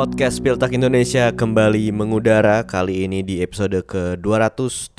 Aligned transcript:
Podcast 0.00 0.40
Piltak 0.40 0.72
Indonesia 0.72 1.28
kembali 1.28 1.92
mengudara 1.92 2.64
kali 2.64 3.04
ini 3.04 3.20
di 3.20 3.44
episode 3.44 3.84
ke-217. 3.84 4.96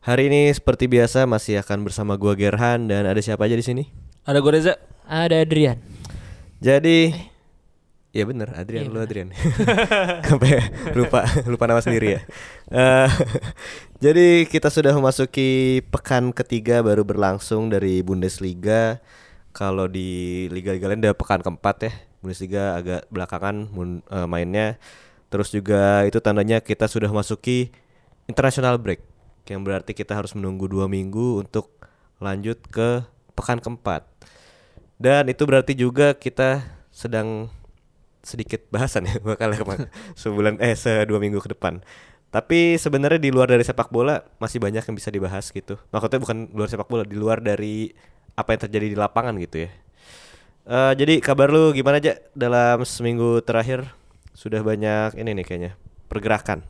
Hari 0.00 0.22
ini 0.32 0.48
seperti 0.48 0.88
biasa 0.88 1.28
masih 1.28 1.60
akan 1.60 1.84
bersama 1.84 2.16
gua 2.16 2.32
Gerhan 2.32 2.88
dan 2.88 3.04
ada 3.04 3.20
siapa 3.20 3.44
aja 3.44 3.52
di 3.52 3.60
sini? 3.60 3.92
Ada 4.24 4.40
gue 4.40 4.48
Reza. 4.48 4.80
Ada 5.04 5.44
Adrian. 5.44 5.76
Jadi 6.56 7.12
Ya 8.16 8.24
bener, 8.24 8.48
Adrian, 8.56 8.88
Iya, 8.88 8.94
lu 8.96 9.04
Adrian 9.04 9.28
Sampai 10.32 10.64
lupa, 10.96 11.28
lupa 11.44 11.64
nama 11.68 11.84
sendiri 11.84 12.16
ya 12.16 12.20
Eh, 12.72 13.08
Jadi 14.08 14.48
kita 14.48 14.72
sudah 14.72 14.96
memasuki 14.96 15.84
pekan 15.92 16.32
ketiga 16.32 16.80
baru 16.80 17.04
berlangsung 17.04 17.68
dari 17.68 18.00
Bundesliga 18.00 19.04
Kalau 19.52 19.84
di 19.84 20.48
Liga-Liga 20.48 20.88
lain 20.88 21.04
udah 21.04 21.12
pekan 21.12 21.44
keempat 21.44 21.76
ya 21.84 21.92
Bundesliga 22.24 22.80
agak 22.80 23.04
belakangan 23.12 23.68
eh, 24.08 24.26
mainnya 24.26 24.80
Terus 25.28 25.52
juga 25.52 26.08
itu 26.08 26.18
tandanya 26.24 26.64
kita 26.64 26.88
sudah 26.88 27.12
masuki 27.12 27.68
international 28.24 28.80
break 28.80 29.04
Yang 29.44 29.60
berarti 29.60 29.92
kita 29.92 30.16
harus 30.16 30.32
menunggu 30.32 30.64
dua 30.64 30.88
minggu 30.88 31.44
untuk 31.44 31.68
lanjut 32.18 32.56
ke 32.72 33.04
pekan 33.36 33.60
keempat 33.60 34.08
Dan 34.96 35.28
itu 35.28 35.44
berarti 35.44 35.76
juga 35.76 36.16
kita 36.16 36.64
sedang 36.88 37.52
sedikit 38.24 38.64
bahasan 38.72 39.04
ya 39.06 39.20
bakal 39.28 39.52
kema- 39.52 39.90
sebulan 40.16 40.58
eh 40.58 40.74
se 40.74 41.04
dua 41.04 41.20
minggu 41.20 41.38
ke 41.44 41.52
depan. 41.52 41.84
Tapi 42.32 42.80
sebenarnya 42.80 43.20
di 43.22 43.30
luar 43.30 43.46
dari 43.46 43.62
sepak 43.62 43.94
bola 43.94 44.26
masih 44.42 44.58
banyak 44.58 44.82
yang 44.82 44.96
bisa 44.98 45.12
dibahas 45.12 45.54
gitu. 45.54 45.78
Maksudnya 45.94 46.18
bukan 46.18 46.50
luar 46.50 46.66
sepak 46.66 46.88
bola, 46.90 47.04
di 47.06 47.14
luar 47.14 47.38
dari 47.38 47.94
apa 48.34 48.56
yang 48.56 48.60
terjadi 48.66 48.86
di 48.90 48.98
lapangan 48.98 49.38
gitu 49.38 49.68
ya. 49.68 49.70
Eh 50.64 50.92
jadi 50.96 51.20
kabar 51.20 51.52
lu 51.52 51.76
gimana 51.76 52.00
aja 52.00 52.16
dalam 52.32 52.80
seminggu 52.82 53.44
terakhir? 53.44 53.84
Sudah 54.32 54.64
banyak 54.64 55.12
ini 55.14 55.36
nih 55.36 55.44
kayaknya 55.44 55.72
pergerakan. 56.08 56.64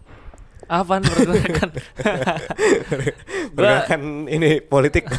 Apaan 0.65 1.05
pergerakan? 1.05 1.71
pergerakan 3.55 4.01
ini 4.27 4.59
politik. 4.61 5.05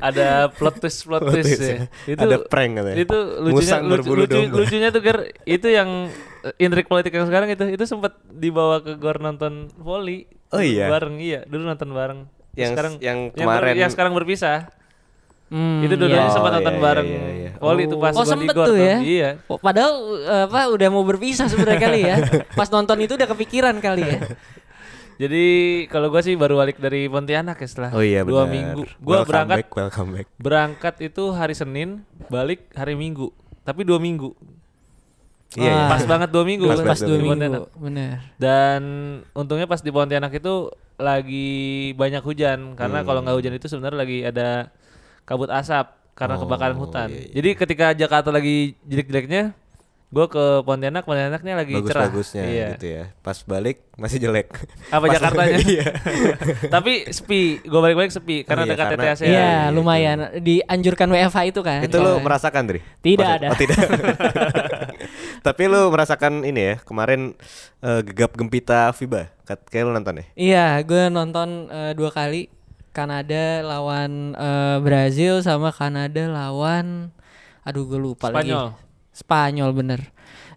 ada 0.00 0.48
plot 0.48 0.80
twist 0.80 1.04
plot 1.04 1.22
twist 1.28 1.58
ya. 1.58 1.66
ya. 1.66 1.86
Itu 2.08 2.22
Ada 2.22 2.36
prank 2.46 2.72
katanya. 2.78 2.96
Itu 2.96 3.18
lucunya 3.42 3.76
lucu, 3.82 4.10
lucu- 4.14 4.48
lucunya 4.48 4.88
tuh 4.88 5.02
Ger 5.02 5.18
itu 5.44 5.68
yang 5.68 6.08
eh, 6.42 6.54
intrik 6.58 6.86
politik 6.86 7.12
yang 7.12 7.26
sekarang 7.26 7.50
itu 7.50 7.64
itu 7.68 7.84
sempat 7.84 8.16
dibawa 8.24 8.80
ke 8.80 8.96
gor 8.96 9.18
nonton 9.18 9.68
volley. 9.76 10.30
Oh 10.48 10.62
iya? 10.62 10.88
Bareng 10.88 11.18
iya, 11.18 11.42
dulu 11.44 11.66
nonton 11.66 11.90
bareng. 11.90 12.20
Yang- 12.54 12.70
sekarang 12.72 12.94
yang 13.00 13.18
ber- 13.28 13.36
kemarin- 13.36 13.76
yang 13.76 13.90
sekarang 13.90 14.12
berpisah. 14.14 14.70
Hmm, 15.52 15.84
itu 15.84 15.94
dulu 15.94 16.08
iya. 16.08 16.32
sempat 16.32 16.48
Oh, 16.48 16.56
nonton 16.56 16.72
iya, 16.72 16.80
bareng 16.80 17.06
iya, 17.06 17.20
iya. 17.28 17.50
itu 17.84 17.96
pas 18.00 18.12
Oh, 18.12 18.24
sempet 18.24 18.54
tuh 18.56 18.72
ya? 18.74 18.96
Iya. 18.98 19.30
Oh, 19.46 19.60
Padahal 19.60 19.92
eh, 20.18 20.44
apa 20.48 20.60
udah 20.66 20.88
mau 20.88 21.04
berpisah 21.04 21.44
sebenarnya 21.44 21.76
kali 21.78 22.00
ya. 22.02 22.16
Pas 22.58 22.66
nonton 22.66 22.96
itu 22.98 23.12
udah 23.14 23.28
kepikiran 23.28 23.76
kali 23.78 24.00
ya. 24.02 24.18
Jadi 25.20 25.44
kalau 25.86 26.08
gua 26.08 26.18
sih 26.18 26.34
baru 26.34 26.56
balik 26.56 26.80
dari 26.80 27.04
Pontianak 27.04 27.54
ya 27.54 27.68
setelah 27.68 27.90
Oh 27.92 28.00
iya 28.00 28.24
dua 28.24 28.42
benar. 28.42 28.50
minggu. 28.50 28.82
Gua 28.98 29.22
Welcome 29.22 29.28
berangkat 29.28 29.56
back, 29.60 29.68
welcome 29.70 30.10
back. 30.10 30.26
berangkat 30.34 30.94
itu 31.04 31.24
hari 31.30 31.54
Senin, 31.54 31.88
balik 32.26 32.72
hari 32.72 32.96
Minggu. 32.96 33.28
Tapi 33.62 33.84
dua 33.84 34.00
minggu. 34.00 34.32
Iya, 35.52 35.68
iya. 35.68 35.84
Pas 35.86 36.02
banget 36.02 36.32
dua 36.32 36.42
minggu. 36.42 36.64
Pas 36.64 36.80
Pas, 36.80 36.98
dua 36.98 37.14
minggu. 37.14 37.36
Pontianak. 37.36 37.62
Bener. 37.76 38.14
Dan 38.40 38.82
untungnya 39.30 39.68
pas 39.68 39.78
di 39.78 39.92
Pontianak 39.92 40.32
itu 40.32 40.72
lagi 40.96 41.50
banyak 41.92 42.24
hujan 42.24 42.72
karena 42.74 43.02
Hmm. 43.02 43.06
kalau 43.06 43.20
nggak 43.20 43.36
hujan 43.36 43.54
itu 43.54 43.66
sebenarnya 43.68 43.98
lagi 44.00 44.18
ada 44.24 44.72
kabut 45.22 45.48
asap 45.48 45.86
karena 46.12 46.36
Oh, 46.36 46.40
kebakaran 46.42 46.76
hutan. 46.76 47.08
iya, 47.08 47.20
iya. 47.22 47.32
Jadi 47.32 47.48
ketika 47.56 47.86
Jakarta 47.92 48.28
lagi 48.28 48.76
jelek-jeleknya, 48.84 49.56
gue 50.08 50.26
ke 50.28 50.44
Pontianak, 50.60 51.02
Pontianaknya 51.02 51.54
lagi 51.56 51.72
cerah. 51.78 52.04
Bagus-bagusnya 52.04 52.42
Iya. 52.44 52.66
gitu 52.70 52.86
ya. 52.90 53.04
Pas 53.18 53.40
balik 53.40 53.80
masih 53.94 54.18
jelek. 54.18 54.52
Apa 54.86 55.00
Pas- 55.02 55.14
Jakartanya? 55.14 55.56
iya. 55.64 55.84
Tapi 56.74 57.08
sepi, 57.08 57.40
gue 57.60 57.80
balik-balik 57.80 58.12
sepi 58.12 58.44
karena 58.44 58.62
Oh 58.62 58.66
iya, 58.66 58.72
dekat 58.72 58.86
karena- 58.90 59.04
TTS 59.08 59.20
Iya, 59.22 59.32
iya, 59.32 59.56
lumayan. 59.70 60.18
Dianjurkan 60.38 61.08
WFH 61.08 61.38
itu 61.48 61.60
kan. 61.60 61.80
Itu 61.80 61.96
lu 61.96 62.12
Kan. 62.12 62.22
merasakan, 62.22 62.62
Dri? 62.68 62.80
Tidak 63.00 63.24
Maksud- 63.24 63.40
ada. 63.40 63.48
Oh, 63.48 63.56
tidak. 63.56 63.78
Tapi 65.42 65.62
lu 65.64 65.88
merasakan 65.88 66.44
ini 66.44 66.60
ya, 66.62 66.74
kemarin 66.78 67.34
eh, 67.80 68.00
gegap 68.04 68.32
gempita 68.32 68.92
FIBA. 68.92 69.32
Kayak 69.66 69.84
lu 69.84 69.92
nonton 69.92 70.14
ya? 70.14 70.24
Iya, 70.34 70.66
gue 70.82 71.02
nonton 71.08 71.48
eh, 71.66 71.92
dua 71.92 72.08
kali 72.10 72.46
Kanada 72.92 73.64
lawan 73.64 74.36
eh, 74.36 74.78
Brazil 74.80 75.40
sama 75.40 75.72
Kanada 75.72 76.28
lawan 76.28 77.08
aduh 77.64 77.84
gue 77.86 77.96
lupa 77.96 78.28
Spanyol. 78.28 78.74
lagi. 78.74 78.80
Spanyol 79.12 79.70
bener. 79.72 80.00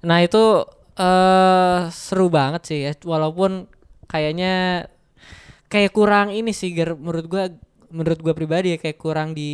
Nah, 0.02 0.20
itu 0.20 0.64
eh 0.96 1.82
seru 1.92 2.32
banget 2.32 2.62
sih 2.64 2.80
ya 2.88 2.96
walaupun 3.04 3.68
kayaknya 4.08 4.88
kayak 5.68 5.92
kurang 5.92 6.32
ini 6.32 6.56
sih 6.56 6.72
Ger 6.72 6.96
menurut 6.96 7.28
gua 7.28 7.44
menurut 7.92 8.20
gua 8.24 8.32
pribadi 8.32 8.72
ya 8.72 8.80
kayak 8.80 8.96
kurang 8.96 9.36
di 9.36 9.52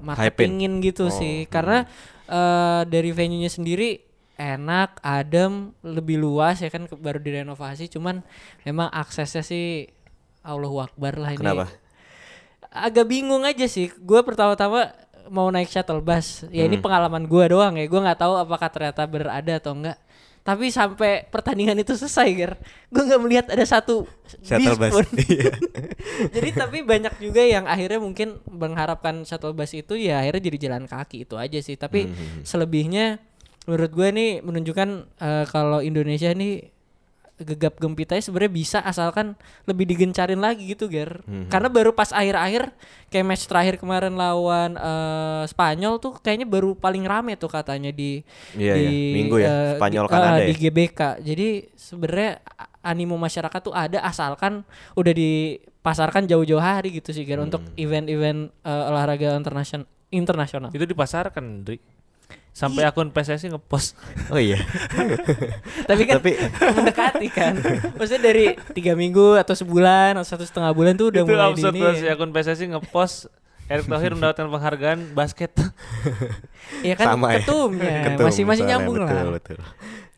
marketingin 0.00 0.80
gitu 0.80 1.08
Oh, 1.08 1.12
sih 1.12 1.44
hmm. 1.44 1.50
karena 1.52 1.78
eh 2.26 2.82
dari 2.88 3.12
venue-nya 3.12 3.52
sendiri 3.52 4.00
enak, 4.40 5.04
adem, 5.04 5.76
lebih 5.84 6.16
luas 6.16 6.64
ya 6.64 6.72
kan 6.72 6.88
baru 6.88 7.20
direnovasi 7.20 7.92
cuman 7.92 8.24
memang 8.64 8.88
aksesnya 8.88 9.44
sih 9.44 9.84
Allahu 10.40 10.80
Akbar 10.80 11.20
lah 11.20 11.36
ini. 11.36 11.44
Kenapa? 11.44 11.68
Agak 12.70 13.04
bingung 13.04 13.42
aja 13.42 13.66
sih. 13.66 13.90
Gue 13.92 14.22
pertama-tama 14.22 14.94
mau 15.26 15.46
naik 15.46 15.66
shuttle 15.66 15.98
bus. 15.98 16.46
Ya 16.48 16.62
Hmm. 16.62 16.68
ini 16.68 16.76
pengalaman 16.76 17.24
gue 17.24 17.44
doang 17.48 17.74
ya. 17.74 17.84
Gue 17.84 17.98
nggak 17.98 18.18
tahu 18.18 18.34
apakah 18.36 18.68
ternyata 18.68 19.02
berada 19.04 19.52
atau 19.52 19.74
enggak. 19.74 19.98
Tapi 20.40 20.72
sampai 20.72 21.28
pertandingan 21.28 21.76
itu 21.76 21.92
selesai, 21.92 22.26
Ger. 22.32 22.52
Gue 22.88 23.02
nggak 23.04 23.20
melihat 23.20 23.46
ada 23.48 23.60
satu 23.62 24.08
Shuttle 24.40 24.74
bus. 24.74 24.92
pun. 24.92 25.06
Iya. 25.28 25.52
jadi 26.34 26.48
tapi 26.56 26.80
banyak 26.80 27.18
juga 27.18 27.42
yang 27.42 27.66
akhirnya 27.66 27.98
mungkin 27.98 28.40
mengharapkan 28.46 29.22
shuttle 29.22 29.52
bus 29.52 29.70
itu 29.72 29.94
ya 29.94 30.18
akhirnya 30.18 30.42
jadi 30.42 30.58
jalan 30.64 30.84
kaki 30.86 31.28
itu 31.28 31.34
aja 31.36 31.58
sih. 31.58 31.74
Tapi 31.74 32.06
Hmm. 32.06 32.40
selebihnya 32.42 33.20
menurut 33.66 33.92
gue 33.92 34.08
nih 34.08 34.30
menunjukkan 34.40 34.88
eh, 35.16 35.44
kalau 35.46 35.78
Indonesia 35.80 36.32
nih 36.32 36.72
gegap 37.42 37.76
gempitanya 37.76 38.20
sebenarnya 38.20 38.52
bisa 38.52 38.78
asalkan 38.80 39.32
lebih 39.64 39.84
digencarin 39.84 40.38
lagi 40.38 40.68
gitu 40.68 40.86
Ger. 40.86 41.24
Mhm. 41.24 41.48
Karena 41.48 41.66
baru 41.66 41.90
pas 41.90 42.10
akhir-akhir 42.10 42.70
kayak 43.08 43.24
match 43.24 43.44
terakhir 43.44 43.74
kemarin 43.76 44.14
lawan 44.14 44.74
eh, 44.74 45.42
Spanyol 45.46 45.96
tuh 45.96 46.16
kayaknya 46.16 46.44
baru 46.44 46.72
paling 46.74 47.02
rame 47.02 47.34
tuh 47.34 47.48
katanya 47.48 47.90
di 47.90 48.20
Iya, 48.54 48.74
di 48.74 48.84
iya. 48.84 49.14
Minggu 49.16 49.36
ya, 49.36 49.48
eh, 49.48 49.70
Spanyol 49.76 50.04
di, 50.04 50.10
Kanada 50.10 50.30
eh, 50.32 50.40
ya. 50.40 50.46
di 50.46 50.54
GBK. 50.56 51.00
Jadi 51.20 51.48
sebenarnya 51.72 52.30
a- 52.46 52.68
animo 52.86 53.16
masyarakat 53.16 53.60
tuh 53.60 53.72
ada 53.72 54.00
asalkan 54.00 54.64
udah 54.94 55.12
dipasarkan 55.12 56.24
jauh-jauh 56.24 56.60
hari 56.60 56.96
gitu 56.96 57.10
sih 57.10 57.24
Ger 57.24 57.38
untuk 57.38 57.60
Hmm. 57.60 57.76
event-event 57.76 58.40
eh, 58.60 58.88
olahraga 58.88 59.32
internasional 59.32 59.84
internasional. 60.10 60.70
Itu 60.70 60.84
dipasarkan, 60.84 61.62
Dri. 61.62 61.78
Sampai 62.50 62.82
Iya. 62.82 62.90
akun 62.90 63.08
PSSI 63.08 63.48
ngepost. 63.48 63.94
Oh 64.34 64.38
iya. 64.38 64.58
tapi 65.88 66.02
kan 66.04 66.18
Tapi- 66.18 66.38
mendekati 66.76 67.26
kan 67.28 67.54
maksudnya 67.94 68.22
dari 68.24 68.44
tiga 68.72 68.92
minggu 68.92 69.34
atau 69.34 69.54
sebulan 69.54 70.14
atau 70.14 70.26
satu 70.26 70.44
setengah 70.44 70.70
bulan 70.70 70.94
tuh 70.94 71.08
udah 71.08 71.22
itu 71.22 71.30
mulai 71.30 71.46
absurd 71.48 71.74
ini 71.74 71.90
sih 71.96 72.08
akun 72.08 72.30
PSSI 72.30 72.66
ngepost 72.70 73.30
Erick 73.70 73.86
Thohir 73.86 74.18
mendapatkan 74.18 74.50
penghargaan 74.50 75.14
basket. 75.14 75.54
ya 76.82 76.98
kan 76.98 77.14
Sama 77.14 77.30
ya. 77.30 77.38
ketumnya 77.38 77.96
Ketum 78.10 78.26
masih 78.26 78.42
masih 78.42 78.64
nyambung 78.66 78.98
betul, 78.98 79.06
lah 79.06 79.30
Betul. 79.30 79.58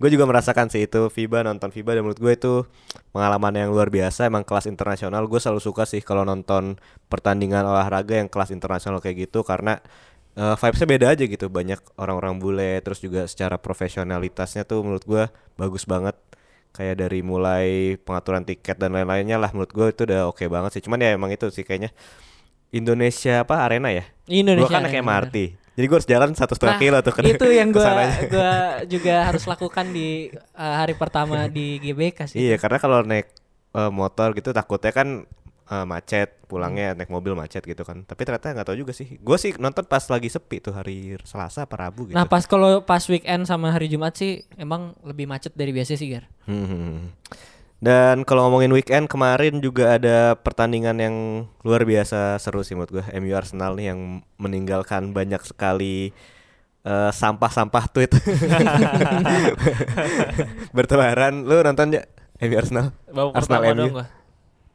Gue 0.01 0.09
juga 0.09 0.25
merasakan 0.25 0.67
sih 0.67 0.83
itu 0.83 1.13
FIBA 1.13 1.45
nonton 1.45 1.69
FIBA 1.69 1.95
dan 1.95 2.03
menurut 2.03 2.17
gue 2.17 2.33
itu 2.33 2.53
pengalaman 3.13 3.53
yang 3.55 3.69
luar 3.69 3.87
biasa 3.87 4.25
emang 4.25 4.41
kelas 4.43 4.67
internasional. 4.67 5.29
Gue 5.29 5.37
selalu 5.37 5.61
suka 5.61 5.85
sih 5.85 6.01
kalau 6.01 6.25
nonton 6.25 6.81
pertandingan 7.07 7.63
olahraga 7.63 8.19
yang 8.19 8.33
kelas 8.33 8.51
internasional 8.51 8.99
kayak 8.99 9.29
gitu 9.29 9.45
karena 9.45 9.85
eh, 10.37 10.57
vibesnya 10.57 10.89
beda 10.89 11.07
aja 11.13 11.25
gitu. 11.25 11.47
Banyak 11.49 11.81
orang-orang 12.01 12.39
bule 12.41 12.81
terus 12.85 13.01
juga 13.01 13.25
secara 13.29 13.57
profesionalitasnya 13.61 14.65
tuh 14.65 14.85
menurut 14.85 15.05
gue 15.05 15.25
bagus 15.57 15.85
banget. 15.85 16.17
Kayak 16.73 17.05
dari 17.05 17.21
mulai 17.21 18.01
pengaturan 18.01 18.49
tiket 18.49 18.81
dan 18.81 18.97
lain-lainnya 18.97 19.37
lah 19.37 19.53
menurut 19.53 19.73
gue 19.77 19.87
itu 19.93 20.03
udah 20.09 20.33
oke 20.33 20.45
banget 20.49 20.81
sih. 20.81 20.83
Cuman 20.85 21.05
ya 21.05 21.13
emang 21.13 21.29
itu 21.29 21.53
sih 21.53 21.65
kayaknya 21.69 21.93
Indonesia 22.73 23.45
apa 23.45 23.69
arena 23.69 23.93
ya? 23.93 24.05
Indonesia 24.25 24.65
Gue 24.65 24.73
kan 24.73 24.83
naik 24.89 24.97
Arena, 24.97 25.29
MRT. 25.29 25.37
Jadi 25.73 25.85
gue 25.89 25.97
harus 25.97 26.09
jalan 26.09 26.31
satu 26.37 26.53
setengah 26.57 26.77
Nah, 26.77 26.83
kilo 26.85 26.99
tuh 27.01 27.13
ke 27.17 27.21
itu 27.33 27.47
yang 27.49 27.69
gua 27.77 27.81
ke 27.81 27.89
sananya. 27.89 28.17
gua 28.29 28.53
juga 28.97 29.15
harus 29.29 29.45
lakukan 29.49 29.87
di 29.89 30.09
uh, 30.57 30.75
hari 30.81 30.95
pertama 30.97 31.49
di 31.49 31.81
GBK 31.81 32.19
sih 32.29 32.39
Iya 32.45 32.57
karena 32.61 32.77
kalau 32.77 33.01
naik 33.01 33.33
eh, 33.73 33.89
motor 33.93 34.37
gitu 34.37 34.53
takutnya 34.53 34.93
kan 34.93 35.25
eh, 35.73 35.85
macet 35.89 36.29
Hmm. 36.29 36.39
pulangnya 36.53 36.93
naik 36.93 37.09
mobil 37.09 37.33
macet 37.33 37.63
gitu 37.63 37.81
kan. 37.81 38.05
Tapi 38.05 38.21
ternyata 38.23 38.53
nggak 38.53 38.67
tahu 38.69 38.77
juga 38.77 38.93
sih. 38.93 39.17
Gue 39.17 39.35
sih 39.35 39.51
nonton 39.57 39.83
pas 39.83 40.05
lagi 40.05 40.29
sepi 40.29 40.61
tuh 40.61 40.71
hari 40.71 41.17
Selasa 41.25 41.65
apa 41.65 41.75
Rabu 41.81 42.07
gitu. 42.07 42.13
nah 42.13 42.29
pas 42.29 42.45
kalau 42.45 42.79
pas 42.83 43.01
weekend 43.09 43.45
sama 43.45 43.69
hari 43.69 43.89
Jumat 43.89 44.13
sih 44.13 44.45
emang 44.55 44.93
lebih 45.01 45.25
macet 45.25 45.51
dari 45.53 45.73
biasa 45.73 45.97
sih 45.97 46.13
Gar 46.13 46.29
Hmm. 46.45 47.09
Dan 47.81 48.23
kalau 48.23 48.47
ngomongin 48.47 48.71
weekend 48.71 49.09
kemarin 49.09 49.59
juga 49.59 49.97
ada 49.97 50.37
pertandingan 50.37 50.95
yang 50.97 51.15
luar 51.63 51.83
biasa 51.83 52.37
seru 52.37 52.61
sih 52.61 52.77
menurut 52.77 52.93
gue. 52.93 53.05
MU 53.17 53.33
Arsenal 53.33 53.75
nih 53.75 53.91
yang 53.91 54.21
meninggalkan 54.37 55.11
banyak 55.11 55.41
sekali 55.43 56.13
eh, 56.85 57.11
sampah-sampah 57.11 57.85
tweet 57.89 58.13
bertebaran. 60.71 61.43
Lu 61.43 61.59
nonton 61.59 61.91
ya 61.91 62.07
MU 62.39 62.55
Arsenal? 62.55 62.95
Babak 63.09 63.35
Arsenal 63.35 63.61
MU. 63.73 63.89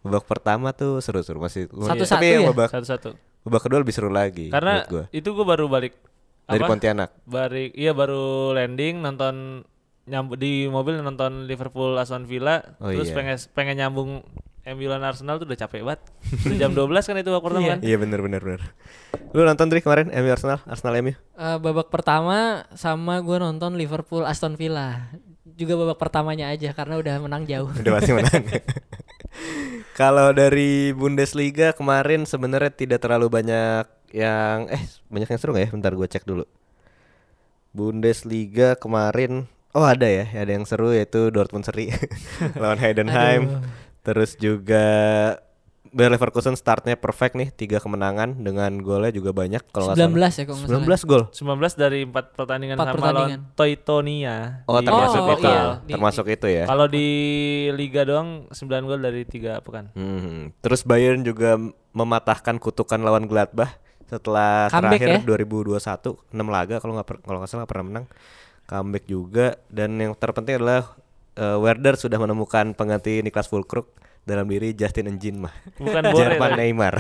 Babak 0.08 0.24
pertama 0.26 0.72
tuh 0.72 0.98
seru-seru 0.98 1.38
masih. 1.38 1.68
Satu-satu 1.68 2.16
Tapi 2.16 2.26
yang 2.32 2.44
ya? 2.44 2.50
babak 2.50 2.70
Satu-satu. 2.70 3.10
babak 3.42 3.62
kedua 3.62 3.80
lebih 3.80 3.92
seru 3.92 4.08
lagi 4.08 4.48
Karena 4.48 4.84
gua. 4.86 5.08
itu 5.10 5.28
gua 5.30 5.46
baru 5.46 5.68
balik 5.68 5.96
Dari 6.44 6.58
apa? 6.58 6.68
Pontianak. 6.68 7.10
Balik 7.24 7.72
iya 7.74 7.92
baru 7.92 8.52
landing 8.52 9.00
nonton 9.00 9.64
nyambu 10.04 10.34
di 10.34 10.66
mobil 10.66 10.96
nonton 10.98 11.44
Liverpool 11.44 11.96
Aston 11.96 12.24
Villa 12.24 12.64
Oh, 12.78 12.88
terus 12.88 13.08
iya. 13.08 13.16
pengen 13.16 13.36
pengen 13.52 13.76
nyambung 13.78 14.10
MU 14.66 14.84
lawan 14.86 15.00
Arsenal 15.02 15.36
tuh 15.38 15.44
udah 15.44 15.56
capek 15.58 15.80
banget. 15.82 16.02
Udah 16.44 16.58
jam 16.58 16.72
12 16.78 16.92
kan 17.02 17.16
itu 17.16 17.30
babak 17.30 17.44
pertama 17.46 17.60
Iya. 17.62 17.72
kan? 17.74 17.80
Iya 17.82 17.98
bener 17.98 18.20
bener 18.22 18.42
bener. 18.42 18.62
Lu 19.30 19.42
nonton 19.42 19.68
Dri 19.68 19.80
kemarin 19.80 20.08
MU 20.10 20.28
Arsenal, 20.30 20.60
Arsenal 20.64 20.96
MU? 20.98 21.12
Eh, 21.12 21.58
babak 21.58 21.88
pertama 21.88 22.64
sama 22.74 23.20
gue 23.20 23.38
nonton 23.38 23.76
Liverpool 23.76 24.24
Aston 24.24 24.56
Villa. 24.56 25.08
Juga 25.50 25.76
babak 25.78 25.98
pertamanya 25.98 26.48
aja 26.48 26.70
karena 26.70 26.96
udah 26.96 27.16
menang 27.18 27.44
jauh. 27.44 27.72
Udah 27.74 27.92
pasti 27.94 28.12
menang. 28.14 28.44
Kalau 29.98 30.30
dari 30.30 30.94
Bundesliga 30.94 31.74
kemarin 31.74 32.30
sebenarnya 32.30 32.70
tidak 32.70 33.02
terlalu 33.02 33.34
banyak 33.34 33.90
yang 34.14 34.70
eh 34.70 34.86
banyak 35.10 35.26
yang 35.26 35.40
seru 35.42 35.58
nggak 35.58 35.66
ya? 35.66 35.70
Bentar 35.74 35.92
gue 35.98 36.06
cek 36.06 36.22
dulu. 36.22 36.46
Bundesliga 37.74 38.78
kemarin 38.78 39.50
oh 39.74 39.90
ada 39.90 40.06
ya, 40.06 40.30
ada 40.30 40.54
yang 40.54 40.70
seru 40.70 40.94
yaitu 40.94 41.34
Dortmund 41.34 41.66
seri 41.66 41.90
lawan 42.62 42.78
Heidenheim. 42.78 43.50
Aduh. 43.50 43.66
Terus 44.06 44.38
juga 44.38 44.86
Bayer 45.90 46.10
Leverkusen 46.10 46.54
startnya 46.54 46.94
perfect 46.94 47.34
nih, 47.34 47.50
tiga 47.50 47.78
kemenangan 47.78 48.36
dengan 48.36 48.72
golnya 48.78 49.10
juga 49.10 49.32
banyak 49.32 49.64
kalau 49.68 49.90
nggak 49.90 49.98
19 49.98 50.08
salah. 50.08 50.32
ya 50.32 50.44
kalau 50.44 50.58
nggak 50.58 50.70
salah. 50.70 50.98
19 50.98 51.10
gol. 51.10 51.24
19 51.30 51.74
dari 51.76 52.00
4 52.04 52.14
pertandingan 52.34 52.76
Empat 52.76 52.86
sama 52.86 52.96
pertandingan. 52.96 53.40
lawan 53.40 53.54
Teutonia. 53.54 54.36
Oh, 54.64 54.78
di 54.78 54.86
termasuk 54.86 55.20
Oh, 55.20 55.32
itu. 55.32 55.44
iya. 55.44 55.54
ya. 55.54 55.66
Di- 55.80 55.94
termasuk 55.94 56.26
itu 56.28 56.48
ya. 56.48 56.64
Kalau 56.66 56.86
di 56.86 57.08
liga 57.72 58.02
doang 58.02 58.30
9 58.50 58.58
gol 58.84 59.00
dari 59.00 59.22
3 59.24 59.60
pekan. 59.60 59.86
Hmm. 59.92 60.52
Terus 60.58 60.82
Bayern 60.82 61.22
juga 61.22 61.56
mematahkan 61.92 62.56
kutukan 62.58 63.00
lawan 63.00 63.26
Gladbach 63.26 63.76
setelah 64.06 64.68
Comeback 64.68 65.04
terakhir 65.04 65.20
ya? 65.20 65.20
2021 65.28 65.84
6 66.32 66.48
laga 66.48 66.76
kalau 66.78 66.94
nggak 66.96 67.08
kalau 67.22 67.38
nggak 67.38 67.48
salah 67.48 67.60
nggak 67.62 67.72
pernah 67.72 67.86
menang. 67.86 68.06
Comeback 68.64 69.06
juga 69.06 69.48
dan 69.68 69.96
yang 69.96 70.12
terpenting 70.14 70.58
adalah 70.58 70.96
eh, 71.34 71.58
Werder 71.58 71.96
sudah 71.96 72.16
menemukan 72.16 72.72
pengganti 72.72 73.20
Niklas 73.20 73.48
Fulkrug 73.48 73.88
dalam 74.28 74.44
diri 74.52 74.76
Justin 74.76 75.16
Njinmah. 75.16 75.80
Bukan 75.80 76.04
Bore 76.14 76.36
Jerman. 76.36 76.52
Neymar. 76.60 76.96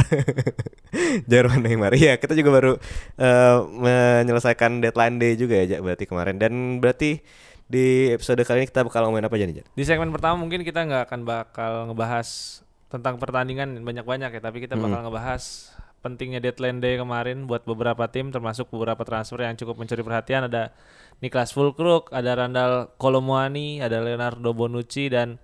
Jerman 1.31 1.59
Neymar. 1.59 1.91
Iya, 1.99 2.15
kita 2.15 2.31
juga 2.31 2.49
baru 2.55 2.73
eh, 3.19 3.57
menyelesaikan 4.23 4.79
deadline 4.79 5.19
day 5.19 5.35
juga 5.35 5.59
ya 5.59 5.75
Jak, 5.75 5.81
berarti 5.83 6.05
kemarin 6.07 6.39
dan 6.39 6.79
berarti 6.79 7.19
di 7.67 8.15
episode 8.15 8.39
kali 8.47 8.63
ini 8.63 8.67
kita 8.71 8.87
bakal 8.87 9.03
ngomongin 9.11 9.27
apa 9.27 9.35
aja 9.35 9.45
nih, 9.45 9.55
Jak? 9.59 9.65
Di 9.75 9.83
segmen 9.83 10.09
pertama 10.15 10.39
mungkin 10.39 10.63
kita 10.63 10.87
nggak 10.87 11.11
akan 11.11 11.19
bakal 11.27 11.71
ngebahas 11.91 12.27
tentang 12.87 13.19
pertandingan 13.19 13.83
banyak-banyak 13.83 14.31
ya, 14.31 14.41
tapi 14.41 14.63
kita 14.63 14.79
bakal 14.79 15.03
ngebahas 15.03 15.75
pentingnya 15.99 16.39
deadline 16.39 16.79
day 16.79 16.95
kemarin 16.95 17.43
buat 17.51 17.67
beberapa 17.67 18.07
tim 18.07 18.31
termasuk 18.31 18.71
beberapa 18.71 19.03
transfer 19.03 19.43
yang 19.43 19.59
cukup 19.59 19.75
mencuri 19.75 20.05
perhatian 20.05 20.47
ada 20.47 20.71
Niklas 21.19 21.51
Fulkrug, 21.51 22.13
ada 22.13 22.37
Randall 22.37 22.93
Kolomoani, 22.95 23.83
ada 23.83 23.99
Leonardo 23.99 24.53
Bonucci 24.53 25.09
dan 25.11 25.41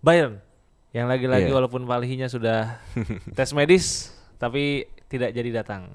Bayern 0.00 0.40
yang 0.90 1.06
lagi-lagi 1.06 1.48
Iya. 1.48 1.54
walaupun 1.54 1.86
Palihinya 1.86 2.26
sudah 2.26 2.82
tes 3.38 3.50
medis 3.52 4.10
tapi 4.36 4.86
tidak 5.06 5.30
jadi 5.30 5.62
datang. 5.62 5.86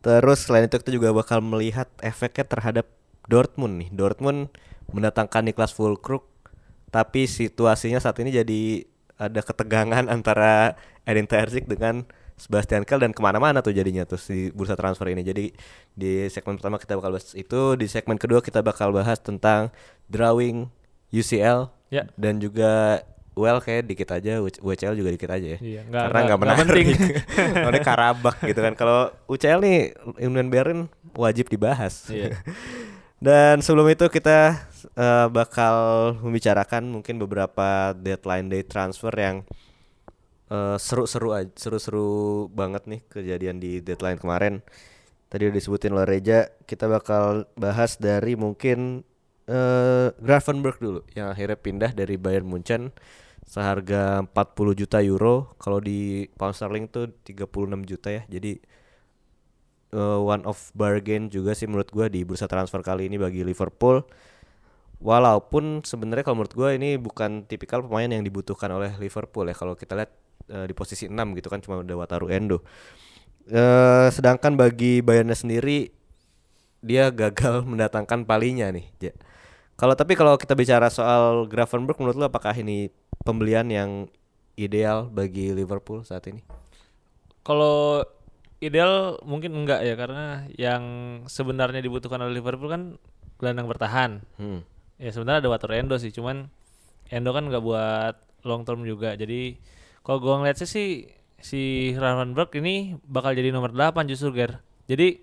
Terus 0.00 0.46
selain 0.46 0.70
itu 0.70 0.78
kita 0.78 0.92
juga 0.94 1.10
bakal 1.10 1.42
melihat 1.42 1.90
efeknya 1.98 2.46
terhadap 2.46 2.86
Dortmund 3.26 3.82
nih. 3.82 3.90
Dortmund 3.90 4.54
mendatangkan 4.88 5.42
Niklas 5.42 5.74
Fulkrug 5.74 6.22
tapi 6.88 7.26
situasinya 7.26 7.98
saat 7.98 8.16
ini 8.22 8.30
jadi 8.30 8.86
ada 9.18 9.42
ketegangan 9.42 10.06
antara 10.14 10.78
Edin 11.02 11.26
Terzic 11.26 11.66
dengan 11.66 12.06
Sebastian 12.36 12.84
Kehl 12.84 13.00
dan 13.00 13.16
ke 13.16 13.20
mana-mana 13.24 13.64
tuh 13.64 13.72
jadinya 13.72 14.04
tuh 14.04 14.20
di 14.20 14.52
bursa 14.52 14.76
transfer 14.76 15.08
ini. 15.08 15.24
Jadi 15.24 15.56
di 15.92 16.28
segmen 16.28 16.60
pertama 16.60 16.76
kita 16.76 16.92
bakal 16.92 17.16
bahas 17.16 17.32
itu, 17.32 17.80
di 17.80 17.88
segmen 17.88 18.20
kedua 18.20 18.44
kita 18.44 18.60
bakal 18.60 18.92
bahas 18.92 19.16
tentang 19.18 19.72
drawing 20.06 20.68
UCL 21.08 21.72
Ya. 21.88 22.04
dan 22.20 22.36
juga 22.36 23.00
well 23.36 23.60
kayak 23.60 23.84
dikit 23.84 24.08
aja 24.10 24.40
WCL 24.40 24.96
juga 24.96 25.12
dikit 25.12 25.28
aja 25.28 25.46
ya. 25.54 25.58
Iya, 25.60 25.80
nggak- 25.84 26.04
Karena 26.08 26.20
nggak- 26.24 26.40
menarik. 26.40 26.60
penting. 26.64 26.86
Soalnya 27.62 27.82
Karabak 27.84 28.36
gitu 28.42 28.58
kan. 28.58 28.72
Kalau 28.72 28.98
UCL 29.26 29.60
nih 29.60 29.78
Union 30.18 30.48
Berlin 30.48 30.80
wajib 31.12 31.46
dibahas. 31.46 32.08
Iya. 32.08 32.32
Dan 33.16 33.60
sebelum 33.60 33.88
itu 33.88 34.08
kita 34.08 34.68
eh, 34.90 35.26
bakal 35.28 35.76
membicarakan 36.20 36.88
mungkin 36.90 37.16
beberapa 37.16 37.92
deadline 37.92 38.48
day 38.48 38.60
transfer 38.60 39.12
yang 39.12 39.44
eh, 40.48 40.76
seru-seru 40.76 41.32
aja, 41.32 41.48
seru-seru 41.54 42.08
banget 42.48 42.84
nih 42.84 43.00
kejadian 43.06 43.56
di 43.56 43.80
deadline 43.80 44.16
kemarin. 44.16 44.60
Tadi 45.26 45.42
udah 45.44 45.56
disebutin 45.56 45.90
oleh 45.90 46.06
Reja, 46.06 46.38
kita 46.64 46.86
bakal 46.86 47.44
bahas 47.52 47.98
dari 47.98 48.32
mungkin 48.32 49.04
eh 49.46 50.08
Gravenberg 50.18 50.76
dulu 50.76 51.00
yang 51.14 51.30
akhirnya 51.30 51.54
pindah 51.54 51.90
dari 51.90 52.18
Bayern 52.18 52.46
Munchen 52.46 52.90
seharga 53.46 54.26
40 54.26 54.74
juta 54.74 54.98
euro. 55.00 55.54
Kalau 55.62 55.78
di 55.78 56.26
pound 56.34 56.52
sterling 56.52 56.90
tuh 56.90 57.14
36 57.22 57.86
juta 57.86 58.08
ya. 58.10 58.22
Jadi 58.26 58.58
eh, 59.94 60.18
one 60.20 60.42
of 60.44 60.58
bargain 60.74 61.30
juga 61.30 61.54
sih 61.54 61.70
menurut 61.70 61.88
gua 61.94 62.10
di 62.10 62.26
bursa 62.26 62.50
transfer 62.50 62.82
kali 62.82 63.06
ini 63.06 63.16
bagi 63.16 63.46
Liverpool. 63.46 64.02
Walaupun 64.98 65.86
sebenarnya 65.86 66.24
kalau 66.26 66.42
menurut 66.42 66.56
gua 66.56 66.74
ini 66.74 66.98
bukan 66.98 67.46
tipikal 67.46 67.84
pemain 67.86 68.10
yang 68.10 68.26
dibutuhkan 68.26 68.68
oleh 68.74 68.92
Liverpool 68.98 69.46
ya 69.46 69.54
kalau 69.54 69.78
kita 69.78 69.94
lihat 69.94 70.10
eh, 70.50 70.66
di 70.66 70.74
posisi 70.74 71.06
6 71.06 71.14
gitu 71.38 71.48
kan 71.48 71.62
cuma 71.62 71.80
udah 71.80 71.96
Wataru 71.96 72.28
Endo. 72.34 72.66
Eh 73.46 74.08
sedangkan 74.10 74.58
bagi 74.58 75.06
Bayernnya 75.06 75.38
sendiri 75.38 75.94
dia 76.82 77.14
gagal 77.14 77.62
mendatangkan 77.70 78.26
palinya 78.26 78.66
nih. 78.74 78.90
Kalau 79.76 79.92
tapi 79.92 80.16
kalau 80.16 80.40
kita 80.40 80.56
bicara 80.56 80.88
soal 80.88 81.44
Gravenberg 81.44 82.00
menurut 82.00 82.16
lu 82.16 82.24
apakah 82.24 82.56
ini 82.56 82.88
pembelian 83.28 83.68
yang 83.68 84.08
ideal 84.56 85.12
bagi 85.12 85.52
Liverpool 85.52 86.00
saat 86.00 86.24
ini? 86.32 86.40
Kalau 87.44 88.00
ideal 88.64 89.20
mungkin 89.22 89.52
enggak 89.52 89.84
ya 89.84 89.94
karena 89.94 90.48
yang 90.56 90.82
sebenarnya 91.28 91.84
dibutuhkan 91.84 92.24
oleh 92.24 92.40
Liverpool 92.40 92.72
kan 92.72 92.82
gelandang 93.36 93.68
bertahan. 93.68 94.24
Hmm. 94.40 94.64
Ya 94.96 95.12
sebenarnya 95.12 95.44
ada 95.44 95.52
Wataru 95.52 95.76
Endo 95.76 95.96
sih, 96.00 96.08
cuman 96.08 96.48
Endo 97.12 97.36
kan 97.36 97.44
nggak 97.44 97.60
buat 97.60 98.16
long 98.48 98.64
term 98.64 98.88
juga. 98.88 99.12
Jadi 99.12 99.60
kalau 100.00 100.24
gua 100.24 100.40
ngeliat 100.40 100.56
sih 100.56 100.68
si 100.68 100.84
si 101.36 101.92
Gravenberg 101.92 102.48
ini 102.56 102.96
bakal 103.04 103.36
jadi 103.36 103.52
nomor 103.52 103.76
8 103.76 104.08
justru 104.08 104.32
Ger. 104.32 104.64
Jadi 104.88 105.20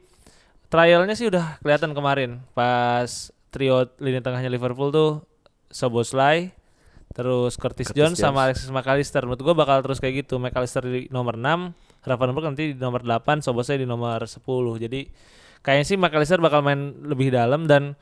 trialnya 0.69 1.17
sih 1.17 1.25
udah 1.25 1.57
kelihatan 1.65 1.98
kemarin 1.98 2.45
pas 2.53 3.33
trio 3.53 3.86
lini 4.01 4.17
tengahnya 4.25 4.50
Liverpool 4.50 4.89
tuh 4.89 5.22
Soboslai, 5.69 6.50
terus 7.13 7.53
Curtis, 7.55 7.93
Curtis 7.93 7.98
Jones, 7.98 8.17
Jones. 8.17 8.25
sama 8.25 8.50
Alexis 8.50 8.74
McAllister. 8.74 9.22
Menurut 9.29 9.41
gua 9.45 9.53
bakal 9.53 9.86
terus 9.86 10.01
kayak 10.01 10.25
gitu. 10.25 10.41
McAllister 10.41 10.81
di 10.81 11.05
nomor 11.13 11.38
6, 11.38 12.01
Gravenberg 12.01 12.45
nanti 12.50 12.74
di 12.74 12.77
nomor 12.81 13.05
8, 13.05 13.45
Soboslai 13.45 13.77
di 13.77 13.86
nomor 13.86 14.25
10. 14.25 14.41
Jadi 14.81 15.13
kayaknya 15.62 15.86
sih 15.86 15.98
McAllister 15.98 16.41
bakal 16.41 16.65
main 16.65 16.98
lebih 17.05 17.29
dalam 17.29 17.69
dan 17.69 17.93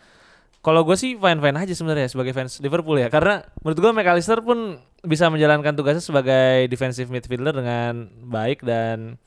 kalau 0.62 0.86
gue 0.86 0.93
sih 0.93 1.17
fine-fine 1.17 1.58
aja 1.58 1.74
sebenarnya 1.74 2.05
sebagai 2.05 2.38
fans 2.38 2.62
Liverpool 2.62 3.01
ya 3.01 3.10
karena 3.10 3.41
menurut 3.65 3.79
gue 3.81 3.91
McAllister 3.98 4.46
pun 4.46 4.77
bisa 5.01 5.25
menjalankan 5.34 5.74
tugasnya 5.74 6.05
sebagai 6.05 6.70
defensive 6.70 7.10
midfielder 7.10 7.58
dengan 7.58 8.10
baik 8.29 8.62
dan 8.62 9.17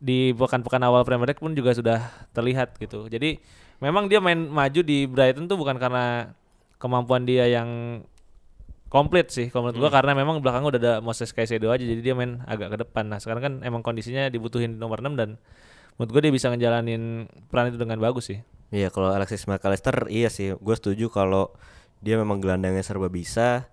di 0.00 0.32
pekan-pekan 0.32 0.80
awal 0.88 1.04
Premier 1.04 1.28
League 1.28 1.42
pun 1.42 1.52
juga 1.52 1.76
sudah 1.76 2.08
terlihat 2.32 2.80
gitu. 2.80 3.04
Jadi 3.12 3.36
memang 3.78 4.10
dia 4.10 4.18
main 4.18 4.38
maju 4.38 4.80
di 4.82 5.06
Brighton 5.06 5.46
tuh 5.46 5.58
bukan 5.58 5.78
karena 5.78 6.34
kemampuan 6.78 7.26
dia 7.26 7.46
yang 7.50 8.02
komplit 8.88 9.28
sih 9.28 9.52
kalau 9.52 9.68
menurut 9.68 9.88
gua 9.88 9.90
karena 9.92 10.16
memang 10.16 10.40
belakang 10.40 10.64
udah 10.64 10.80
ada 10.80 10.94
Moses 11.04 11.30
Caicedo 11.34 11.68
aja 11.68 11.84
jadi 11.84 12.00
dia 12.00 12.14
main 12.16 12.40
agak 12.48 12.74
ke 12.74 12.76
depan. 12.86 13.04
Nah, 13.10 13.20
sekarang 13.20 13.42
kan 13.42 13.54
emang 13.62 13.84
kondisinya 13.84 14.32
dibutuhin 14.32 14.76
di 14.76 14.78
nomor 14.80 15.04
6 15.04 15.14
dan 15.18 15.36
menurut 16.00 16.10
gua 16.10 16.22
dia 16.24 16.32
bisa 16.32 16.48
ngejalanin 16.48 17.28
peran 17.52 17.68
itu 17.68 17.78
dengan 17.78 18.00
bagus 18.00 18.32
sih. 18.32 18.40
Iya 18.68 18.92
kalau 18.92 19.12
Alexis 19.16 19.48
McAllister 19.48 20.12
iya 20.12 20.28
sih 20.28 20.52
gue 20.52 20.76
setuju 20.76 21.08
kalau 21.08 21.56
dia 22.04 22.20
memang 22.20 22.36
gelandangnya 22.36 22.84
serba 22.84 23.08
bisa 23.08 23.64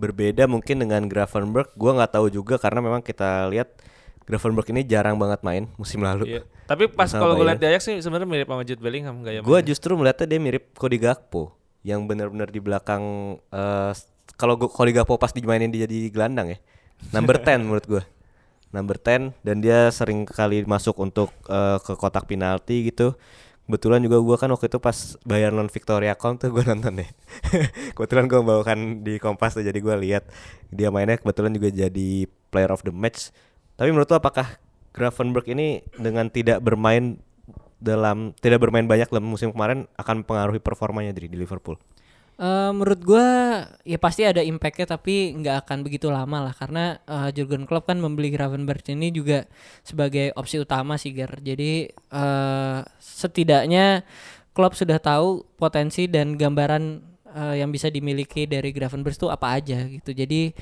berbeda 0.00 0.48
mungkin 0.48 0.80
dengan 0.80 1.04
Gravenberg 1.04 1.76
gue 1.76 1.90
nggak 1.92 2.16
tahu 2.16 2.32
juga 2.32 2.56
karena 2.56 2.80
memang 2.80 3.04
kita 3.04 3.44
lihat 3.52 3.76
Gravenberg 4.28 4.68
ini 4.70 4.84
jarang 4.84 5.16
banget 5.16 5.40
main 5.40 5.64
musim 5.80 6.04
lalu 6.04 6.38
Iya. 6.38 6.42
Tapi 6.68 6.84
pas 6.92 7.08
kalau 7.08 7.32
gue 7.32 7.48
lihat 7.48 7.60
di 7.64 7.66
Ajax 7.66 7.88
sih 7.88 7.96
sebenarnya 8.04 8.28
mirip 8.28 8.48
sama 8.52 8.62
Jude 8.62 8.82
Bellingham 8.84 9.24
gaya 9.24 9.40
gue 9.40 9.58
justru 9.64 9.96
melihatnya 9.96 10.26
dia 10.28 10.40
mirip 10.40 10.76
Cody 10.76 11.00
Gakpo 11.00 11.56
yang 11.80 12.04
benar-benar 12.04 12.52
di 12.52 12.60
belakang 12.60 13.02
eh, 13.48 13.92
kalau 14.36 14.60
Cody 14.60 14.92
Gakpo 14.92 15.16
pas 15.16 15.32
dimainin 15.32 15.72
dia 15.72 15.88
jadi 15.88 16.12
gelandang 16.12 16.52
ya 16.52 16.58
number 17.16 17.40
10 17.40 17.64
menurut 17.64 17.86
gue 17.88 18.02
number 18.68 19.00
10 19.00 19.32
dan 19.40 19.56
dia 19.64 19.88
sering 19.88 20.28
kali 20.28 20.68
masuk 20.68 21.00
untuk 21.00 21.32
eh, 21.48 21.80
ke 21.80 21.96
kotak 21.96 22.28
penalti 22.28 22.92
gitu 22.92 23.16
Kebetulan 23.68 24.00
juga 24.00 24.16
gua 24.24 24.40
kan 24.40 24.48
waktu 24.48 24.72
itu 24.72 24.80
pas 24.80 24.96
bayar 25.28 25.52
non 25.52 25.68
Victoria 25.68 26.16
Com 26.16 26.40
tuh 26.40 26.48
gua 26.48 26.64
nonton 26.64 27.04
deh. 27.04 27.10
kebetulan 27.92 28.24
gua 28.24 28.40
membawakan 28.40 29.04
di 29.04 29.20
Kompas 29.20 29.60
tuh 29.60 29.60
jadi 29.60 29.76
gua 29.84 29.92
lihat 30.00 30.24
dia 30.72 30.88
mainnya 30.88 31.20
kebetulan 31.20 31.52
juga 31.52 31.68
jadi 31.68 32.24
player 32.48 32.72
of 32.72 32.80
the 32.80 32.88
match. 32.88 33.28
Tapi 33.78 33.94
menurut 33.94 34.10
lu 34.10 34.18
apakah 34.18 34.58
Gravenberg 34.90 35.46
ini 35.54 35.86
dengan 35.94 36.26
tidak 36.26 36.58
bermain 36.58 37.22
dalam 37.78 38.34
tidak 38.42 38.58
bermain 38.58 38.90
banyak 38.90 39.06
dalam 39.06 39.22
musim 39.22 39.54
kemarin 39.54 39.86
akan 39.94 40.26
mempengaruhi 40.26 40.58
performanya 40.58 41.14
di, 41.14 41.30
di 41.30 41.38
Liverpool? 41.38 41.78
Eh, 42.38 42.70
menurut 42.70 43.02
gua 43.02 43.26
ya 43.82 43.98
pasti 43.98 44.22
ada 44.22 44.38
impactnya 44.42 44.86
tapi 44.86 45.34
nggak 45.34 45.66
akan 45.66 45.82
begitu 45.82 46.06
lama 46.06 46.46
lah 46.46 46.54
karena 46.54 47.02
eh, 47.02 47.34
Jurgen 47.34 47.66
Klopp 47.66 47.90
kan 47.90 47.98
membeli 47.98 48.30
Gravenberch 48.30 48.94
ini 48.94 49.10
juga 49.10 49.42
sebagai 49.82 50.30
opsi 50.38 50.62
utama 50.62 50.94
sih 50.94 51.10
Gar. 51.14 51.42
Jadi 51.42 51.90
eh, 51.90 52.80
setidaknya 52.98 54.06
Klopp 54.54 54.78
sudah 54.78 55.02
tahu 55.02 55.46
potensi 55.58 56.06
dan 56.06 56.38
gambaran 56.38 57.17
eh, 57.34 57.60
yang 57.60 57.68
bisa 57.72 57.88
dimiliki 57.92 58.48
dari 58.48 58.70
Gravenberch 58.72 59.18
itu 59.20 59.28
apa 59.28 59.58
aja 59.58 59.84
gitu. 59.88 60.10
Jadi 60.12 60.52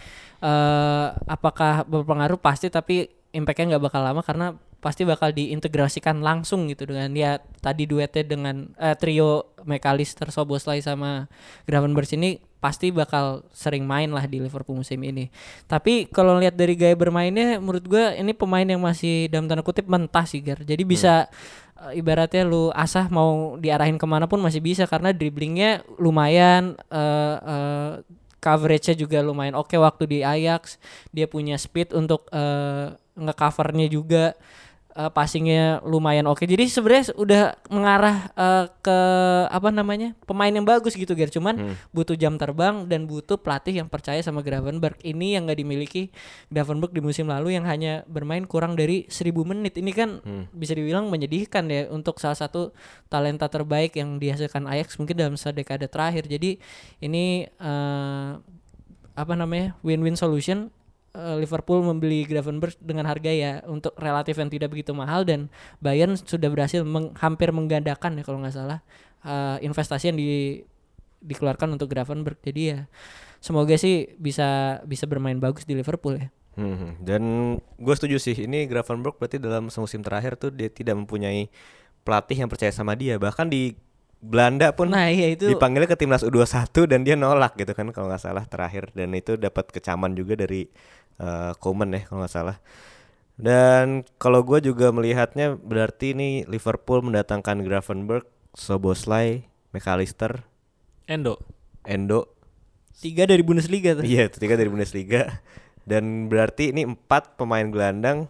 eh, 0.42 1.06
apakah 1.26 1.86
berpengaruh 1.86 2.38
pasti 2.40 2.70
tapi 2.72 3.10
impactnya 3.34 3.76
nggak 3.76 3.84
bakal 3.92 4.00
lama 4.00 4.22
karena 4.24 4.56
pasti 4.80 5.02
bakal 5.02 5.34
diintegrasikan 5.34 6.22
langsung 6.22 6.70
gitu 6.70 6.86
dengan 6.86 7.10
ya 7.16 7.42
tadi 7.58 7.90
duetnya 7.90 8.22
dengan 8.22 8.70
eh, 8.78 8.94
trio 8.94 9.56
McAllister, 9.66 10.30
Soboslai 10.30 10.78
sama 10.78 11.26
Gravenberch 11.66 12.14
ini 12.14 12.38
pasti 12.62 12.94
bakal 12.94 13.46
sering 13.50 13.82
main 13.82 14.10
lah 14.10 14.24
di 14.26 14.38
Liverpool 14.38 14.78
musim 14.78 14.98
ini. 15.02 15.30
Tapi 15.66 16.06
kalau 16.10 16.38
lihat 16.38 16.54
dari 16.54 16.78
gaya 16.78 16.94
bermainnya 16.94 17.58
menurut 17.58 17.84
gua 17.86 18.14
ini 18.14 18.30
pemain 18.32 18.64
yang 18.64 18.78
masih 18.78 19.26
dalam 19.26 19.50
tanda 19.50 19.66
kutip 19.66 19.86
mentah 19.90 20.24
sih 20.24 20.38
Gar. 20.42 20.62
Jadi 20.62 20.82
bisa 20.86 21.26
eh, 21.84 21.98
ibaratnya 22.00 22.42
lu 22.46 22.72
asah 22.72 23.08
mau 23.12 23.60
diarahin 23.60 24.00
ke 24.00 24.06
mana 24.08 24.24
pun 24.24 24.40
masih 24.40 24.60
bisa 24.64 24.84
karena 24.88 25.12
dribblingnya 25.12 25.84
lumayan 26.00 26.76
eh, 26.88 27.36
eh, 27.40 27.92
coveragenya 28.40 28.94
juga 28.94 29.18
lumayan 29.26 29.58
oke 29.58 29.74
waktu 29.74 30.04
di 30.06 30.18
Ajax. 30.22 30.78
Dia 31.10 31.26
punya 31.26 31.58
speed 31.58 31.92
untuk 31.96 32.30
eh, 32.30 32.94
ngecovernya 33.16 33.86
juga 33.90 34.36
eh, 34.96 35.10
passingnya 35.12 35.84
lumayan 35.84 36.24
oke. 36.26 36.48
Jadi 36.48 36.72
sebenarnya 36.72 37.12
udah 37.14 37.42
mengarah 37.68 38.16
eh, 38.32 38.64
ke 38.80 38.98
apa 39.52 39.68
namanya 39.68 40.16
pemain 40.24 40.50
yang 40.50 40.64
bagus 40.64 40.96
gitu 40.96 41.12
Ger. 41.12 41.28
Cuman 41.28 41.76
butuh 41.92 42.16
jam 42.16 42.40
terbang 42.40 42.88
dan 42.88 43.04
butuh 43.04 43.36
pelatih 43.36 43.84
yang 43.84 43.88
percaya 43.92 44.24
sama 44.24 44.40
Gravenberg. 44.40 44.96
Ini 45.04 45.38
yang 45.38 45.46
nggak 45.46 45.60
dimiliki 45.60 46.08
Gravenberg 46.48 46.96
di 46.96 47.04
musim 47.04 47.28
lalu 47.28 47.54
yang 47.54 47.68
hanya 47.68 48.02
bermain 48.08 48.48
kurang 48.48 48.74
dari 48.74 49.04
1000 49.12 49.30
menit. 49.44 49.76
Ini 49.76 49.92
kan 49.92 50.10
bisa 50.56 50.72
dibilang 50.72 51.12
menyedihkan 51.12 51.68
ya 51.68 51.92
untuk 51.92 52.16
salah 52.16 52.38
satu 52.38 52.72
talenta 53.12 53.46
terbaik 53.52 53.94
yang 53.94 54.16
dihasilkan 54.16 54.64
Ajax 54.66 54.96
mungkin 54.96 55.16
dalam 55.20 55.34
sedekade 55.36 55.86
terakhir. 55.86 56.24
Jadi 56.24 56.58
ini 57.04 57.44
eh, 57.46 58.30
apa 59.16 59.32
namanya 59.32 59.72
win-win 59.80 60.14
solution 60.14 60.68
eh, 61.16 61.36
Liverpool 61.40 61.80
membeli 61.80 62.28
Gravenberch 62.28 62.76
dengan 62.78 63.08
harga 63.08 63.32
ya 63.32 63.64
untuk 63.64 63.96
relatif 63.96 64.36
yang 64.36 64.52
tidak 64.52 64.68
begitu 64.76 64.92
mahal 64.92 65.24
dan 65.24 65.48
Bayern 65.80 66.14
sudah 66.20 66.52
berhasil 66.52 66.84
meng- 66.84 67.16
hampir 67.16 67.50
menggandakan 67.56 68.20
ya 68.20 68.22
kalau 68.22 68.44
nggak 68.44 68.52
salah 68.52 68.84
eh, 69.24 69.56
investasi 69.64 70.12
yang 70.12 70.18
di, 70.20 70.60
dikeluarkan 71.24 71.72
untuk 71.74 71.88
Gravenberch 71.88 72.44
jadi 72.44 72.62
ya 72.62 72.78
semoga 73.40 73.74
sih 73.80 74.12
bisa 74.20 74.80
bisa 74.84 75.08
bermain 75.08 75.40
bagus 75.40 75.64
di 75.64 75.72
Liverpool 75.72 76.20
ya. 76.20 76.28
Hmm, 76.56 76.96
dan 77.04 77.22
gue 77.76 77.94
setuju 77.96 78.16
sih 78.16 78.48
ini 78.48 78.64
Gravenberg 78.64 79.20
berarti 79.20 79.36
dalam 79.36 79.68
semusim 79.68 80.00
terakhir 80.00 80.40
tuh 80.40 80.48
dia 80.48 80.72
tidak 80.72 80.96
mempunyai 80.96 81.52
pelatih 82.00 82.40
yang 82.40 82.48
percaya 82.48 82.72
sama 82.72 82.96
dia 82.96 83.20
bahkan 83.20 83.44
di 83.44 83.76
Belanda 84.20 84.72
pun 84.72 84.90
Nah 84.90 85.12
iya 85.12 85.32
itu 85.32 85.46
dipanggilnya 85.50 85.90
ke 85.92 85.98
timnas 86.00 86.24
U21 86.24 86.72
dan 86.88 87.00
dia 87.04 87.14
nolak 87.14 87.54
gitu 87.60 87.72
kan 87.76 87.92
kalau 87.92 88.08
nggak 88.08 88.22
salah 88.22 88.44
terakhir 88.48 88.90
dan 88.96 89.12
itu 89.12 89.36
dapat 89.36 89.68
kecaman 89.70 90.16
juga 90.16 90.34
dari 90.34 90.66
eh 91.16 91.52
Koeman 91.60 91.92
ya 91.96 92.00
kalau 92.08 92.24
nggak 92.24 92.34
salah 92.34 92.56
dan 93.36 94.08
kalau 94.16 94.40
gue 94.40 94.64
juga 94.64 94.88
melihatnya 94.88 95.60
berarti 95.60 96.16
ini 96.16 96.48
Liverpool 96.48 97.04
mendatangkan 97.04 97.60
Gravenberg, 97.68 98.24
Soboslai, 98.56 99.44
McAllister, 99.76 100.48
Endo. 101.04 101.36
Endo 101.84 102.32
tiga 102.96 103.28
dari 103.28 103.44
Bundesliga 103.44 103.92
tuh. 103.92 104.04
Iya, 104.08 104.32
tiga 104.32 104.56
dari 104.56 104.72
Bundesliga. 104.72 105.44
Dan 105.86 106.26
berarti 106.26 106.74
ini 106.74 106.82
empat 106.82 107.38
pemain 107.38 107.68
gelandang 107.68 108.26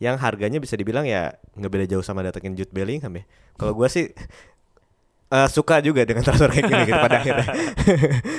yang 0.00 0.16
harganya 0.16 0.56
bisa 0.56 0.80
dibilang 0.80 1.04
ya 1.04 1.36
nggak 1.58 1.68
beda 1.68 1.86
jauh 1.92 2.00
sama 2.00 2.24
datengin 2.24 2.56
Jude 2.56 2.72
Bellingham 2.72 3.20
ya. 3.20 3.24
Kalau 3.60 3.76
gua 3.76 3.92
sih 3.92 4.08
eh, 5.30 5.48
suka 5.48 5.78
juga 5.80 6.02
dengan 6.02 6.26
transfer 6.26 6.50
kayak 6.50 6.66
gini 6.66 6.82
gitu 6.90 6.98
pada 6.98 7.16
akhirnya. 7.22 7.48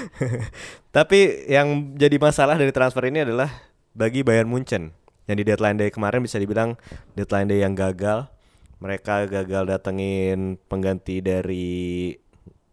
Tapi 0.95 1.19
yang 1.47 1.95
jadi 1.95 2.15
masalah 2.19 2.59
dari 2.59 2.75
transfer 2.75 3.03
ini 3.07 3.23
adalah 3.23 3.49
bagi 3.95 4.21
Bayern 4.21 4.51
Munchen 4.51 4.91
yang 5.27 5.37
di 5.39 5.47
deadline 5.47 5.79
day 5.79 5.89
kemarin 5.89 6.19
bisa 6.19 6.37
dibilang 6.37 6.75
deadline 7.15 7.47
day 7.47 7.63
yang 7.63 7.73
gagal. 7.73 8.27
Mereka 8.81 9.29
gagal 9.29 9.63
datengin 9.69 10.57
pengganti 10.67 11.21
dari 11.21 12.11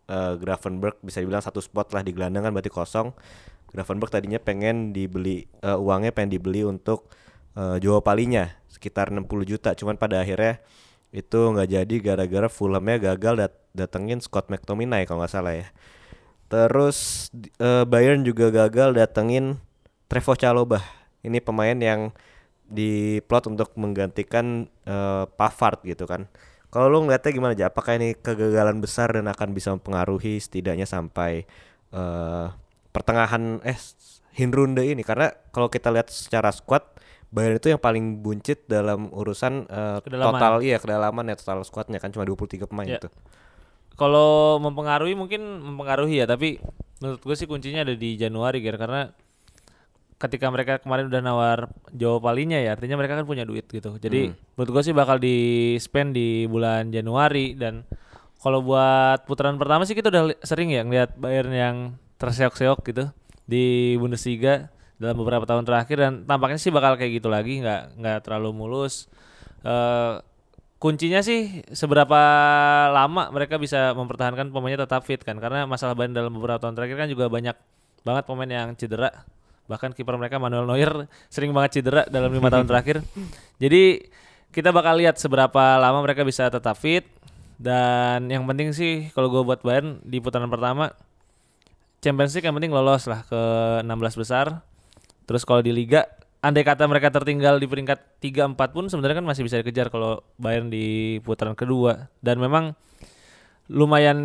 eh, 0.09 0.35
Gravenberg 0.41 0.99
bisa 1.05 1.23
dibilang 1.23 1.45
satu 1.45 1.63
spot 1.63 1.95
lah 1.95 2.03
di 2.03 2.11
gelandang 2.11 2.49
kan 2.49 2.53
berarti 2.53 2.73
kosong. 2.73 3.15
Gravenberg 3.69 4.09
tadinya 4.09 4.41
pengen 4.41 4.97
dibeli 4.97 5.45
eh, 5.61 5.77
uangnya 5.77 6.11
pengen 6.11 6.35
dibeli 6.35 6.65
untuk 6.65 7.13
eh, 7.55 7.77
Joao 7.79 8.01
Palinya 8.01 8.49
sekitar 8.67 9.13
60 9.13 9.29
juta 9.45 9.75
cuman 9.77 10.01
pada 10.01 10.23
akhirnya 10.25 10.63
itu 11.09 11.41
nggak 11.41 11.69
jadi 11.73 11.95
gara-gara 12.05 12.49
Fulhamnya 12.53 13.01
gagal 13.15 13.35
dat- 13.41 13.61
datengin 13.73 14.21
Scott 14.21 14.53
McTominay 14.53 15.09
kalau 15.09 15.25
nggak 15.25 15.33
salah 15.33 15.55
ya. 15.57 15.69
Terus 16.49 17.29
eh, 17.61 17.85
Bayern 17.85 18.25
juga 18.25 18.49
gagal 18.53 18.97
datengin 18.97 19.61
Trevoh 20.09 20.37
Chalobah. 20.37 20.85
Ini 21.25 21.41
pemain 21.45 21.77
yang 21.77 22.13
diplot 22.69 23.49
untuk 23.49 23.73
menggantikan 23.81 24.69
eh, 24.85 25.25
Pavard 25.37 25.81
gitu 25.85 26.05
kan. 26.05 26.29
Kalau 26.69 26.93
lu 26.93 27.09
ngeliatnya 27.09 27.33
gimana 27.33 27.53
aja? 27.57 27.73
Apakah 27.73 27.97
ini 27.97 28.13
kegagalan 28.13 28.77
besar 28.85 29.17
dan 29.17 29.25
akan 29.25 29.57
bisa 29.57 29.73
mempengaruhi 29.73 30.37
setidaknya 30.37 30.85
sampai 30.85 31.49
eh, 31.93 32.47
pertengahan 32.93 33.65
eh 33.65 33.77
Hinrunde 34.37 34.85
ini? 34.85 35.01
Karena 35.01 35.33
kalau 35.53 35.73
kita 35.73 35.89
lihat 35.89 36.13
secara 36.13 36.53
squad 36.53 36.85
Bayern 37.29 37.57
itu 37.57 37.69
yang 37.69 37.79
paling 37.79 38.21
buncit 38.21 38.65
dalam 38.65 39.13
urusan 39.13 39.69
Kedalaman. 40.01 40.33
total 40.33 40.55
iya 40.61 40.81
kedalaman 40.81 41.29
ya 41.29 41.37
total 41.37 41.61
squadnya 41.61 42.01
kan 42.01 42.09
cuma 42.09 42.25
23 42.25 42.65
pemain 42.65 42.89
Ya. 42.89 42.97
itu. 42.97 43.09
Kalau 43.95 44.57
mempengaruhi 44.59 45.13
mungkin 45.13 45.43
mempengaruhi 45.61 46.23
ya, 46.23 46.27
tapi 46.27 46.57
menurut 46.99 47.21
gue 47.21 47.35
sih 47.35 47.45
kuncinya 47.45 47.83
ada 47.83 47.93
di 47.93 48.15
Januari 48.15 48.63
Ger 48.63 48.79
karena 48.79 49.11
ketika 50.19 50.47
mereka 50.49 50.79
kemarin 50.79 51.07
udah 51.07 51.21
nawar 51.21 51.59
Jawa 51.91 52.19
Palinya 52.19 52.57
ya, 52.57 52.75
artinya 52.75 52.95
mereka 52.95 53.15
kan 53.15 53.27
punya 53.27 53.43
duit 53.43 53.67
gitu. 53.67 53.99
Jadi 53.99 54.31
menurut 54.55 54.71
gue 54.73 54.83
sih 54.83 54.95
bakal 54.95 55.19
di 55.19 55.37
spend 55.77 56.15
di 56.15 56.47
bulan 56.47 56.89
Januari 56.89 57.55
dan 57.55 57.83
kalau 58.39 58.63
buat 58.63 59.27
putaran 59.27 59.59
pertama 59.59 59.83
sih 59.83 59.93
kita 59.93 60.09
udah 60.09 60.31
sering 60.43 60.71
ya 60.71 60.87
ngeliat 60.87 61.19
Bayern 61.19 61.51
yang 61.51 61.77
terseok-seok 62.17 62.79
gitu 62.87 63.05
di 63.45 63.95
Bundesliga 63.95 64.71
dalam 64.99 65.17
beberapa 65.19 65.47
tahun 65.47 65.63
terakhir 65.63 65.97
dan 65.99 66.13
tampaknya 66.27 66.59
sih 66.59 66.75
bakal 66.75 66.99
kayak 66.99 67.23
gitu 67.23 67.31
lagi, 67.31 67.63
nggak 67.63 67.99
nggak 67.99 68.19
terlalu 68.27 68.51
mulus. 68.55 69.07
Eh 69.63 70.23
kuncinya 70.79 71.21
sih 71.27 71.67
seberapa 71.75 72.21
lama 72.95 73.35
mereka 73.35 73.59
bisa 73.59 73.91
mempertahankan 73.99 74.55
pemainnya 74.55 74.87
tetap 74.87 75.03
fit 75.03 75.19
kan 75.19 75.35
karena 75.43 75.67
masalah 75.67 75.99
Bayern 75.99 76.15
dalam 76.15 76.31
beberapa 76.31 76.63
tahun 76.63 76.79
terakhir 76.79 76.97
kan 77.03 77.09
juga 77.11 77.27
banyak 77.27 77.57
banget 78.07 78.25
pemain 78.27 78.51
yang 78.51 78.69
cedera. 78.79 79.11
Bahkan 79.67 79.93
kiper 79.93 80.15
mereka 80.17 80.39
Manuel 80.39 80.65
Neuer 80.65 81.11
sering 81.35 81.51
banget 81.51 81.83
cedera 81.83 82.07
dalam 82.07 82.31
lima 82.31 82.49
tahun 82.49 82.71
terakhir. 82.71 83.03
Jadi 83.59 84.07
kita 84.55 84.71
bakal 84.71 85.03
lihat 85.03 85.19
seberapa 85.19 85.77
lama 85.77 85.99
mereka 86.01 86.23
bisa 86.23 86.47
tetap 86.49 86.79
fit. 86.79 87.05
Dan 87.59 88.31
yang 88.31 88.47
penting 88.47 88.71
sih 88.71 89.11
kalau 89.11 89.27
gue 89.35 89.43
buat 89.43 89.59
Bayern 89.67 89.99
di 90.07 90.23
putaran 90.23 90.47
pertama 90.47 90.95
Champions 91.99 92.31
League 92.39 92.47
yang 92.47 92.55
penting 92.55 92.71
lolos 92.71 93.11
lah 93.11 93.27
ke 93.27 93.43
16 93.83 94.15
besar 94.15 94.63
Terus 95.29 95.45
kalau 95.45 95.61
di 95.61 95.77
liga 95.77 96.09
andai 96.41 96.65
kata 96.65 96.89
mereka 96.89 97.13
tertinggal 97.13 97.61
di 97.61 97.69
peringkat 97.69 98.23
3 98.25 98.57
4 98.57 98.75
pun 98.75 98.89
sebenarnya 98.89 99.21
kan 99.21 99.27
masih 99.29 99.45
bisa 99.45 99.61
dikejar 99.61 99.93
kalau 99.93 100.25
Bayern 100.41 100.73
di 100.73 101.19
putaran 101.21 101.53
kedua 101.53 102.09
dan 102.25 102.41
memang 102.41 102.73
lumayan 103.69 104.19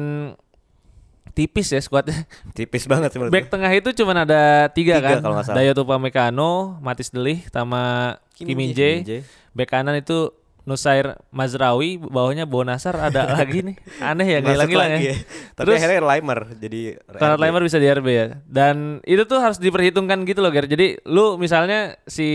tipis 1.36 1.74
ya 1.74 1.82
skuadnya. 1.82 2.24
Tipis 2.58 2.86
banget 2.86 3.12
menurut 3.18 3.34
Back 3.34 3.50
tengah 3.50 3.72
itu 3.74 3.90
cuma 3.98 4.14
ada 4.16 4.70
tiga, 4.72 5.02
Tiga 5.02 5.20
kan. 5.20 5.52
Dayot 5.52 5.78
Upamecano, 5.82 6.78
Matis 6.80 7.10
Delih, 7.10 7.42
sama 7.50 8.16
Kim 8.38 8.48
Kim 8.48 8.58
Min. 8.58 8.72
Jae. 8.72 9.26
Back 9.52 9.74
kanan 9.74 9.98
itu 9.98 10.32
Nusair 10.64 11.20
Mazraoui, 11.28 12.00
bawahnya 12.00 12.48
Bonasar 12.48 12.96
ada 12.96 13.28
lagi 13.36 13.60
nih. 13.62 13.76
Aneh 14.00 14.28
ya, 14.28 14.40
gila 14.40 14.64
hilang 14.64 14.96
lagi 14.96 15.06
ya. 15.12 15.16
Tapi 15.54 15.66
Terus- 15.68 15.78
akhirnya 15.78 16.02
Leimer 16.02 16.40
jadi 16.56 16.82
Konrad 17.04 17.36
RB. 17.36 17.42
Leimer 17.44 17.62
bisa 17.68 17.78
di 17.78 17.88
RB 17.90 18.08
ya. 18.08 18.28
Dan 18.48 18.76
itu 19.04 19.24
tuh 19.24 19.38
harus 19.38 19.60
diperhitungkan 19.60 20.24
gitu 20.24 20.40
loh, 20.40 20.50
Ger. 20.50 20.66
Jadi 20.66 21.04
lu 21.04 21.36
misalnya 21.36 22.00
si 22.06 22.28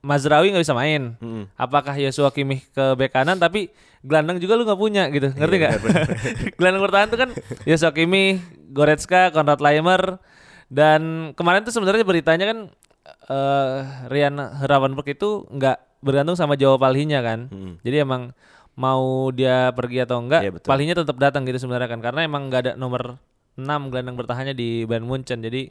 Mazraoui 0.00 0.50
nggak 0.50 0.64
bisa 0.64 0.72
main. 0.72 1.14
Mm-mm. 1.20 1.44
Apakah 1.54 1.92
Yosua 1.94 2.32
Kimmich 2.32 2.64
ke 2.72 2.96
bek 2.96 3.12
kanan 3.12 3.36
tapi 3.36 3.68
gelandang 4.00 4.40
juga 4.40 4.56
lu 4.56 4.64
nggak 4.64 4.80
punya 4.80 5.06
gitu. 5.12 5.28
Ngerti 5.30 5.56
nggak? 5.60 5.72
gelandang 6.58 6.82
bertahan 6.82 7.06
tuh 7.06 7.18
kan 7.20 7.30
Yosua 7.68 7.92
Kimmich, 7.92 8.40
Goretzka, 8.72 9.28
Konrad 9.28 9.60
Laimer 9.60 10.16
dan 10.72 11.32
kemarin 11.36 11.62
tuh 11.62 11.70
sebenarnya 11.70 12.02
beritanya 12.02 12.46
kan 12.48 12.58
eh 13.28 13.78
Rian 14.08 14.38
Herawanburg 14.38 15.04
itu 15.04 15.44
nggak 15.50 15.78
bergantung 16.00 16.36
sama 16.36 16.56
Jawa 16.56 16.76
Palhinya 16.80 17.20
kan. 17.20 17.48
Mm-mm. 17.52 17.80
Jadi 17.84 17.96
emang 18.02 18.32
mau 18.76 19.28
dia 19.32 19.70
pergi 19.76 20.04
atau 20.04 20.24
enggak, 20.24 20.40
Iya, 20.40 20.52
betul. 20.56 20.68
Palhinya 20.72 20.94
tetap 20.96 21.16
datang 21.20 21.44
gitu 21.44 21.60
sebenarnya 21.60 21.88
kan 21.92 22.00
karena 22.00 22.24
emang 22.24 22.48
nggak 22.48 22.60
ada 22.64 22.72
nomor 22.80 23.20
6 23.60 23.92
gelandang 23.92 24.16
bertahannya 24.16 24.54
di 24.56 24.88
Bayern 24.88 25.04
Munchen. 25.04 25.44
Jadi 25.44 25.68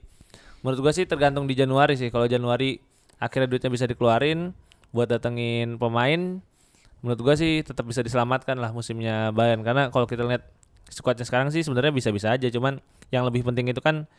menurut 0.61 0.79
gua 0.85 0.93
sih 0.93 1.09
tergantung 1.09 1.49
di 1.49 1.57
Januari 1.57 1.97
sih. 1.97 2.13
Kalau 2.13 2.29
Januari 2.29 2.77
akhirnya 3.17 3.49
duitnya 3.49 3.71
bisa 3.73 3.89
dikeluarin 3.89 4.53
buat 4.93 5.09
datengin 5.09 5.81
pemain, 5.81 6.41
menurut 7.01 7.19
gua 7.23 7.33
sih 7.33 7.65
tetap 7.65 7.87
bisa 7.89 8.05
diselamatkan 8.05 8.61
lah 8.61 8.69
musimnya 8.69 9.33
Bayern 9.33 9.65
karena 9.65 9.89
kalau 9.89 10.05
kita 10.05 10.21
lihat 10.27 10.45
skuadnya 10.89 11.25
sekarang 11.25 11.49
sih 11.53 11.61
sebenarnya 11.61 11.93
bisa-bisa 11.93 12.33
aja 12.33 12.49
cuman 12.49 12.81
yang 13.13 13.25
lebih 13.25 13.45
penting 13.45 13.69
itu 13.69 13.77
kan 13.81 14.09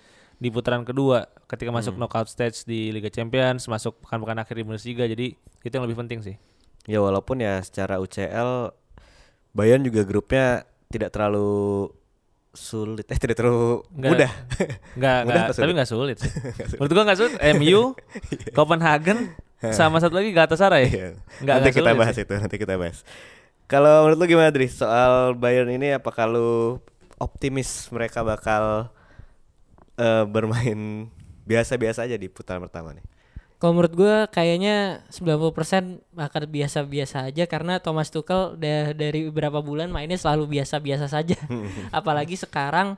di 0.41 0.49
putaran 0.49 0.83
kedua 0.83 1.23
ketika 1.45 1.69
masuk 1.69 1.93
Hmm. 1.93 2.01
knockout 2.01 2.27
stage 2.27 2.65
di 2.65 2.89
Liga 2.89 3.07
Champions 3.07 3.65
masuk 3.65 4.01
pekan-pekan 4.01 4.37
akhir 4.37 4.57
di 4.57 4.65
Bundesliga 4.65 5.05
jadi 5.05 5.37
itu 5.37 5.71
yang 5.71 5.85
lebih 5.85 5.99
penting 5.99 6.21
sih 6.21 6.37
Ya 6.83 6.97
walaupun 6.99 7.39
ya 7.39 7.61
secara 7.61 8.01
UCL 8.01 8.73
Bayern 9.51 9.83
juga 9.83 10.01
grupnya 10.01 10.65
tidak 10.89 11.13
terlalu 11.13 11.93
sulit 12.51 13.05
eh 13.05 13.15
tidak 13.15 13.37
terlalu 13.37 13.85
Nggak- 13.91 14.11
mudah. 14.11 14.31
Nggak, 14.97 15.19
Mudah 15.23 15.35
nggak, 15.37 15.45
apa 15.45 15.53
tapi 15.55 15.73
nggak 15.73 15.87
sulit 15.89 16.17
sih. 16.25 16.33
Menurut 16.75 16.91
gua 16.91 17.05
nggak 17.05 17.19
sulit. 17.21 17.35
MU, 17.55 17.81
Copenhagen, 18.51 19.19
sama 19.69 20.01
satu 20.01 20.17
lagi 20.17 20.33
Galatasaray. 20.33 20.85
Iya. 20.85 21.09
Nggak, 21.39 21.55
nanti 21.55 21.69
nggak 21.69 21.77
kita 21.77 21.93
bahas 21.95 22.15
sih. 22.17 22.25
itu, 22.25 22.35
nanti 22.35 22.57
kita 22.57 22.75
bahas. 22.75 22.99
Kalau 23.67 23.95
menurut 24.03 24.19
lu 24.19 24.27
gimana 24.27 24.51
Dri 24.51 24.67
soal 24.67 25.37
Bayern 25.37 25.69
ini 25.69 25.93
apakah 25.93 26.27
lu 26.27 26.81
optimis 27.17 27.87
mereka 27.91 28.25
bakal 28.25 28.89
eh, 30.01 30.25
bermain 30.25 30.81
biasa-biasa 31.51 32.09
aja 32.09 32.17
di 32.17 32.33
putaran 32.33 32.65
pertama 32.65 32.97
nih? 32.97 33.05
Kalau 33.61 33.77
menurut 33.77 33.93
gue 33.93 34.17
kayaknya 34.33 35.05
90% 35.13 36.17
akan 36.17 36.43
biasa-biasa 36.49 37.29
aja 37.29 37.45
karena 37.45 37.77
Thomas 37.77 38.09
Tuchel 38.09 38.57
dari 38.97 39.29
beberapa 39.29 39.61
bulan 39.61 39.93
mainnya 39.93 40.17
selalu 40.17 40.57
biasa-biasa 40.57 41.13
saja. 41.13 41.37
Apalagi 41.93 42.41
sekarang 42.41 42.97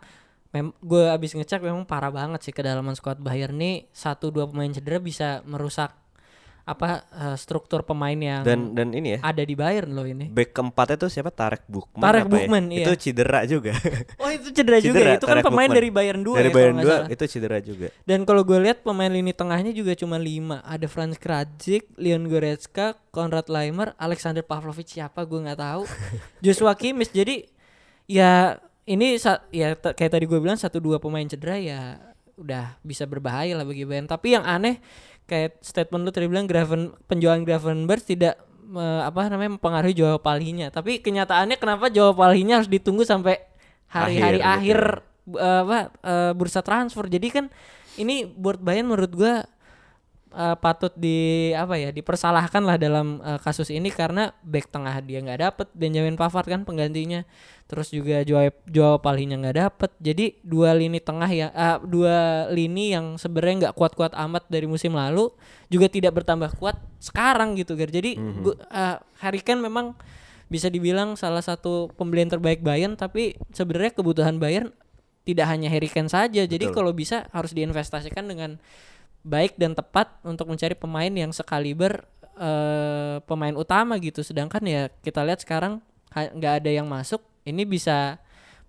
mem 0.54 0.70
gue 0.84 1.08
abis 1.10 1.34
ngecek 1.34 1.64
memang 1.64 1.82
parah 1.88 2.12
banget 2.12 2.46
sih 2.46 2.54
kedalaman 2.54 2.92
skuad 2.92 3.18
Bayern 3.18 3.56
nih 3.56 3.88
satu 3.90 4.28
dua 4.28 4.44
pemain 4.44 4.68
cedera 4.68 5.00
bisa 5.00 5.40
merusak 5.48 5.96
apa 6.62 7.02
eh, 7.10 7.34
struktur 7.34 7.82
pemain 7.82 8.14
yang 8.14 8.46
Dan 8.46 8.70
dan 8.70 8.94
ini 8.94 9.18
ya, 9.18 9.26
ada 9.26 9.42
di 9.42 9.58
Bayern 9.58 9.90
loh 9.90 10.06
ini. 10.06 10.30
back 10.30 10.54
keempatnya 10.54 10.94
tuh 10.96 11.10
siapa? 11.10 11.34
Tarek 11.34 11.66
Bukman 11.66 11.98
Tarek 11.98 12.22
apa 12.22 12.30
ya? 12.30 12.34
Bukman, 12.46 12.64
iya. 12.70 12.86
Itu 12.86 12.92
cedera 12.94 13.40
juga. 13.44 13.74
Oh 14.22 14.30
itu 14.30 14.48
cedera, 14.54 14.78
juga 14.78 15.02
Cedera, 15.02 15.10
ya? 15.10 15.18
Itu 15.18 15.26
kan 15.26 15.42
Tarek 15.42 15.44
pemain 15.50 15.66
Bukman. 15.66 15.78
dari 15.82 15.88
Bayern 15.90 16.22
2 16.22 16.38
Dari 16.38 16.46
ya 16.46 16.54
Bayern 16.54 16.74
kalau 16.74 16.86
nggak 16.86 16.86
2 16.86 17.02
salah. 17.02 17.08
itu 17.10 17.24
cedera 17.26 17.58
juga. 17.58 17.86
Dan 18.06 18.18
kalau 18.22 18.42
gue 18.46 18.58
lihat 18.62 18.78
pemain 18.86 19.10
lini 19.10 19.32
tengahnya 19.34 19.72
juga 19.74 19.92
cuma 19.98 20.16
lima. 20.16 20.62
Ada 20.62 20.86
Franz 20.86 21.18
Krajic, 21.18 21.90
Leon 21.98 22.30
Goretzka, 22.30 22.94
Konrad 23.10 23.50
Laimer, 23.50 23.98
Alexander 23.98 24.46
Pavlovic 24.46 24.86
siapa 24.86 25.26
gue 25.26 25.42
nggak 25.42 25.58
tahu. 25.58 25.82
Joshua 26.46 26.78
Kimmich. 26.78 27.10
Jadi 27.10 27.42
ya 28.06 28.54
ini 28.86 29.18
ya 29.50 29.74
kayak 29.74 30.12
tadi 30.14 30.24
gue 30.26 30.38
bilang 30.38 30.58
satu 30.58 30.78
dua 30.78 30.98
pemain 30.98 31.26
cedera 31.26 31.58
ya 31.58 31.98
udah 32.32 32.74
bisa 32.82 33.06
berbahaya 33.06 33.54
lah 33.54 33.66
bagi 33.66 33.82
Bayern. 33.82 34.06
Tapi 34.06 34.34
yang 34.34 34.42
aneh 34.42 34.78
kayak 35.32 35.64
statement 35.64 36.04
lu 36.04 36.12
tadi 36.12 36.28
bilang 36.28 36.44
Graven 36.44 36.92
penjualan 37.08 37.40
Gravenberch 37.40 38.04
tidak 38.04 38.36
me- 38.68 39.00
apa 39.00 39.32
namanya 39.32 39.56
mempengaruhi 39.56 39.96
Joao 39.96 40.20
Palhinya. 40.20 40.68
Tapi 40.68 41.00
kenyataannya 41.00 41.56
kenapa 41.56 41.88
Joao 41.88 42.12
Palhinya 42.12 42.60
harus 42.60 42.68
ditunggu 42.68 43.08
sampai 43.08 43.40
hari-hari 43.88 44.44
Akhir 44.44 44.52
akhir, 44.52 44.78
gitu. 45.24 45.36
eh, 45.40 45.60
apa 45.64 45.78
eh, 46.04 46.32
bursa 46.36 46.60
transfer. 46.60 47.08
Jadi 47.08 47.28
kan 47.32 47.44
ini 47.96 48.28
buat 48.28 48.60
Bayern 48.60 48.92
menurut 48.92 49.12
gua 49.16 49.48
eh, 50.32 50.56
patut 50.58 50.92
di 50.96 51.52
apa 51.52 51.76
ya 51.78 51.92
dipersalahkan 51.92 52.64
lah 52.64 52.80
dalam 52.80 53.20
eh, 53.22 53.38
kasus 53.40 53.68
ini 53.68 53.92
karena 53.92 54.32
back 54.42 54.72
tengah 54.72 54.98
dia 55.04 55.20
nggak 55.22 55.40
dapet 55.40 55.66
Benjamin 55.76 56.16
Pavard 56.16 56.48
kan 56.48 56.64
penggantinya 56.64 57.22
terus 57.70 57.88
juga 57.88 58.20
Joao 58.20 58.52
Joao 58.68 59.00
Palhinya 59.00 59.40
nggak 59.40 59.56
dapet. 59.56 59.90
Jadi 59.96 60.36
dua 60.44 60.76
lini 60.76 61.00
tengah 61.00 61.30
ya 61.30 61.48
eh, 61.52 61.78
dua 61.84 62.48
lini 62.52 62.92
yang 62.92 63.16
sebenarnya 63.16 63.68
nggak 63.68 63.74
kuat-kuat 63.76 64.12
amat 64.16 64.44
dari 64.52 64.68
musim 64.68 64.92
lalu 64.92 65.32
juga 65.72 65.88
tidak 65.88 66.20
bertambah 66.20 66.52
kuat 66.60 66.76
sekarang 67.00 67.56
gitu 67.56 67.72
Gar 67.72 67.88
jadi 67.88 68.20
gua, 68.44 68.56
eh, 68.58 68.96
Harry 69.24 69.40
Kane 69.40 69.64
memang 69.64 69.96
bisa 70.52 70.68
dibilang 70.68 71.16
salah 71.16 71.40
satu 71.40 71.88
pembelian 71.96 72.28
terbaik 72.28 72.60
Bayern 72.60 72.92
tapi 72.92 73.40
sebenarnya 73.56 73.96
kebutuhan 73.96 74.36
Bayern 74.36 74.68
tidak 75.22 75.46
hanya 75.48 75.70
Harry 75.70 75.88
Kane 75.88 76.10
saja. 76.10 76.42
Jadi 76.44 76.68
Betul. 76.68 76.76
kalau 76.76 76.92
bisa 76.92 77.30
harus 77.30 77.54
diinvestasikan 77.54 78.26
dengan 78.26 78.58
baik 79.22 79.54
dan 79.58 79.72
tepat 79.72 80.18
untuk 80.26 80.50
mencari 80.50 80.74
pemain 80.74 81.10
yang 81.10 81.30
sekaliber 81.30 82.02
eh, 82.36 83.22
pemain 83.24 83.54
utama 83.54 83.96
gitu. 84.02 84.20
Sedangkan 84.22 84.62
ya 84.66 84.90
kita 85.02 85.22
lihat 85.22 85.42
sekarang 85.42 85.78
nggak 86.12 86.54
ada 86.62 86.70
yang 86.70 86.86
masuk. 86.90 87.22
Ini 87.42 87.66
bisa 87.66 88.18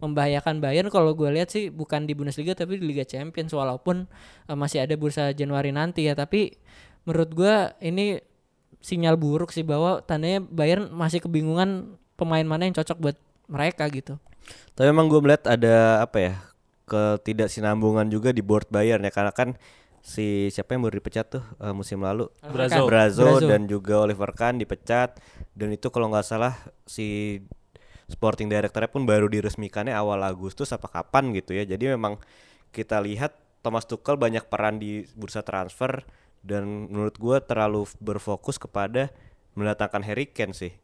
membahayakan 0.02 0.60
Bayern. 0.60 0.89
Kalau 0.89 1.13
gue 1.13 1.30
lihat 1.30 1.54
sih 1.54 1.70
bukan 1.70 2.04
di 2.04 2.13
Bundesliga 2.18 2.58
tapi 2.58 2.76
di 2.80 2.86
Liga 2.86 3.06
Champions. 3.06 3.52
Walaupun 3.52 4.06
eh, 4.50 4.58
masih 4.58 4.86
ada 4.86 4.94
bursa 4.96 5.34
Januari 5.34 5.74
nanti 5.74 6.06
ya. 6.06 6.13
Tapi 6.13 6.54
menurut 7.04 7.30
gue 7.34 7.56
ini 7.84 8.20
sinyal 8.84 9.16
buruk 9.16 9.56
sih 9.56 9.63
bahwa 9.63 10.04
tandanya 10.04 10.44
Bayern 10.44 10.92
masih 10.92 11.24
kebingungan 11.24 11.96
pemain 12.20 12.44
mana 12.44 12.68
yang 12.68 12.76
cocok 12.76 12.98
buat 13.00 13.18
mereka 13.48 13.88
gitu. 13.89 14.20
Tapi 14.76 14.92
memang 14.92 15.08
gue 15.08 15.20
melihat 15.24 15.48
ada 15.48 16.04
apa 16.04 16.18
ya 16.20 16.34
ketidaksinambungan 16.84 18.12
juga 18.12 18.36
di 18.36 18.44
board 18.44 18.68
Bayern 18.68 19.02
ya. 19.08 19.12
Karena 19.12 19.32
kan 19.32 19.56
si 20.04 20.52
siapa 20.52 20.76
yang 20.76 20.84
baru 20.84 21.00
dipecat 21.00 21.39
tuh 21.39 21.44
eh, 21.63 21.72
musim 21.72 22.04
lalu 22.04 22.28
Brazo. 22.44 22.84
Brazo, 22.86 23.24
Brazo. 23.24 23.48
dan 23.48 23.72
juga 23.72 24.04
Oliver 24.04 24.36
Kahn 24.36 24.60
dipecat 24.60 25.16
dan 25.56 25.72
itu 25.72 25.88
kalau 25.88 26.12
nggak 26.12 26.28
salah 26.28 26.60
si 26.84 27.39
sporting 28.12 28.52
directornya 28.52 28.92
pun 28.92 29.08
baru 29.08 29.32
diresmikannya 29.32 29.96
awal 29.96 30.20
Agustus 30.28 30.76
apa 30.76 30.92
kapan 30.92 31.32
gitu 31.32 31.56
ya 31.56 31.63
jadi 31.63 31.96
memang 31.96 32.20
kita 32.76 33.00
lihat 33.00 33.32
Thomas 33.63 33.88
Tuchel 33.88 34.20
banyak 34.20 34.52
peran 34.52 34.76
di 34.76 35.08
bursa 35.16 35.39
transfer 35.39 36.04
dan 36.44 36.92
menurut 36.92 37.16
gua 37.16 37.39
terlalu 37.39 37.88
berfokus 38.04 38.60
kepada 38.60 39.08
mendatangkan 39.56 40.04
Harry 40.04 40.28
Kane 40.28 40.52
sih 40.52 40.76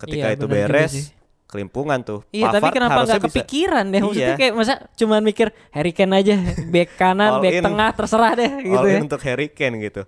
ketika 0.00 0.32
Iya, 0.32 0.36
itu 0.40 0.46
beres 0.48 0.92
sih. 0.96 1.06
Kelimpungan 1.52 2.00
tuh 2.00 2.24
Iya 2.30 2.48
tapi 2.48 2.64
Pavard 2.64 2.74
kenapa 2.74 2.92
harusnya 2.96 3.12
nggak 3.12 3.22
bisa- 3.22 3.36
kepikiran 3.36 3.84
deh 3.86 4.00
maksudnya 4.00 4.24
Iya. 4.26 4.40
kayak 4.40 4.54
masa 4.56 4.74
cuman 4.90 5.20
mikir 5.20 5.48
Harry 5.68 5.92
Kane 5.92 6.14
aja 6.16 6.34
back 6.66 6.90
kanan 6.96 7.32
back 7.38 7.52
in. 7.52 7.62
tengah 7.62 7.88
terserah 7.92 8.32
deh 8.32 8.52
gitu 8.62 8.72
all 8.74 8.88
ya. 8.88 8.96
in 8.96 9.04
untuk 9.04 9.20
Harry 9.20 9.48
Kane 9.48 9.76
gitu. 9.78 10.02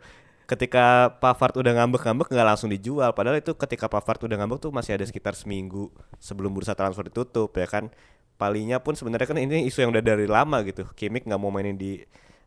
Ketika 0.45 0.85
Pavard 1.15 1.57
udah 1.57 1.73
ngambek-ngambek 1.75 2.29
nggak 2.29 2.45
langsung 2.47 2.69
dijual. 2.69 3.13
Padahal 3.13 3.39
itu 3.39 3.53
ketika 3.55 3.89
Pavard 3.89 4.21
udah 4.21 4.37
ngambek 4.37 4.59
tuh 4.59 4.71
masih 4.71 4.93
ada 4.93 5.01
sekitar 5.03 5.33
seminggu 5.33 5.89
sebelum 6.19 6.53
bursa 6.53 6.73
transfer 6.73 7.01
ditutup 7.03 7.49
ya 7.51 7.65
kan. 7.65 7.89
Palinya 8.35 8.77
pun 8.77 8.93
sebenarnya 8.93 9.25
kan 9.25 9.37
ini 9.37 9.65
isu 9.65 9.81
yang 9.81 9.91
udah 9.91 10.03
dari 10.03 10.27
lama 10.27 10.61
gitu. 10.63 10.85
Kimmich 10.93 11.25
nggak 11.25 11.39
mau 11.39 11.49
mainin 11.49 11.77
di 11.77 11.97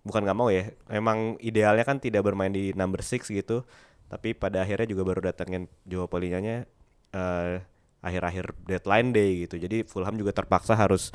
bukan 0.02 0.22
nggak 0.22 0.38
mau 0.38 0.46
ya. 0.48 0.70
Emang 0.88 1.38
idealnya 1.40 1.82
kan 1.82 1.98
tidak 1.98 2.22
bermain 2.22 2.50
di 2.50 2.70
number 2.74 3.02
six 3.02 3.30
gitu. 3.30 3.66
Tapi 4.06 4.32
pada 4.32 4.62
akhirnya 4.62 4.86
juga 4.86 5.02
baru 5.04 5.22
datengin 5.24 5.66
Joao 5.84 6.06
Polinyanya 6.06 6.70
eh, 7.12 7.66
akhir-akhir 8.00 8.46
deadline 8.64 9.10
day 9.10 9.32
gitu. 9.44 9.58
Jadi 9.58 9.84
Fulham 9.84 10.16
juga 10.16 10.32
terpaksa 10.32 10.74
harus 10.74 11.10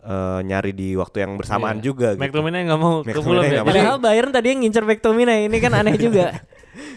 eh, 0.00 0.40
nyari 0.42 0.72
di 0.72 0.94
waktu 0.94 1.22
yang 1.22 1.34
bersamaan 1.36 1.78
Iya. 1.78 1.84
juga 1.84 2.08
gitu. 2.14 2.22
McTominay 2.22 2.62
nggak 2.66 2.80
mau 2.80 2.94
ke 3.00 3.14
Fulham 3.16 3.44
ya. 3.44 3.62
Padahal 3.62 3.96
Bayern 3.98 4.30
tadi 4.30 4.46
yang 4.50 4.60
ngincer 4.60 4.82
McTominay 4.82 5.46
ini 5.46 5.58
kan 5.58 5.72
aneh 5.72 5.94
juga. 5.96 6.26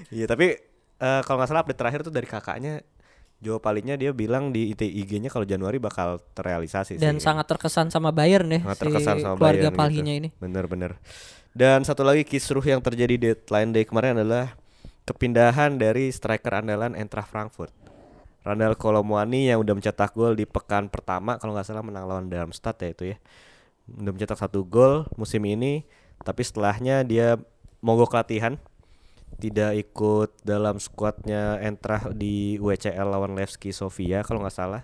Iya 0.08 0.26
tapi 0.26 0.56
eh, 0.96 1.22
kalau 1.22 1.38
nggak 1.38 1.50
salah 1.50 1.62
update 1.62 1.76
terakhir 1.76 2.00
tuh 2.02 2.10
dari 2.10 2.24
kakaknya 2.24 2.80
Joe 3.38 3.60
Palinya 3.60 3.94
dia 3.94 4.10
bilang 4.10 4.50
di 4.50 4.72
IG-nya 4.72 5.28
kalau 5.28 5.44
Januari 5.44 5.76
bakal 5.76 6.24
terrealisasi 6.32 6.96
Dan 6.96 7.20
sih. 7.20 7.28
sangat 7.28 7.46
terkesan 7.46 7.92
sama 7.92 8.10
Bayern 8.10 8.48
ya 8.48 8.64
Sangat 8.64 8.78
si 8.78 8.82
terkesan 8.88 9.16
sama 9.20 9.36
keluarga 9.36 9.68
Bayern 9.68 9.76
Palhinya 9.76 10.14
gitu. 10.16 10.22
ini. 10.24 10.30
Bener-bener. 10.40 10.96
Dan 11.52 11.84
satu 11.84 12.02
lagi 12.02 12.24
kisruh 12.24 12.64
yang 12.64 12.80
terjadi 12.80 13.16
deadline 13.18 13.70
day 13.70 13.84
kemarin 13.84 14.16
adalah 14.18 14.56
kepindahan 15.04 15.76
dari 15.76 16.10
striker 16.10 16.54
andalan 16.56 16.96
Eintracht 16.96 17.28
Frankfurt. 17.28 17.76
Randall 18.46 18.78
Colomwani 18.78 19.50
yang 19.50 19.66
udah 19.66 19.74
mencetak 19.74 20.14
gol 20.14 20.38
di 20.38 20.46
pekan 20.46 20.88
pertama 20.94 21.42
kalau 21.42 21.58
nggak 21.58 21.66
salah 21.66 21.82
menang 21.82 22.06
lawan 22.06 22.30
Darmstadt 22.30 22.78
ya 22.86 22.94
itu 22.94 23.04
ya. 23.12 23.18
Udah 23.90 24.14
mencetak 24.14 24.38
satu 24.38 24.62
gol 24.62 25.10
musim 25.18 25.42
ini, 25.50 25.82
tapi 26.22 26.46
setelahnya 26.46 27.02
dia 27.02 27.42
mogok 27.82 28.14
latihan 28.14 28.62
tidak 29.42 29.76
ikut 29.76 30.30
dalam 30.46 30.80
skuadnya 30.80 31.60
Eintracht 31.60 32.16
di 32.16 32.56
WCL 32.62 33.10
lawan 33.10 33.36
Levski 33.36 33.74
Sofia 33.76 34.24
kalau 34.24 34.46
nggak 34.46 34.56
salah. 34.56 34.84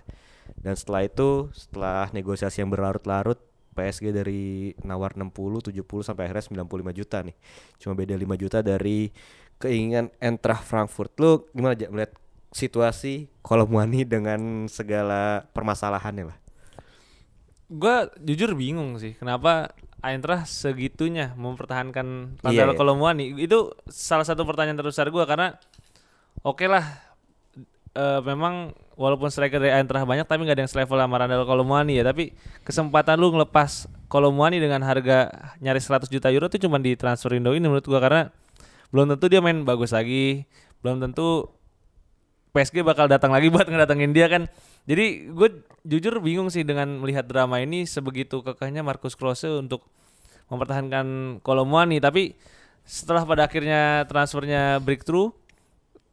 Dan 0.58 0.76
setelah 0.76 1.06
itu, 1.06 1.48
setelah 1.54 2.10
negosiasi 2.12 2.60
yang 2.60 2.68
berlarut-larut, 2.68 3.40
PSG 3.72 4.12
dari 4.12 4.76
nawar 4.84 5.16
60, 5.16 5.72
70 5.72 6.04
sampai 6.04 6.28
akhirnya 6.28 6.66
95 6.66 6.92
juta 6.92 7.24
nih. 7.24 7.36
Cuma 7.80 7.96
beda 7.96 8.14
5 8.14 8.36
juta 8.36 8.58
dari 8.60 9.08
keinginan 9.56 10.12
Eintracht 10.20 10.68
Frankfurt. 10.68 11.16
Lu 11.16 11.48
gimana 11.56 11.72
aja 11.72 11.88
melihat 11.88 12.12
situasi 12.52 13.32
Kolomwani 13.40 14.04
dengan 14.04 14.68
segala 14.68 15.48
permasalahannya 15.56 16.30
lah? 16.30 16.38
Gua 17.72 18.12
jujur 18.20 18.52
bingung 18.52 19.00
sih 19.00 19.16
kenapa 19.16 19.72
Eintracht 20.02 20.50
segitunya 20.50 21.32
mempertahankan 21.38 22.38
Randall 22.42 22.74
iya. 22.74 22.78
Kolomwani. 22.78 23.38
Itu 23.38 23.72
salah 23.88 24.26
satu 24.26 24.44
pertanyaan 24.44 24.76
terbesar 24.76 25.08
gua 25.08 25.24
karena 25.24 25.56
oke 26.44 26.66
lah 26.68 26.84
eh, 27.96 28.20
memang 28.20 28.74
walaupun 28.98 29.32
striker 29.32 29.62
dari 29.62 29.72
Eintracht 29.72 30.04
banyak 30.04 30.28
tapi 30.28 30.44
nggak 30.44 30.56
ada 30.58 30.62
yang 30.66 30.72
selevel 30.72 30.98
sama 31.00 31.16
Randall 31.16 31.48
Kolomwani 31.48 31.96
ya 31.96 32.04
tapi 32.04 32.36
kesempatan 32.66 33.16
lu 33.16 33.32
ngelepas 33.32 33.88
Kolomwani 34.10 34.60
dengan 34.60 34.84
harga 34.84 35.32
nyaris 35.64 35.88
100 35.88 36.12
juta 36.12 36.28
euro 36.28 36.50
itu 36.50 36.60
cuma 36.60 36.76
di 36.76 36.92
transfer 36.98 37.32
window 37.32 37.56
ini 37.56 37.64
menurut 37.64 37.86
gua 37.88 38.00
karena 38.02 38.22
belum 38.92 39.16
tentu 39.16 39.26
dia 39.32 39.40
main 39.40 39.64
bagus 39.64 39.96
lagi 39.96 40.44
belum 40.84 41.00
tentu 41.00 41.48
PSG 42.52 42.84
bakal 42.84 43.08
datang 43.08 43.32
lagi 43.32 43.48
buat 43.54 43.66
ngedatengin 43.66 44.12
dia 44.12 44.28
kan? 44.28 44.48
Jadi 44.84 45.32
gue 45.32 45.48
jujur 45.86 46.20
bingung 46.20 46.48
sih 46.52 46.62
dengan 46.62 47.00
melihat 47.00 47.26
drama 47.26 47.58
ini 47.62 47.88
sebegitu 47.88 48.44
kekehnya 48.44 48.84
Marcus 48.84 49.16
Klose 49.16 49.48
untuk 49.48 49.86
mempertahankan 50.50 51.38
Kolomwani 51.40 51.96
tapi 52.02 52.36
setelah 52.82 53.22
pada 53.22 53.46
akhirnya 53.46 54.04
transfernya 54.10 54.82
breakthrough 54.82 55.30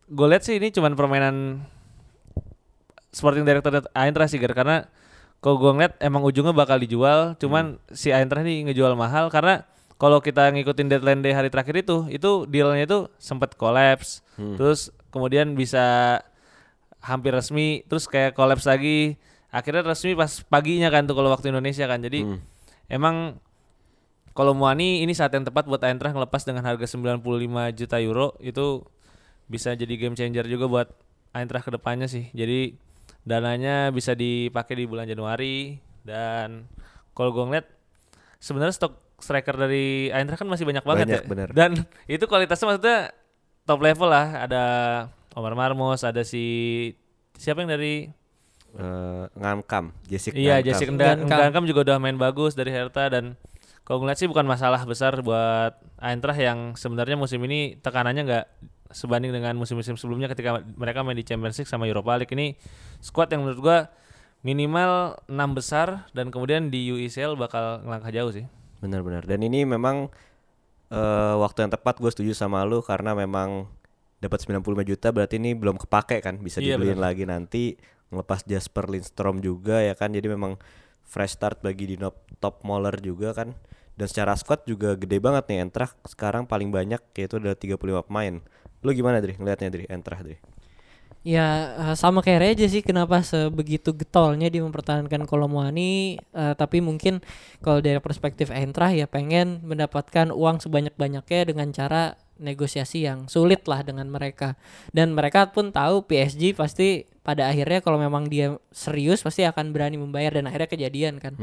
gue 0.10 0.28
lihat 0.30 0.46
sih 0.46 0.62
ini 0.62 0.70
cuman 0.70 0.94
permainan 0.94 1.66
Sporting 3.10 3.42
Director 3.42 3.84
Eintracht 3.98 4.32
sih 4.34 4.40
karena 4.40 4.86
kalau 5.40 5.56
gue 5.56 5.72
ngeliat 5.72 5.96
emang 6.04 6.22
ujungnya 6.22 6.52
bakal 6.52 6.78
dijual 6.78 7.34
cuman 7.40 7.80
si 7.96 8.12
Eintracht 8.12 8.44
ini 8.44 8.70
ngejual 8.70 8.94
mahal. 8.94 9.32
Karena 9.32 9.64
kalau 9.96 10.20
kita 10.20 10.52
ngikutin 10.52 10.88
deadline 10.92 11.24
day 11.24 11.32
hari 11.32 11.48
terakhir 11.48 11.80
itu 11.80 12.08
itu 12.12 12.44
dealnya 12.48 12.84
itu 12.84 13.00
sempat 13.18 13.56
collapse. 13.56 14.20
Terus 14.36 14.92
kemudian 15.10 15.54
bisa 15.54 16.20
hampir 17.00 17.32
resmi 17.32 17.82
terus 17.88 18.06
kayak 18.06 18.34
collapse 18.34 18.66
lagi 18.66 19.16
akhirnya 19.50 19.82
resmi 19.84 20.14
pas 20.14 20.44
paginya 20.44 20.88
kan 20.88 21.06
tuh 21.06 21.16
kalau 21.16 21.32
waktu 21.32 21.50
Indonesia 21.50 21.86
kan 21.86 22.00
jadi 22.00 22.22
Hmm. 22.22 22.40
emang 22.88 23.40
kalau 24.32 24.54
Muani 24.54 25.02
ini 25.02 25.12
saat 25.12 25.34
yang 25.34 25.44
tepat 25.44 25.66
buat 25.66 25.82
Eintracht 25.82 26.16
ngelepas 26.16 26.42
dengan 26.44 26.64
harga 26.64 26.86
95 26.88 27.20
juta 27.74 27.98
euro 28.00 28.38
itu 28.40 28.86
bisa 29.50 29.74
jadi 29.74 29.90
game 29.98 30.16
changer 30.16 30.46
juga 30.46 30.70
buat 30.70 30.88
Eintracht 31.30 31.68
ke 31.68 31.74
depannya 31.74 32.08
sih. 32.08 32.30
Jadi 32.32 32.78
dananya 33.22 33.92
bisa 33.92 34.16
dipakai 34.16 34.80
di 34.80 34.86
bulan 34.88 35.06
Januari 35.06 35.76
dan 36.02 36.70
kalau 37.12 37.36
gue 37.36 37.44
ngeliat 37.44 37.68
sebenarnya 38.40 38.74
stok 38.74 38.96
striker 39.20 39.60
dari 39.60 40.08
Eintracht 40.10 40.40
kan 40.40 40.48
masih 40.48 40.64
banyak 40.64 40.86
banget 40.88 41.06
Banyak, 41.10 41.24
ya. 41.26 41.28
benar. 41.28 41.48
Dan 41.52 41.72
itu 42.08 42.24
kualitasnya 42.24 42.66
maksudnya 42.70 42.98
top 43.70 43.86
level 43.86 44.10
lah. 44.10 44.50
Ada 44.50 44.64
Omar 45.38 45.54
Marmos, 45.54 46.02
ada 46.02 46.26
si 46.26 46.42
siapa 47.38 47.62
yang 47.62 47.70
dari 47.70 48.10
Eh, 48.70 49.26
Ngankam, 49.34 49.90
Jessica 50.06 50.38
Iya, 50.38 50.62
Ngankam. 50.62 50.68
Jessica 50.70 50.92
Ngankam. 50.94 51.26
Ngankam 51.42 51.66
juga 51.66 51.80
udah 51.90 51.98
main 51.98 52.14
bagus 52.22 52.54
dari 52.54 52.70
Hertha 52.70 53.10
dan 53.10 53.34
kalau 53.82 54.06
ngeliat 54.06 54.22
sih 54.22 54.30
bukan 54.30 54.46
masalah 54.46 54.86
besar 54.86 55.26
buat 55.26 55.74
Eintracht 55.98 56.38
yang 56.38 56.78
sebenarnya 56.78 57.18
musim 57.18 57.42
ini 57.50 57.82
tekanannya 57.82 58.22
nggak 58.30 58.46
sebanding 58.94 59.34
dengan 59.34 59.58
musim-musim 59.58 59.98
sebelumnya 59.98 60.30
ketika 60.30 60.62
mereka 60.78 61.02
main 61.02 61.18
di 61.18 61.26
Champions 61.26 61.58
League 61.58 61.66
sama 61.66 61.90
Europa 61.90 62.14
League 62.22 62.30
ini 62.38 62.54
squad 63.02 63.34
yang 63.34 63.42
menurut 63.42 63.58
gua 63.58 63.78
minimal 64.46 65.18
6 65.26 65.34
besar 65.58 66.06
dan 66.14 66.30
kemudian 66.30 66.70
di 66.70 66.94
UECL 66.94 67.42
bakal 67.42 67.82
ngelangkah 67.82 68.14
jauh 68.14 68.30
sih. 68.30 68.46
Benar-benar. 68.86 69.26
Dan 69.26 69.42
ini 69.42 69.66
memang 69.66 70.14
eh, 70.90 71.36
waktu 71.38 71.66
yang 71.66 71.72
tepat 71.74 72.02
gue 72.02 72.12
setuju 72.12 72.34
sama 72.34 72.62
lu 72.66 72.82
karena 72.82 73.14
memang 73.14 73.70
dapat 74.20 74.44
95 74.44 74.84
juta 74.84 75.08
berarti 75.16 75.40
ini 75.40 75.56
belum 75.56 75.80
kepake 75.80 76.20
kan 76.20 76.38
bisa 76.44 76.60
Iya, 76.60 76.76
dibeliin 76.76 77.00
benar. 77.00 77.16
lagi 77.16 77.24
nanti 77.24 77.64
ngelepas 78.12 78.44
Jasper 78.44 78.90
Lindstrom 78.90 79.40
juga 79.40 79.80
ya 79.80 79.94
kan 79.96 80.12
jadi 80.12 80.28
memang 80.34 80.58
fresh 81.10 81.38
start 81.40 81.62
bagi 81.66 81.90
di 81.90 81.96
top, 82.38 82.62
Moller 82.62 82.94
juga 83.02 83.34
kan. 83.34 83.58
Dan 83.98 84.08
secara 84.08 84.32
squad 84.40 84.64
juga 84.64 84.96
gede 84.96 85.20
banget 85.20 85.50
nih 85.52 85.58
Eintracht 85.66 85.98
sekarang 86.08 86.48
paling 86.48 86.72
banyak 86.72 87.02
yaitu 87.20 87.36
ada 87.42 87.52
35 87.52 88.08
pemain. 88.08 88.40
Lu 88.80 88.96
gimana 88.96 89.20
Dri? 89.20 89.36
Ngelihatnya 89.36 89.70
Dri? 89.74 89.84
Eintracht 89.92 90.24
Dri 90.24 90.38
Ya 91.20 91.76
eh, 91.76 91.96
sama 92.00 92.24
kayak 92.24 92.40
Reja 92.40 92.66
sih 92.72 92.80
kenapa 92.80 93.20
sebegitu 93.20 93.92
getolnya 93.92 94.48
dia 94.48 94.64
mempertahankan 94.64 95.28
Kolomwani 95.28 96.16
eh, 96.16 96.54
tapi 96.56 96.80
mungkin 96.80 97.20
kalau 97.60 97.84
dari 97.84 98.00
perspektif 98.00 98.48
Eintracht 98.56 98.96
ya 98.96 99.04
pengen 99.04 99.60
mendapatkan 99.68 100.32
uang 100.32 100.64
sebanyak-banyaknya 100.64 101.42
dengan 101.52 101.76
cara 101.76 102.16
negosiasi 102.40 103.04
yang 103.04 103.28
sulit 103.28 103.68
lah 103.68 103.84
dengan 103.84 104.08
mereka. 104.08 104.56
Dan 104.96 105.12
mereka 105.12 105.52
pun 105.52 105.76
tahu 105.76 106.08
PSG 106.08 106.56
pasti 106.56 107.04
pada 107.20 107.52
akhirnya 107.52 107.84
kalau 107.84 108.00
memang 108.00 108.32
dia 108.32 108.56
serius 108.72 109.20
pasti 109.22 109.44
akan 109.44 109.76
berani 109.76 110.00
membayar 110.00 110.40
dan 110.40 110.48
akhirnya 110.48 110.72
kejadian 110.72 111.20
kan. 111.20 111.36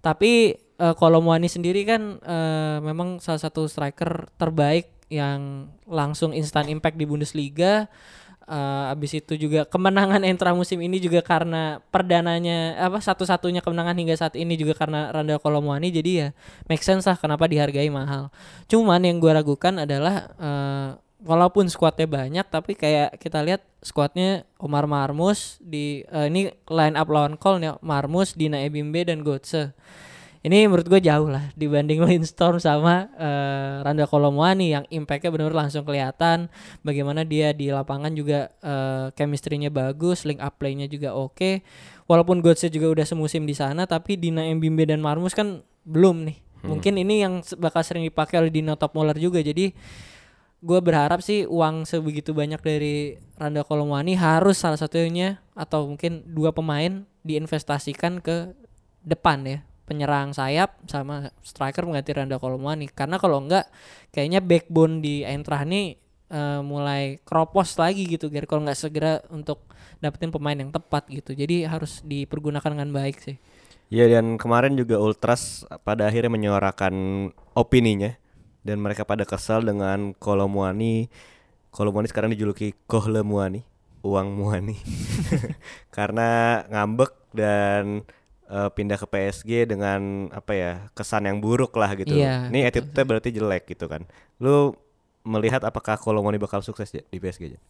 Tapi 0.00 0.56
eh, 0.56 0.94
Kolomwani 0.96 1.46
sendiri 1.52 1.84
kan 1.84 2.16
eh, 2.24 2.78
memang 2.80 3.20
salah 3.20 3.44
satu 3.44 3.68
striker 3.68 4.32
terbaik 4.40 4.88
yang 5.12 5.72
langsung 5.88 6.36
instant 6.36 6.68
impact 6.68 6.96
di 6.96 7.04
Bundesliga 7.08 7.88
Eh, 8.48 8.84
abis 8.88 9.20
itu 9.20 9.36
juga 9.36 9.68
kemenangan 9.68 10.24
Entra 10.24 10.56
musim 10.56 10.80
ini 10.80 10.96
juga 10.96 11.20
karena 11.20 11.84
perdananya 11.92 12.80
apa 12.80 12.96
satu-satunya 12.96 13.60
kemenangan 13.60 13.92
hingga 13.92 14.16
saat 14.16 14.40
ini 14.40 14.56
juga 14.56 14.72
karena 14.72 15.12
Randa 15.12 15.36
Kolomwani 15.36 15.92
jadi 15.92 16.10
ya 16.16 16.28
make 16.64 16.80
sense 16.80 17.04
lah 17.04 17.20
kenapa 17.20 17.44
dihargai 17.44 17.92
mahal. 17.92 18.32
Cuman 18.64 19.04
yang 19.04 19.20
gua 19.20 19.44
ragukan 19.44 19.84
adalah 19.84 20.32
eh, 20.40 20.88
walaupun 21.28 21.68
skuadnya 21.68 22.08
banyak 22.08 22.46
tapi 22.48 22.72
kayak 22.72 23.20
kita 23.20 23.44
lihat 23.44 23.60
skuadnya 23.84 24.48
Omar 24.56 24.88
Marmus 24.88 25.60
di 25.60 26.08
eh, 26.08 26.32
ini 26.32 26.48
line 26.72 26.96
up 26.96 27.08
lawan 27.12 27.36
call 27.36 27.60
nih 27.60 27.76
Marmus, 27.84 28.32
Dina 28.32 28.64
Ebimbe 28.64 29.04
dan 29.04 29.20
Gotse. 29.20 29.76
Ini 30.38 30.70
menurut 30.70 30.86
gue 30.86 31.00
jauh 31.02 31.26
lah 31.26 31.50
dibanding 31.58 31.98
Lindstorm 32.06 32.62
sama 32.62 33.10
eh, 33.18 33.82
Randa 33.82 34.06
Kolomwani 34.06 34.70
yang 34.70 34.84
impactnya 34.86 35.34
benar 35.34 35.50
langsung 35.50 35.82
kelihatan. 35.82 36.46
Bagaimana 36.86 37.26
dia 37.26 37.50
di 37.50 37.74
lapangan 37.74 38.14
juga 38.14 38.54
eh, 38.62 39.10
chemistry-nya 39.18 39.74
bagus, 39.74 40.22
link 40.22 40.38
up 40.38 40.58
play-nya 40.62 40.86
juga 40.86 41.14
oke. 41.14 41.62
Walaupun 42.06 42.38
Gotse 42.38 42.70
juga 42.70 42.88
udah 42.88 43.06
semusim 43.06 43.44
di 43.44 43.52
sana, 43.52 43.84
tapi 43.84 44.14
Dina 44.14 44.46
Mbimbe 44.46 44.86
dan 44.86 45.02
Marmus 45.02 45.34
kan 45.34 45.60
belum 45.82 46.24
nih. 46.24 46.38
Mungkin 46.66 46.98
ini 46.98 47.22
yang 47.22 47.38
bakal 47.58 47.86
sering 47.86 48.02
dipakai 48.02 48.42
oleh 48.42 48.50
Dino 48.50 48.74
Top 48.74 48.94
Moller 48.98 49.14
juga. 49.14 49.38
Jadi 49.38 49.70
gue 50.58 50.80
berharap 50.82 51.22
sih 51.22 51.46
uang 51.46 51.86
sebegitu 51.86 52.34
banyak 52.34 52.58
dari 52.58 53.14
Randa 53.38 53.62
Kolomwani 53.62 54.18
harus 54.18 54.58
salah 54.58 54.74
satunya 54.74 55.38
atau 55.54 55.86
mungkin 55.86 56.26
dua 56.26 56.50
pemain 56.50 57.06
diinvestasikan 57.22 58.18
ke 58.18 58.58
depan 59.06 59.46
ya 59.46 59.67
penyerang 59.88 60.36
sayap 60.36 60.76
sama 60.84 61.32
striker 61.40 61.88
mengganti 61.88 62.12
Randa 62.12 62.36
Kolomwani 62.36 62.92
karena 62.92 63.16
kalau 63.16 63.40
enggak 63.40 63.72
kayaknya 64.12 64.44
backbone 64.44 65.00
di 65.00 65.24
Eintracht 65.24 65.64
ini 65.64 65.96
eh, 66.28 66.60
mulai 66.60 67.16
kropos 67.24 67.80
lagi 67.80 68.04
gitu 68.04 68.28
Ger. 68.28 68.44
Kalau 68.44 68.62
nggak 68.64 68.78
segera 68.78 69.24
untuk 69.32 69.64
dapetin 69.98 70.30
pemain 70.30 70.56
yang 70.56 70.70
tepat 70.70 71.08
gitu. 71.08 71.34
Jadi 71.34 71.64
harus 71.64 72.04
dipergunakan 72.04 72.70
dengan 72.76 72.90
baik 72.92 73.16
sih. 73.18 73.36
Ya 73.88 74.04
dan 74.04 74.36
kemarin 74.36 74.76
juga 74.76 75.00
Ultras 75.00 75.64
pada 75.80 76.04
akhirnya 76.04 76.28
menyuarakan 76.28 76.94
opininya. 77.56 78.14
Dan 78.60 78.84
mereka 78.84 79.08
pada 79.08 79.24
kesal 79.24 79.64
dengan 79.64 80.12
Kolomwani. 80.12 81.08
Kolomwani 81.72 82.08
sekarang 82.10 82.36
dijuluki 82.36 82.76
Kohlemuani, 82.84 83.64
uang 84.04 84.28
Muani. 84.36 84.76
Karena 85.96 86.60
ngambek 86.68 87.32
dan 87.32 88.04
eh, 88.48 88.70
pindah 88.72 88.98
ke 88.98 89.06
PSG 89.06 89.68
dengan 89.68 90.32
apa 90.32 90.52
ya, 90.56 90.72
kesan 90.96 91.28
yang 91.28 91.38
buruk 91.38 91.76
lah 91.76 91.92
gitu. 91.94 92.16
Iya, 92.16 92.48
Ini 92.48 92.64
betul 92.64 92.68
attitude-nya 92.72 93.04
berarti 93.04 93.30
jelek 93.32 93.64
gitu 93.68 93.86
kan. 93.86 94.02
Lu 94.40 94.72
melihat 95.28 95.60
apakah 95.68 96.00
Kolomwani 96.00 96.40
bakal 96.40 96.64
sukses 96.64 96.88
ya 96.88 97.04
di 97.12 97.20
PSG? 97.20 97.54
aja? 97.54 97.60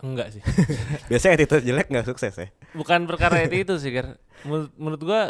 Enggak 0.00 0.32
sih. 0.32 0.42
Biasanya 1.12 1.32
attitude 1.40 1.64
jelek 1.64 1.88
nggak 1.88 2.06
sukses 2.08 2.32
ya. 2.36 2.48
Bukan 2.76 3.04
perkara 3.08 3.44
itu 3.44 3.56
itu 3.68 3.74
sih, 3.80 3.92
Gar. 3.92 4.16
Menurut, 4.44 4.70
menurut 4.76 5.02
gua 5.04 5.20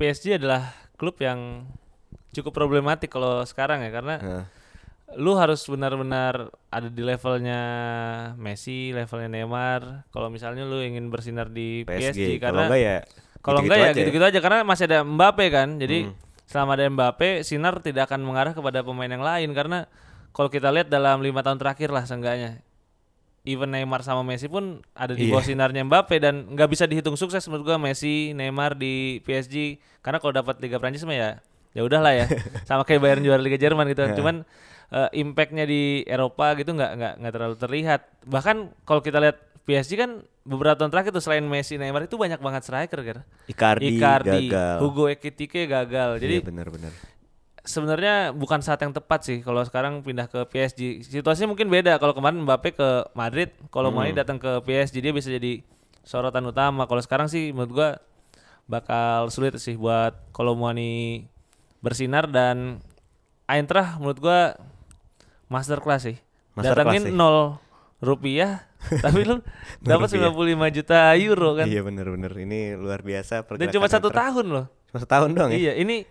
PSG 0.00 0.40
adalah 0.40 0.72
klub 0.96 1.16
yang 1.20 1.68
cukup 2.34 2.52
problematik 2.56 3.12
kalau 3.12 3.46
sekarang 3.46 3.86
ya 3.86 3.90
karena 3.94 4.16
Heeh. 4.18 4.44
lu 5.14 5.38
harus 5.38 5.62
benar-benar 5.70 6.50
ada 6.72 6.88
di 6.90 7.02
levelnya 7.04 7.60
Messi, 8.34 8.90
levelnya 8.90 9.30
Neymar. 9.30 10.08
Kalau 10.10 10.28
misalnya 10.32 10.66
lu 10.66 10.82
ingin 10.82 11.12
bersinar 11.12 11.52
di 11.52 11.86
PSG. 11.86 12.16
PSG, 12.16 12.30
Kalau 12.42 12.58
karena 12.58 12.62
enggak 12.66 12.80
ya 12.82 12.96
kalau 13.44 13.60
enggak 13.60 13.76
ya 13.76 13.86
aja 13.86 13.98
gitu-gitu 14.00 14.24
aja 14.24 14.38
karena 14.40 14.64
masih 14.64 14.88
ada 14.88 15.04
Mbappe 15.04 15.44
kan. 15.48 15.76
Jadi 15.76 16.08
Hmm. 16.08 16.16
selama 16.44 16.70
ada 16.74 16.88
Mbappe, 16.88 17.44
sinar 17.44 17.76
tidak 17.78 18.08
akan 18.08 18.24
mengarah 18.24 18.50
kepada 18.50 18.80
pemain 18.80 19.06
yang 19.06 19.20
lain 19.20 19.52
karena 19.52 19.84
kalau 20.32 20.48
kita 20.48 20.66
lihat 20.68 20.88
dalam 20.88 21.20
lima 21.20 21.40
tahun 21.40 21.56
terakhir 21.56 21.92
lah 21.92 22.02
seenggaknya 22.02 22.64
even 23.44 23.68
Neymar 23.68 24.00
sama 24.00 24.24
Messi 24.24 24.48
pun 24.48 24.80
ada 24.92 25.12
di 25.12 25.28
Iya. 25.28 25.30
bawah 25.30 25.44
sinarnya 25.44 25.84
Mbappe 25.84 26.16
dan 26.16 26.48
nggak 26.48 26.64
bisa 26.66 26.88
dihitung 26.88 27.14
sukses 27.14 27.44
menurut 27.44 27.64
gua 27.66 27.76
Messi, 27.76 28.32
Neymar 28.32 28.72
di 28.72 29.20
PSG 29.20 29.76
karena 30.00 30.16
kalau 30.16 30.32
dapat 30.32 30.56
Liga 30.58 30.80
Prancis 30.80 31.04
mah 31.04 31.12
ya 31.12 31.30
ya 31.70 31.82
udahlah 31.82 32.16
ya. 32.16 32.24
Sama 32.68 32.82
kayak 32.82 32.98
Bayern 32.98 33.20
juara 33.20 33.38
Liga 33.38 33.60
Jerman 33.60 33.84
gitu. 33.86 34.00
Ya. 34.00 34.16
Cuman 34.16 34.48
eh, 34.88 35.08
impactnya 35.14 35.64
di 35.64 36.02
Eropa 36.04 36.56
gitu 36.56 36.72
nggak 36.72 36.90
nggak 36.96 37.12
nggak 37.20 37.32
terlalu 37.32 37.56
terlihat. 37.58 38.00
Bahkan 38.24 38.56
kalau 38.88 39.00
kita 39.00 39.20
lihat 39.20 39.36
PSG 39.64 39.96
kan 39.96 40.10
beberapa 40.44 40.76
tahun 40.76 40.92
terakhir 40.92 41.10
tuh 41.10 41.20
selain 41.20 41.40
Messi, 41.40 41.74
Neymar 41.74 42.04
itu 42.04 42.14
banyak 42.14 42.36
banget 42.36 42.62
striker 42.62 43.00
kan. 43.00 43.18
Icardi, 43.44 43.96
Icardi, 43.96 44.52
gagal. 44.52 44.76
Hugo 44.78 45.08
Ekitike 45.08 45.64
gagal. 45.64 46.20
Jadi 46.20 46.34
Iya 46.38 46.44
benar-benar. 46.44 46.92
sebenarnya 47.64 48.14
bukan 48.30 48.60
saat 48.60 48.76
yang 48.78 48.92
tepat 48.92 49.24
sih 49.24 49.38
kalau 49.40 49.64
sekarang 49.64 50.04
pindah 50.04 50.28
ke 50.28 50.44
PSG. 50.44 51.00
Situasinya 51.02 51.48
mungkin 51.48 51.72
beda. 51.72 51.96
Kalau 51.96 52.12
kemarin 52.12 52.44
Mbappe 52.44 52.76
ke 52.76 52.88
Madrid, 53.12 53.56
kalau 53.68 53.88
Hmm. 53.88 54.04
Mane 54.04 54.12
datang 54.12 54.36
ke 54.36 54.60
PSG 54.60 55.00
dia 55.00 55.10
bisa 55.10 55.32
jadi 55.32 55.64
sorotan 56.04 56.44
utama. 56.44 56.84
Kalau 56.84 57.00
sekarang 57.00 57.26
sih 57.26 57.48
menurut 57.50 57.72
gua 57.72 57.90
bakal 58.64 59.28
sulit 59.28 59.56
sih 59.56 59.76
buat 59.76 60.12
kalau 60.30 60.52
Mane 60.52 61.24
bersinar 61.80 62.28
dan 62.28 62.84
Eintracht 63.44 63.96
menurut 63.96 64.20
gua 64.20 64.40
masterclass 65.46 66.04
sih. 66.04 66.16
Masterclass 66.52 66.84
Datangin 66.84 67.04
sih. 67.08 67.16
nol 67.16 67.56
rupiah 68.00 68.68
tapi 69.04 69.20
lu 69.24 69.40
dapat 69.80 70.08
rupiah. 70.12 70.68
95 70.68 70.76
juta 70.80 70.98
euro 71.16 71.50
kan. 71.56 71.66
Iya 71.66 71.80
benar-benar. 71.84 72.32
Ini 72.34 72.76
luar 72.76 73.00
biasa 73.00 73.44
Dan 73.56 73.68
cuma 73.72 73.86
satu 73.88 74.08
tahun 74.12 74.46
loh. 74.50 74.66
Cuma 74.90 74.98
setahun 75.02 75.30
doang 75.32 75.50
ya. 75.52 75.58
Iya, 75.58 75.72
ini 75.80 76.06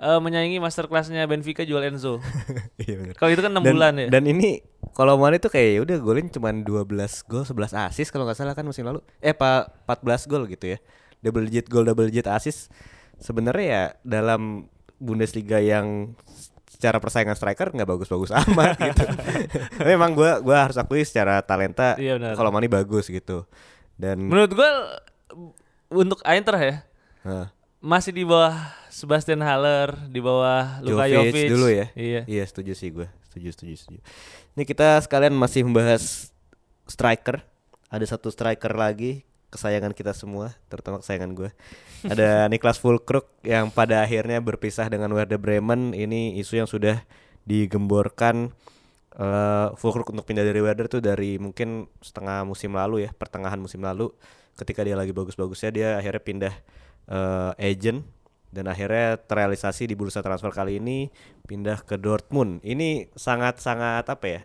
eh, 0.00 0.20
menyaingi 0.20 0.58
masterclassnya 0.58 1.24
Benfica 1.28 1.62
jual 1.64 1.82
Enzo. 1.84 2.18
Iya 2.80 2.96
benar. 3.00 3.14
Kalau 3.20 3.30
itu 3.30 3.42
kan 3.44 3.52
6 3.52 3.60
dan, 3.60 3.72
bulan 3.76 3.92
ya. 3.96 4.08
Dan 4.08 4.24
ini 4.24 4.50
kalau 4.96 5.14
Mane 5.20 5.36
tuh 5.36 5.52
kayak 5.52 5.68
ya 5.76 5.80
udah 5.84 5.96
golin 6.00 6.26
cuma 6.32 6.50
12 6.50 6.64
gol 7.28 7.44
11 7.44 7.76
assist 7.92 8.08
kalau 8.10 8.24
nggak 8.24 8.38
salah 8.38 8.54
kan 8.56 8.64
musim 8.64 8.88
lalu. 8.88 9.04
Eh 9.20 9.36
pak 9.36 9.84
14 9.84 10.30
gol 10.30 10.44
gitu 10.48 10.76
ya. 10.76 10.78
Double 11.20 11.44
digit 11.46 11.68
gol 11.68 11.84
double 11.84 12.08
digit 12.08 12.26
assist. 12.28 12.72
Sebenarnya 13.20 13.66
ya 13.68 13.82
dalam 14.00 14.70
Bundesliga 15.00 15.60
yang 15.60 16.16
secara 16.80 16.96
persaingan 16.96 17.36
striker 17.36 17.76
nggak 17.76 17.84
bagus-bagus 17.84 18.32
amat 18.48 18.80
gitu. 18.80 19.04
Tapi 19.76 19.88
Memang 19.92 20.16
gua 20.16 20.40
gua 20.40 20.64
harus 20.64 20.80
akui 20.80 21.04
secara 21.04 21.44
talenta 21.44 22.00
Iya, 22.00 22.16
kalau 22.32 22.48
Mane 22.48 22.72
bagus 22.72 23.12
gitu. 23.12 23.44
Dan 24.00 24.24
Menurut 24.32 24.56
gua 24.56 24.96
untuk 25.92 26.24
Eintracht 26.24 26.64
ya 26.64 26.76
Heeh. 27.28 27.46
masih 27.84 28.16
di 28.16 28.24
bawah 28.24 28.56
Sebastian 28.88 29.44
Haller, 29.44 29.92
di 30.08 30.24
bawah 30.24 30.80
Luka 30.80 31.04
Jovic 31.04 31.36
Jovic 31.36 31.48
dulu 31.52 31.68
ya. 31.68 31.86
Iya. 31.92 32.20
Iya 32.24 32.44
setuju 32.48 32.72
sih 32.72 32.88
gue. 32.90 33.06
Setuju 33.28 33.48
setuju 33.52 33.74
setuju. 33.76 34.00
Ini 34.56 34.62
kita 34.64 34.98
sekalian 35.04 35.36
masih 35.36 35.62
membahas 35.68 36.32
striker. 36.88 37.44
Ada 37.92 38.16
satu 38.16 38.32
striker 38.32 38.72
lagi 38.74 39.28
kesayangan 39.50 39.92
kita 39.92 40.14
semua, 40.14 40.54
terutama 40.70 41.02
kesayangan 41.02 41.30
gue. 41.34 41.50
Ada 42.06 42.46
Niklas 42.52 42.78
Fulkrug 42.78 43.26
yang 43.42 43.68
pada 43.74 44.06
akhirnya 44.06 44.38
berpisah 44.38 44.86
dengan 44.86 45.10
Werder 45.10 45.36
Bremen. 45.36 45.92
Ini 45.92 46.38
isu 46.38 46.62
yang 46.62 46.70
sudah 46.70 47.02
digemborkan 47.44 48.54
eh 49.18 49.68
Fulkrug 49.74 50.14
untuk 50.14 50.22
pindah 50.22 50.46
dari 50.46 50.62
Werder 50.62 50.86
tuh 50.86 51.02
dari 51.02 51.36
mungkin 51.36 51.90
setengah 51.98 52.46
musim 52.46 52.72
lalu 52.78 53.04
ya, 53.04 53.10
pertengahan 53.10 53.58
musim 53.58 53.82
lalu 53.82 54.14
ketika 54.54 54.86
dia 54.86 54.94
lagi 54.94 55.10
bagus-bagusnya 55.10 55.70
dia 55.74 55.88
akhirnya 55.98 56.22
pindah 56.22 56.54
eh 57.10 57.52
agent 57.58 58.06
dan 58.50 58.66
akhirnya 58.66 59.18
terrealisasi 59.18 59.86
di 59.86 59.94
bursa 59.94 60.22
transfer 60.26 60.50
kali 60.50 60.82
ini 60.82 61.10
pindah 61.46 61.86
ke 61.86 61.94
Dortmund. 61.98 62.58
Ini 62.66 63.14
sangat-sangat 63.14 64.10
apa 64.10 64.26
ya? 64.26 64.40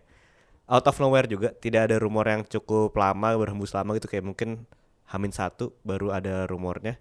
Out 0.66 0.90
of 0.90 0.98
nowhere 0.98 1.30
juga, 1.30 1.54
tidak 1.54 1.90
ada 1.90 2.02
rumor 2.02 2.26
yang 2.26 2.42
cukup 2.46 2.94
lama 2.98 3.38
berhembus 3.38 3.74
lama 3.74 3.94
gitu 3.98 4.10
kayak 4.10 4.26
mungkin 4.26 4.66
Hamin 5.10 5.34
satu 5.34 5.76
baru 5.86 6.14
ada 6.14 6.50
rumornya. 6.50 6.98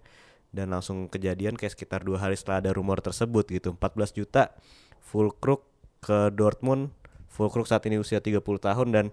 Dan 0.55 0.71
langsung 0.71 1.11
kejadian 1.11 1.59
kayak 1.59 1.75
sekitar 1.75 2.07
dua 2.07 2.21
hari 2.21 2.39
setelah 2.39 2.63
ada 2.63 2.71
rumor 2.71 3.03
tersebut 3.03 3.43
gitu. 3.51 3.75
14 3.75 4.15
juta 4.15 4.55
full 5.03 5.33
crook 5.35 5.67
ke 5.99 6.31
Dortmund. 6.31 6.95
Full 7.33 7.51
crook 7.51 7.67
saat 7.67 7.83
ini 7.89 7.99
usia 7.99 8.23
30 8.23 8.39
tahun. 8.39 8.87
Dan 8.95 9.05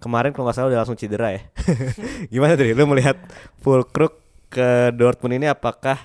kemarin 0.00 0.32
kalau 0.32 0.48
nggak 0.48 0.56
salah 0.56 0.68
udah 0.72 0.80
langsung 0.84 0.96
cedera 0.96 1.36
ya. 1.36 1.42
Gimana 2.32 2.56
tuh 2.56 2.64
lu 2.72 2.84
melihat 2.88 3.16
full 3.60 3.84
crook 3.84 4.24
ke 4.48 4.94
Dortmund 4.94 5.36
ini 5.36 5.46
apakah 5.50 5.98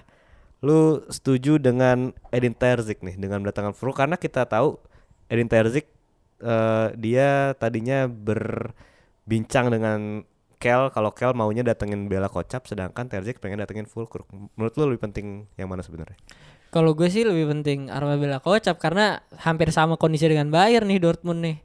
lu 0.61 1.01
setuju 1.09 1.57
dengan 1.57 2.13
Edin 2.29 2.53
Terzic 2.53 3.01
nih? 3.01 3.17
Dengan 3.17 3.41
mendatangkan 3.41 3.73
full 3.73 3.95
karena 3.95 4.19
kita 4.19 4.45
tahu 4.45 4.77
Edin 5.31 5.47
Terzic 5.47 5.87
eh, 6.43 6.87
dia 6.97 7.55
tadinya 7.57 8.05
berbincang 8.11 9.71
dengan 9.71 10.27
Kel 10.61 10.93
kalau 10.93 11.09
Kel 11.09 11.33
maunya 11.33 11.65
datengin 11.65 12.05
Bella 12.05 12.29
Kocap 12.29 12.69
sedangkan 12.69 13.09
Terzic 13.09 13.41
pengen 13.41 13.57
datengin 13.57 13.89
full 13.89 14.05
crook. 14.05 14.29
Menurut 14.53 14.73
lu 14.77 14.93
lebih 14.93 15.09
penting 15.09 15.49
yang 15.57 15.65
mana 15.65 15.81
sebenarnya? 15.81 16.13
Kalau 16.69 16.93
gue 16.93 17.09
sih 17.09 17.25
lebih 17.25 17.49
penting 17.49 17.89
Arma 17.89 18.15
Bella 18.21 18.37
Kocap 18.37 18.77
karena 18.77 19.25
hampir 19.41 19.73
sama 19.73 19.97
kondisi 19.97 20.29
dengan 20.29 20.53
Bayern 20.53 20.85
nih 20.85 21.01
Dortmund 21.01 21.41
nih. 21.41 21.57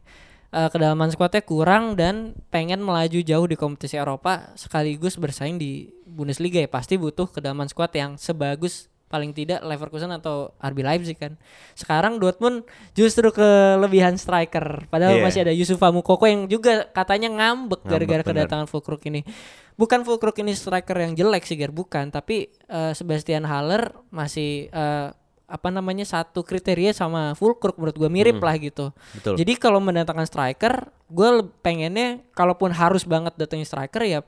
Eh, 0.57 0.69
kedalaman 0.73 1.13
skuadnya 1.13 1.45
kurang 1.45 2.01
dan 2.01 2.33
pengen 2.49 2.81
melaju 2.81 3.21
jauh 3.21 3.45
di 3.45 3.61
kompetisi 3.61 4.01
Eropa 4.01 4.57
sekaligus 4.57 5.21
bersaing 5.21 5.61
di 5.61 5.93
Bundesliga 6.09 6.65
ya 6.65 6.71
pasti 6.71 6.97
butuh 6.97 7.29
kedalaman 7.29 7.69
skuad 7.69 7.93
yang 7.93 8.17
sebagus 8.17 8.89
paling 9.07 9.31
tidak 9.31 9.63
Leverkusen 9.63 10.11
atau 10.11 10.51
RB 10.59 10.83
Leipzig 10.83 11.15
kan. 11.15 11.39
Sekarang 11.79 12.19
Dortmund 12.19 12.67
justru 12.93 13.31
kelebihan 13.31 14.19
striker 14.19 14.91
padahal 14.91 15.19
Iya. 15.19 15.25
masih 15.25 15.41
ada 15.47 15.55
Yusufa 15.55 15.95
Mukoko 15.95 16.27
yang 16.27 16.51
juga 16.51 16.91
katanya 16.91 17.31
ngambek 17.31 17.87
gara-gara 17.87 18.23
kedatangan 18.27 18.67
Fulkrug 18.67 19.01
ini. 19.07 19.23
Bukan 19.79 20.03
Fulkrug 20.03 20.35
ini 20.43 20.57
striker 20.57 20.97
yang 20.97 21.13
jelek 21.15 21.45
sih 21.47 21.55
Ger, 21.55 21.71
bukan, 21.71 22.11
tapi 22.11 22.51
eh, 22.67 22.93
Sebastian 22.97 23.45
Haller 23.47 23.95
masih 24.11 24.73
eh, 24.73 25.09
apa 25.47 25.69
namanya 25.71 26.03
satu 26.03 26.43
kriteria 26.43 26.91
sama 26.91 27.31
Fulkrug 27.39 27.79
menurut 27.79 27.95
gua 27.95 28.11
mirip 28.11 28.43
lah 28.43 28.59
gitu. 28.59 28.91
Betul. 29.15 29.39
Jadi 29.39 29.53
kalau 29.55 29.79
mendatangkan 29.79 30.27
striker, 30.27 30.91
gue 31.07 31.47
pengennya 31.63 32.19
kalaupun 32.35 32.75
harus 32.75 33.07
banget 33.07 33.39
datengin 33.39 33.63
striker 33.63 34.03
ya 34.03 34.27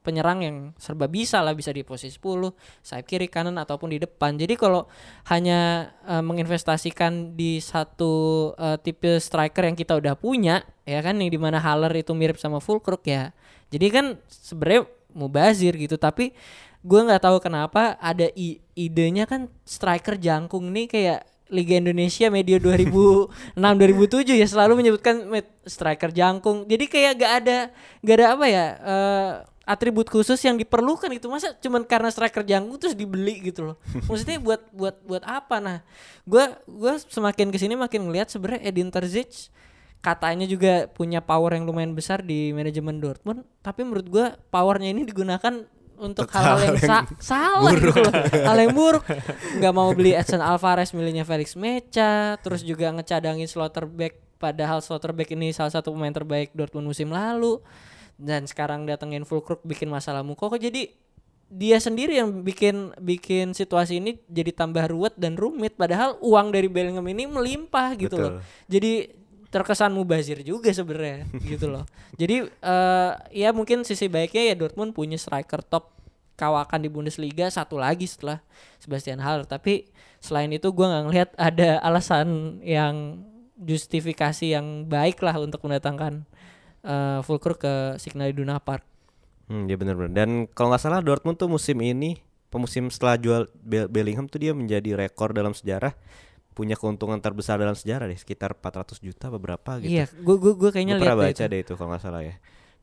penyerang 0.00 0.40
yang 0.40 0.56
serba 0.80 1.06
bisa 1.06 1.44
lah 1.44 1.52
bisa 1.52 1.70
di 1.70 1.84
posisi 1.84 2.16
10, 2.16 2.52
sayap 2.80 3.04
kiri 3.04 3.28
kanan 3.28 3.60
ataupun 3.60 3.92
di 3.92 3.98
depan. 4.00 4.40
Jadi 4.40 4.56
kalau 4.56 4.88
hanya 5.28 5.92
eh, 6.08 6.24
menginvestasikan 6.24 7.36
di 7.36 7.60
satu 7.60 8.52
eh, 8.56 8.76
tipe 8.80 9.20
striker 9.20 9.68
yang 9.68 9.76
kita 9.76 9.96
udah 9.96 10.16
punya 10.16 10.64
ya 10.88 11.04
kan 11.04 11.20
yang 11.20 11.30
di 11.30 11.38
mana 11.38 11.60
Haller 11.60 11.92
itu 11.92 12.16
mirip 12.16 12.40
sama 12.40 12.58
Fulkrug 12.58 13.04
ya. 13.04 13.30
Jadi 13.68 13.86
kan 13.92 14.06
sebenarnya 14.26 14.88
mubazir 15.12 15.74
gitu 15.74 15.98
tapi 15.98 16.32
gue 16.80 17.00
nggak 17.02 17.22
tahu 17.28 17.36
kenapa 17.44 18.00
ada 18.00 18.32
idenya 18.72 19.28
kan 19.28 19.52
striker 19.68 20.16
jangkung 20.16 20.72
nih 20.72 20.86
kayak 20.88 21.20
Liga 21.50 21.82
Indonesia 21.82 22.30
media 22.30 22.62
2006 22.62 23.58
2007 23.58 24.38
ya 24.38 24.46
selalu 24.46 24.72
menyebutkan 24.80 25.26
striker 25.66 26.14
jangkung. 26.14 26.64
Jadi 26.70 26.86
kayak 26.86 27.12
gak 27.18 27.32
ada 27.42 27.58
gak 28.06 28.16
ada 28.16 28.26
apa 28.38 28.46
ya 28.46 28.66
eh, 28.78 29.30
atribut 29.70 30.10
khusus 30.10 30.42
yang 30.42 30.58
diperlukan 30.58 31.06
gitu. 31.14 31.30
Masa 31.30 31.54
cuman 31.54 31.86
karena 31.86 32.10
striker 32.10 32.42
jangkung 32.42 32.76
terus 32.82 32.98
dibeli 32.98 33.38
gitu 33.38 33.72
loh. 33.72 33.76
Maksudnya 34.10 34.42
buat 34.42 34.66
buat 34.74 34.96
buat 35.06 35.22
apa 35.22 35.62
nah? 35.62 35.78
Gua 36.26 36.58
gua 36.66 36.98
semakin 36.98 37.54
ke 37.54 37.58
sini 37.62 37.78
makin 37.78 38.10
ngelihat 38.10 38.28
sebenarnya 38.28 38.66
Edin 38.66 38.90
Terzic 38.90 39.48
katanya 40.00 40.48
juga 40.48 40.88
punya 40.90 41.20
power 41.20 41.54
yang 41.54 41.68
lumayan 41.68 41.92
besar 41.92 42.24
di 42.24 42.56
manajemen 42.56 42.98
Dortmund, 43.04 43.44
tapi 43.60 43.84
menurut 43.84 44.06
gua 44.08 44.26
powernya 44.48 44.96
ini 44.96 45.04
digunakan 45.04 45.68
untuk 46.00 46.32
hal-hal 46.32 46.56
hal 46.56 46.64
yang, 46.64 46.76
yang 46.80 46.88
sa- 46.88 47.08
salah 47.20 47.72
gitu 47.76 48.00
loh. 48.00 48.12
hal 48.48 48.56
yang 48.56 48.72
buruk 48.72 49.04
nggak 49.60 49.74
mau 49.76 49.92
beli 49.92 50.16
Edson 50.16 50.40
Alvarez 50.40 50.96
milihnya 50.96 51.28
Felix 51.28 51.52
Mecha 51.52 52.40
terus 52.40 52.64
juga 52.64 52.88
ngecadangin 52.88 53.44
Slotterbeck 53.44 54.16
padahal 54.40 54.80
Slotterbeck 54.80 55.36
ini 55.36 55.52
salah 55.52 55.68
satu 55.68 55.92
pemain 55.92 56.10
terbaik 56.10 56.56
Dortmund 56.56 56.88
musim 56.88 57.12
lalu 57.12 57.60
dan 58.20 58.44
sekarang 58.44 58.84
datengin 58.84 59.24
Fulkrug 59.24 59.64
bikin 59.64 59.88
masalah 59.88 60.20
Mukoko 60.20 60.60
jadi 60.60 60.92
dia 61.50 61.82
sendiri 61.82 62.14
yang 62.14 62.46
bikin 62.46 62.94
bikin 63.02 63.58
situasi 63.58 63.98
ini 63.98 64.22
jadi 64.30 64.54
tambah 64.54 64.86
ruwet 64.86 65.18
dan 65.18 65.34
rumit. 65.34 65.74
Padahal 65.74 66.14
uang 66.22 66.54
dari 66.54 66.70
Bellingham 66.70 67.02
ini 67.10 67.26
melimpah 67.26 67.98
gitu 67.98 68.14
Betul. 68.14 68.22
loh 68.22 68.32
jadi 68.70 68.92
terkesan 69.50 69.90
mubazir 69.90 70.38
juga 70.46 70.70
sebenarnya 70.70 71.26
gitu 71.50 71.66
loh. 71.66 71.84
Jadi 72.14 72.46
eh, 72.46 73.12
ya 73.34 73.50
mungkin 73.50 73.82
sisi 73.82 74.06
baiknya 74.06 74.54
ya 74.54 74.54
Dortmund 74.54 74.94
punya 74.94 75.18
striker 75.18 75.58
top 75.66 75.90
kawakan 76.38 76.86
di 76.86 76.88
Bundesliga 76.88 77.50
satu 77.50 77.76
lagi 77.76 78.06
setelah 78.06 78.38
Sebastian 78.78 79.18
Haller. 79.18 79.44
Tapi 79.44 79.90
selain 80.22 80.54
itu 80.54 80.70
gua 80.70 80.94
nggak 80.94 81.04
ngelihat 81.10 81.30
ada 81.34 81.82
alasan 81.82 82.62
yang 82.62 83.26
justifikasi 83.60 84.54
yang 84.54 84.88
baik 84.88 85.20
lah 85.20 85.36
untuk 85.36 85.60
mendatangkan 85.66 86.24
eh 86.82 87.20
Fulkrug 87.22 87.58
ke 87.60 87.74
Signal 87.96 88.32
Iduna 88.32 88.58
Park 88.60 88.84
Hmm, 89.50 89.66
ya 89.66 89.74
benar-benar. 89.74 90.14
Dan 90.14 90.46
kalau 90.54 90.70
nggak 90.70 90.78
salah 90.78 91.02
Dortmund 91.02 91.34
tuh 91.34 91.50
musim 91.50 91.74
ini, 91.82 92.22
pemusim 92.54 92.86
setelah 92.86 93.18
jual 93.18 93.50
Be- 93.58 93.90
Bellingham 93.90 94.30
tuh 94.30 94.38
dia 94.38 94.54
menjadi 94.54 94.94
rekor 94.94 95.34
dalam 95.34 95.58
sejarah 95.58 95.90
punya 96.54 96.78
keuntungan 96.78 97.18
terbesar 97.18 97.58
dalam 97.58 97.74
sejarah 97.74 98.06
deh, 98.06 98.14
sekitar 98.14 98.54
400 98.54 99.02
juta 99.02 99.26
beberapa 99.26 99.82
gitu. 99.82 99.90
iya 99.90 100.06
gua 100.22 100.36
gua, 100.38 100.54
gua 100.54 100.70
kayaknya 100.70 100.98
Gue 100.98 101.02
pernah 101.02 101.18
lihat 101.18 101.34
baca 101.34 101.44
deh 101.50 101.60
itu 101.66 101.72
kalau 101.74 101.88
nggak 101.90 102.02
salah 102.02 102.22
ya. 102.22 102.34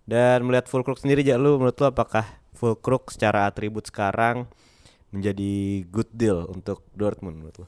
Dan 0.04 0.44
melihat 0.44 0.68
Fulkrug 0.68 1.00
sendiri 1.00 1.24
ya 1.24 1.40
lu 1.40 1.56
menurut 1.56 1.76
lu 1.80 1.88
apakah 1.88 2.26
Fulkrug 2.52 3.08
secara 3.12 3.48
atribut 3.48 3.88
sekarang 3.88 4.48
menjadi 5.12 5.84
good 5.88 6.12
deal 6.12 6.48
untuk 6.52 6.84
Dortmund 6.92 7.40
menurut 7.40 7.64
lu? 7.64 7.68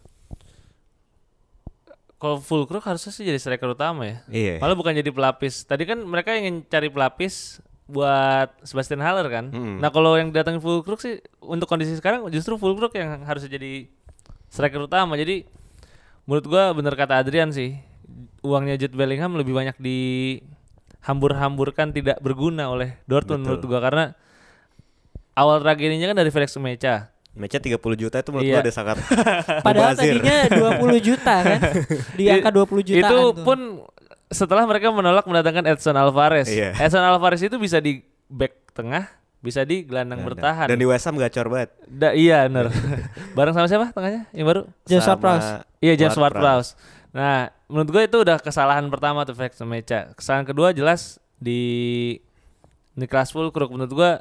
Kalau 2.19 2.43
full 2.43 2.67
crook 2.67 2.83
harusnya 2.83 3.15
sih 3.15 3.23
jadi 3.23 3.39
striker 3.39 3.71
utama 3.71 4.03
ya. 4.03 4.19
Iya. 4.27 4.59
Malah 4.59 4.75
bukan 4.75 4.91
jadi 4.91 5.07
pelapis. 5.07 5.63
Tadi 5.63 5.87
kan 5.87 6.03
mereka 6.03 6.35
ingin 6.35 6.67
cari 6.67 6.91
pelapis 6.91 7.63
buat 7.87 8.51
Sebastian 8.61 8.99
Haller 8.99 9.31
kan. 9.31 9.47
Mm. 9.49 9.79
Nah 9.79 9.87
kalau 9.89 10.19
yang 10.19 10.35
datangin 10.35 10.59
full 10.59 10.83
crook 10.83 10.99
sih 10.99 11.23
untuk 11.39 11.71
kondisi 11.71 11.95
sekarang 11.95 12.27
justru 12.29 12.59
full 12.59 12.75
crook 12.75 12.91
yang 12.93 13.23
harusnya 13.23 13.55
jadi 13.55 13.87
striker 14.51 14.83
utama. 14.83 15.15
Jadi 15.15 15.47
menurut 16.27 16.45
gua 16.45 16.75
bener 16.75 16.91
kata 16.93 17.23
Adrian 17.23 17.55
sih 17.55 17.79
uangnya 18.43 18.75
Jude 18.75 18.99
Bellingham 18.99 19.39
lebih 19.39 19.55
banyak 19.55 19.79
dihambur-hamburkan 19.79 21.95
tidak 21.95 22.19
berguna 22.19 22.67
oleh 22.69 22.99
Dortmund 23.07 23.39
Betul. 23.41 23.47
menurut 23.47 23.65
gua 23.65 23.79
karena 23.79 24.11
awal 25.39 25.63
tragedinya 25.63 26.11
kan 26.11 26.19
dari 26.19 26.35
Felix 26.35 26.51
Mecha. 26.59 27.15
Matchnya 27.39 27.61
30 27.73 27.79
juta 27.95 28.19
itu 28.19 28.29
menurut 28.29 28.45
Iya. 28.45 28.53
gua 28.53 28.65
udah 28.67 28.75
sangat 28.75 28.97
Padahal 29.65 29.95
mubazir. 29.95 30.13
tadinya 30.13 30.37
20 30.75 30.99
juta 31.01 31.35
kan. 31.39 31.59
Di 32.13 32.23
angka 32.27 32.49
20 32.51 32.83
juta 32.83 32.99
Itu 33.01 33.17
pun 33.39 33.59
setelah 34.27 34.63
mereka 34.63 34.91
menolak 34.91 35.23
mendatangkan 35.23 35.65
Edson 35.65 35.95
Alvarez. 35.95 36.45
Iya. 36.45 36.75
Edson 36.75 36.99
Alvarez 36.99 37.39
itu 37.39 37.55
bisa 37.55 37.79
di 37.79 38.03
back 38.27 38.75
tengah, 38.75 39.07
bisa 39.39 39.63
di 39.63 39.81
gelandang 39.81 40.21
bertahan. 40.21 40.67
Dan 40.67 40.75
di 40.75 40.85
West 40.85 41.07
Ham 41.07 41.15
gacor 41.15 41.47
banget. 41.47 41.71
Da- 41.85 42.11
iya 42.11 42.43
bener 42.45 42.69
Bareng 43.39 43.55
sama 43.55 43.65
siapa 43.65 43.89
tengahnya 43.89 44.27
yang 44.29 44.45
baru? 44.45 44.61
James 44.83 45.01
Sama 45.01 45.15
Ward-Prowse. 45.15 45.49
Iya 45.79 45.93
James 45.95 46.13
Ward-Prowse. 46.13 46.75
Ward-Prowse. 46.75 47.07
Nah 47.09 47.37
menurut 47.65 47.89
gue 47.89 48.03
itu 48.05 48.17
udah 48.19 48.37
kesalahan 48.37 48.85
pertama 48.85 49.23
tuh 49.23 49.33
Felix 49.33 49.55
Mecha. 49.63 50.11
Kesalahan 50.13 50.43
kedua 50.43 50.69
jelas 50.69 51.17
di 51.35 51.61
Niklas 52.93 53.31
Fulkrug 53.31 53.71
menurut 53.71 53.89
gue 53.89 54.11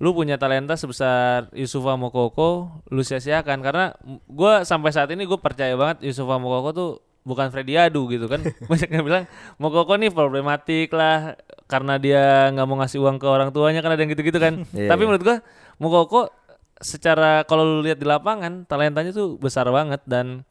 lu 0.00 0.16
punya 0.16 0.40
talenta 0.40 0.80
sebesar 0.80 1.52
Yusufa 1.52 1.92
Mokoko 2.00 2.80
lu 2.88 3.04
sia-siakan. 3.04 3.60
Karena 3.60 3.92
gue 4.26 4.52
sampai 4.64 4.90
saat 4.96 5.12
ini 5.12 5.28
gue 5.28 5.36
percaya 5.36 5.76
banget 5.76 6.08
Yusufa 6.08 6.40
Mokoko 6.40 6.70
tuh 6.72 6.90
bukan 7.20 7.52
Freddy 7.52 7.76
Adu 7.76 8.08
gitu 8.08 8.24
kan. 8.24 8.40
Banyak 8.70 8.88
yang 8.88 9.04
bilang 9.04 9.24
Mokoko 9.60 10.00
nih 10.00 10.08
problematik 10.08 10.88
lah 10.96 11.36
karena 11.68 12.00
dia 12.00 12.48
nggak 12.50 12.66
mau 12.66 12.80
ngasih 12.80 12.98
uang 12.98 13.20
ke 13.20 13.26
orang 13.28 13.52
tuanya 13.52 13.84
kan 13.84 13.92
ada 13.92 14.00
yang 14.00 14.10
gitu-gitu 14.16 14.40
kan. 14.40 14.64
Iya, 14.72 14.88
tapi 14.88 15.04
iya. 15.04 15.08
menurut 15.12 15.22
gue 15.22 15.36
Mokoko 15.76 16.32
secara 16.80 17.44
kalau 17.44 17.62
lu 17.68 17.84
lihat 17.84 18.00
di 18.00 18.08
lapangan 18.08 18.64
talentanya 18.64 19.12
tuh 19.12 19.36
besar 19.36 19.68
banget. 19.68 20.00
Dan 20.08 20.48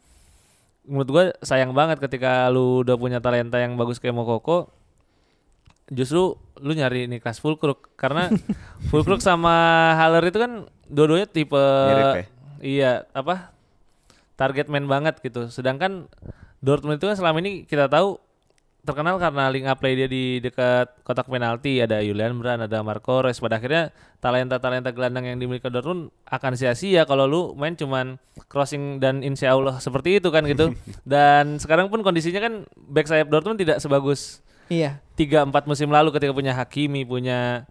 menurut 0.85 1.09
gue 1.09 1.25
sayang 1.41 1.73
banget 1.73 1.97
ketika 1.97 2.45
lu 2.53 2.85
udah 2.85 2.93
punya 3.01 3.17
talenta 3.17 3.57
yang 3.57 3.73
bagus 3.81 3.97
kayak 3.97 4.13
Mokoko 4.13 4.69
justru 5.89 6.37
lu 6.59 6.75
nyari 6.75 7.07
Niklas 7.07 7.39
Fulkrug 7.39 7.91
karena 7.95 8.29
Fulkrug 8.91 9.23
sama 9.23 9.55
Haller 9.95 10.23
itu 10.27 10.39
kan 10.39 10.67
dua-duanya 10.89 11.27
tipe 11.29 11.59
Mirip 11.59 12.13
ya? 12.15 12.25
iya 12.59 12.91
apa 13.15 13.59
target 14.39 14.71
man 14.71 14.87
banget 14.87 15.19
gitu. 15.19 15.51
Sedangkan 15.51 16.07
Dortmund 16.63 17.03
itu 17.03 17.11
kan 17.11 17.19
selama 17.19 17.43
ini 17.43 17.67
kita 17.67 17.91
tahu 17.91 18.15
terkenal 18.79 19.19
karena 19.19 19.51
link 19.51 19.67
up 19.67 19.75
play 19.83 19.99
dia 19.99 20.07
di 20.07 20.39
dekat 20.39 21.03
kotak 21.03 21.27
penalti. 21.27 21.83
Ada 21.83 21.99
Julian 21.99 22.39
Brand 22.39 22.63
ada 22.63 22.79
Marco 22.79 23.19
Reus. 23.19 23.43
Pada 23.43 23.59
akhirnya 23.59 23.91
talenta-talenta 24.23 24.95
gelandang 24.95 25.27
yang 25.27 25.37
dimiliki 25.43 25.67
Dortmund 25.67 26.15
akan 26.23 26.55
sia-sia 26.55 27.03
kalau 27.03 27.27
lu 27.27 27.41
main 27.59 27.75
cuman 27.75 28.15
crossing 28.47 29.03
dan 29.03 29.19
insya 29.19 29.51
Allah 29.51 29.83
seperti 29.83 30.23
itu 30.23 30.31
kan 30.31 30.47
gitu. 30.47 30.71
Dan 31.03 31.59
sekarang 31.59 31.91
pun 31.91 31.99
kondisinya 31.99 32.39
kan 32.39 32.63
back 32.79 33.11
sayap 33.11 33.27
Dortmund 33.27 33.59
tidak 33.59 33.83
sebagus 33.83 34.39
Iya, 34.69 35.01
tiga 35.13 35.41
empat 35.41 35.65
musim 35.65 35.89
lalu 35.89 36.09
ketika 36.09 36.29
punya 36.29 36.53
Hakimi 36.53 37.01
punya 37.03 37.65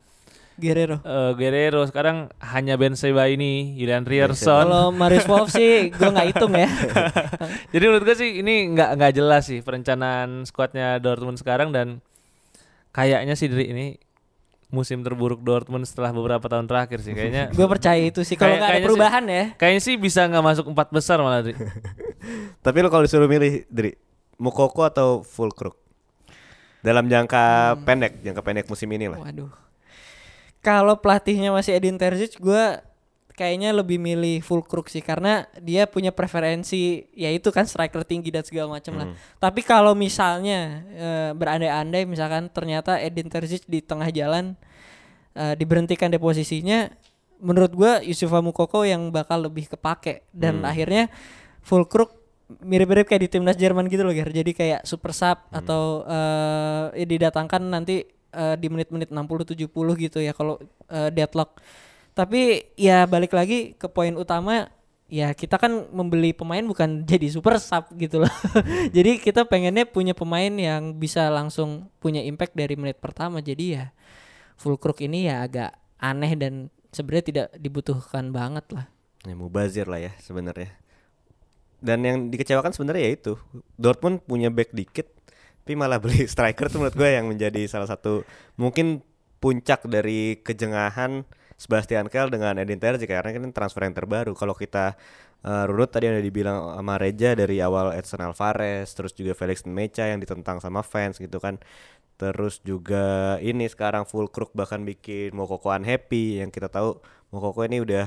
Guerrero. 0.55 0.99
eh, 1.01 1.33
Guerrero 1.33 1.87
sekarang 1.87 2.35
hanya 2.41 2.75
Ben 2.75 2.93
Seba 2.93 3.27
ini 3.27 3.75
Julian 3.75 4.03
Rierson 4.03 4.67
Kalau 4.67 4.91
Marius 4.91 5.25
Wolf 5.25 5.49
sih 5.49 5.89
gue 5.89 6.09
nggak 6.09 6.29
hitung 6.29 6.51
ya. 6.53 6.67
jadi 7.73 7.85
menurut 7.85 8.05
gue 8.05 8.17
sih 8.17 8.43
ini 8.43 8.67
nggak 8.69 8.91
nggak 8.93 9.13
jelas 9.15 9.47
sih 9.47 9.63
perencanaan 9.63 10.43
skuadnya 10.43 10.99
Dortmund 10.99 11.39
sekarang 11.39 11.71
dan 11.71 12.03
kayaknya 12.91 13.33
sih 13.33 13.47
dari 13.47 13.71
ini 13.71 13.87
musim 14.69 15.01
terburuk 15.01 15.41
Dortmund 15.41 15.87
setelah 15.87 16.11
beberapa 16.11 16.45
tahun 16.45 16.67
terakhir 16.67 17.01
sih 17.01 17.15
kayaknya 17.15 17.49
gue 17.49 17.67
percaya 17.69 18.03
itu 18.03 18.21
sih. 18.21 18.35
Kalau 18.35 18.53
nggak 18.53 18.59
ada 18.59 18.69
kayaknya 18.69 18.83
sih- 18.83 18.89
perubahan 18.91 19.25
ya. 19.25 19.45
kayaknya 19.55 19.81
sih 19.81 19.95
bisa 19.97 20.27
nggak 20.27 20.45
masuk 20.45 20.67
empat 20.67 20.89
besar 20.91 21.17
malah 21.19 21.41
Dri. 21.41 21.55
Tapi 22.67 22.77
lo 22.83 22.91
kalau 22.91 23.07
disuruh 23.07 23.25
milih 23.25 23.63
Dri, 23.65 23.95
Mukoko 24.37 24.83
atau 24.83 25.23
Fulkrug? 25.23 25.79
Dalam 26.79 27.11
jangka 27.11 27.75
Hmm. 27.75 27.85
pendek, 27.85 28.13
jangka 28.23 28.43
pendek 28.43 28.67
musim 28.71 28.89
ini 28.95 29.11
lah. 29.11 29.19
Waduh. 29.19 29.51
Kalau 30.59 30.99
pelatihnya 30.99 31.55
masih 31.55 31.79
Edin 31.79 31.95
Terzic, 31.95 32.39
gue 32.39 32.83
kayaknya 33.39 33.71
lebih 33.71 34.03
milih 34.03 34.43
full 34.43 34.67
crook 34.67 34.91
sih 34.91 34.99
karena 34.99 35.47
dia 35.63 35.87
punya 35.87 36.11
preferensi 36.11 37.07
yaitu 37.15 37.55
kan 37.55 37.63
striker 37.63 38.03
tinggi 38.03 38.35
dan 38.35 38.43
segala 38.43 38.75
macam 38.83 38.99
lah. 38.99 39.15
Tapi 39.39 39.63
kalau 39.63 39.95
misalnya 39.95 40.83
eh, 40.91 41.31
berandai-andai 41.39 42.03
misalkan 42.03 42.51
ternyata 42.51 42.99
Edin 42.99 43.31
Terzic 43.31 43.63
di 43.71 43.79
tengah 43.79 44.11
jalan 44.11 44.59
eh, 45.39 45.55
diberhentikan 45.55 46.11
di 46.11 46.19
posisinya, 46.19 46.91
menurut 47.39 47.71
gue 47.79 47.93
Yusufa 48.11 48.43
Mukoko 48.43 48.83
yang 48.83 49.15
bakal 49.15 49.47
lebih 49.47 49.71
kepake 49.71 50.27
dan 50.35 50.67
akhirnya 50.67 51.07
full 51.63 51.87
crook 51.87 52.18
mirip-mirip 52.49 53.05
kayak 53.05 53.23
di 53.29 53.31
timnas 53.31 53.57
Jerman 53.61 53.87
gitu 53.93 54.03
loh 54.05 54.15
Ger. 54.17 54.33
Jadi 54.33 54.57
kayak 54.57 54.81
super 54.89 55.13
sub 55.13 55.45
atau 55.53 56.05
eh 56.09 57.05
ya 57.05 57.07
didatangkan 57.07 57.63
nanti 57.69 58.09
eh, 58.33 58.57
di 58.57 58.67
menit-menit 58.73 59.13
60 59.13 59.69
70 59.69 59.69
gitu 60.05 60.19
ya 60.25 60.33
kalau 60.33 60.57
eh, 60.89 61.11
deadlock. 61.13 61.61
Tapi 62.17 62.73
ya 62.75 63.05
balik 63.05 63.37
lagi 63.37 63.77
ke 63.77 63.87
poin 63.87 64.17
utama 64.17 64.67
ya 65.09 65.33
kita 65.33 65.57
kan 65.57 65.89
membeli 65.89 66.37
pemain 66.37 66.61
bukan 66.61 67.05
jadi 67.09 67.29
super 67.29 67.61
sub 67.61 67.93
gitu 67.97 68.25
loh. 68.25 68.35
jadi 68.97 69.21
kita 69.21 69.45
pengennya 69.45 69.85
punya 69.85 70.17
pemain 70.17 70.51
yang 70.51 70.97
bisa 70.97 71.29
langsung 71.29 71.93
punya 72.01 72.25
impact 72.25 72.57
dari 72.57 72.75
menit 72.75 72.97
pertama. 72.99 73.45
Jadi 73.45 73.77
ya 73.77 73.93
full 74.59 74.81
crook 74.81 75.05
ini 75.05 75.29
ya 75.29 75.45
agak 75.45 75.77
aneh 76.01 76.33
dan 76.35 76.55
sebenarnya 76.91 77.25
tidak 77.29 77.47
dibutuhkan 77.61 78.33
banget 78.33 78.67
lah. 78.75 78.87
Ya, 79.27 79.35
mubazir 79.35 79.87
lah 79.87 80.01
ya 80.01 80.13
sebenarnya. 80.23 80.73
Dan 81.79 82.03
yang 82.03 82.17
dikecewakan 82.29 82.75
sebenarnya 82.75 83.03
ya 83.07 83.13
itu 83.15 83.33
Dortmund 83.79 84.27
punya 84.27 84.51
back 84.51 84.75
dikit, 84.75 85.07
tapi 85.63 85.79
malah 85.79 86.03
beli 86.03 86.27
striker 86.33 86.67
tuh 86.73 86.83
menurut 86.83 86.97
gue 86.97 87.11
yang 87.13 87.31
menjadi 87.31 87.63
salah 87.71 87.87
satu 87.87 88.27
mungkin 88.59 89.05
puncak 89.39 89.87
dari 89.87 90.43
kejengahan 90.43 91.23
Sebastian 91.59 92.07
Kehl 92.07 92.31
dengan 92.31 92.55
Edin 92.59 92.79
Terzic 92.79 93.11
karena 93.11 93.35
kan 93.35 93.51
transfer 93.51 93.83
yang 93.83 93.95
terbaru. 93.95 94.35
Kalau 94.39 94.55
kita 94.55 94.95
eh, 95.43 95.65
runut 95.67 95.91
tadi 95.91 96.07
udah 96.07 96.23
dibilang 96.23 96.59
sama 96.79 96.95
Reja 97.03 97.35
dari 97.35 97.59
awal 97.59 97.95
Edson 97.99 98.23
Alvarez, 98.23 98.95
terus 98.95 99.11
juga 99.15 99.35
Felix 99.35 99.67
Mecha 99.67 100.07
yang 100.07 100.23
ditentang 100.23 100.63
sama 100.63 100.87
fans 100.87 101.19
gitu 101.19 101.43
kan. 101.43 101.59
Terus 102.19 102.59
juga 102.63 103.39
ini 103.39 103.67
sekarang 103.71 104.03
full 104.07 104.27
crook 104.31 104.51
bahkan 104.55 104.83
bikin 104.83 105.35
Mokoko 105.35 105.71
unhappy 105.71 106.43
yang 106.43 106.51
kita 106.51 106.67
tahu 106.67 106.99
Mokoko 107.31 107.63
ini 107.67 107.79
udah 107.83 108.07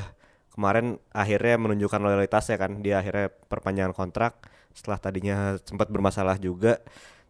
kemarin 0.52 1.00
akhirnya 1.16 1.56
menunjukkan 1.58 2.00
loyalitasnya 2.04 2.56
kan. 2.60 2.84
Dia 2.84 3.00
akhirnya 3.02 3.32
perpanjangan 3.50 3.96
kontrak. 3.96 4.38
Setelah 4.72 5.00
tadinya 5.00 5.38
sempat 5.64 5.88
bermasalah 5.88 6.38
juga. 6.40 6.80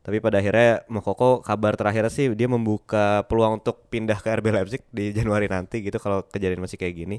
Tapi 0.01 0.17
pada 0.17 0.41
akhirnya 0.41 0.81
Mokoko 0.89 1.45
kabar 1.45 1.77
terakhir 1.77 2.10
sih 2.10 2.34
dia 2.34 2.49
membuka 2.49 3.21
peluang 3.29 3.62
untuk 3.62 3.86
pindah 3.93 4.17
ke 4.17 4.34
RB 4.34 4.49
Leipzig 4.49 4.81
di 4.89 5.13
Januari 5.13 5.45
nanti 5.45 5.86
gitu 5.86 6.01
kalau 6.01 6.25
kejadian 6.25 6.65
masih 6.65 6.81
kayak 6.81 6.95
gini. 6.97 7.17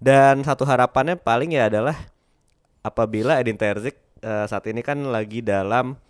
Dan 0.00 0.40
satu 0.40 0.64
harapannya 0.64 1.20
paling 1.20 1.52
ya 1.52 1.68
adalah 1.68 1.96
apabila 2.80 3.36
Edin 3.36 3.60
Terzic 3.60 4.00
eh, 4.24 4.46
saat 4.48 4.64
ini 4.68 4.80
kan 4.80 4.96
lagi 5.12 5.44
dalam 5.44 6.00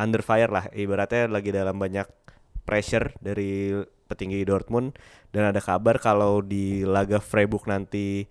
under 0.00 0.24
fire 0.24 0.48
lah. 0.48 0.64
Ibaratnya 0.72 1.28
lagi 1.28 1.52
dalam 1.52 1.76
banyak 1.76 2.08
pressure 2.64 3.12
dari 3.20 3.76
petinggi 4.08 4.40
Dortmund. 4.48 4.96
Dan 5.28 5.52
ada 5.52 5.60
kabar 5.60 6.00
kalau 6.00 6.40
di 6.40 6.88
laga 6.88 7.20
Freiburg 7.20 7.68
nanti 7.68 8.24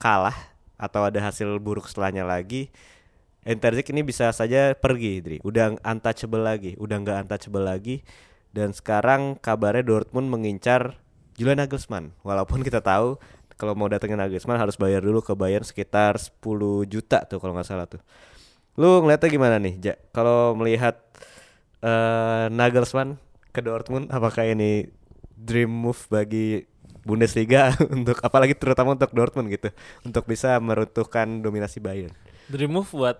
kalah 0.00 0.34
atau 0.80 1.04
ada 1.04 1.20
hasil 1.20 1.60
buruk 1.60 1.84
setelahnya 1.84 2.24
lagi 2.24 2.72
Enterzik 3.40 3.88
ini 3.88 4.04
bisa 4.04 4.28
saja 4.36 4.76
pergi 4.76 5.24
Dri. 5.24 5.36
Udah 5.40 5.72
untouchable 5.80 6.44
lagi 6.44 6.76
udah 6.76 6.96
nggak 7.00 7.16
untouchable 7.24 7.64
lagi. 7.64 8.04
Dan 8.52 8.74
sekarang 8.74 9.38
kabarnya 9.38 9.86
Dortmund 9.86 10.28
mengincar 10.28 11.00
Julian 11.40 11.62
Nagelsmann. 11.62 12.12
Walaupun 12.20 12.60
kita 12.60 12.84
tahu 12.84 13.16
kalau 13.56 13.72
mau 13.72 13.88
datengin 13.88 14.20
Nagelsmann 14.20 14.60
harus 14.60 14.76
bayar 14.76 15.00
dulu 15.00 15.24
ke 15.24 15.32
Bayern 15.32 15.64
sekitar 15.64 16.20
10 16.20 16.36
juta 16.84 17.24
tuh 17.24 17.40
kalau 17.40 17.56
nggak 17.56 17.68
salah 17.68 17.88
tuh. 17.88 18.02
Lu 18.76 19.00
ngeliatnya 19.00 19.28
gimana 19.32 19.56
nih 19.56 19.74
Ja? 19.80 19.94
Kalau 20.12 20.52
melihat 20.52 21.00
eh 21.80 22.52
Nagelsmann 22.52 23.16
ke 23.56 23.64
Dortmund 23.64 24.12
apakah 24.12 24.44
ini 24.44 24.92
dream 25.32 25.72
move 25.72 26.04
bagi 26.12 26.69
Bundesliga 27.02 27.72
untuk 27.96 28.20
apalagi 28.20 28.52
terutama 28.52 28.92
untuk 28.92 29.10
Dortmund 29.10 29.48
gitu 29.48 29.72
untuk 30.02 30.24
bisa 30.24 30.56
meruntuhkan 30.58 31.40
dominasi 31.40 31.78
Bayern 31.78 32.12
Dream 32.46 32.70
move 32.70 32.90
buat 32.90 33.16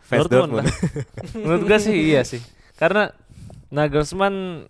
fans 0.00 0.26
Dortmund 0.26 0.58
Dortmund, 0.58 0.66
lah. 0.66 0.74
Menurut 1.44 1.62
gue 1.64 1.78
sih 1.78 1.96
iya 2.10 2.22
sih. 2.22 2.40
Karena 2.74 3.12
Nagelsmann 3.68 4.66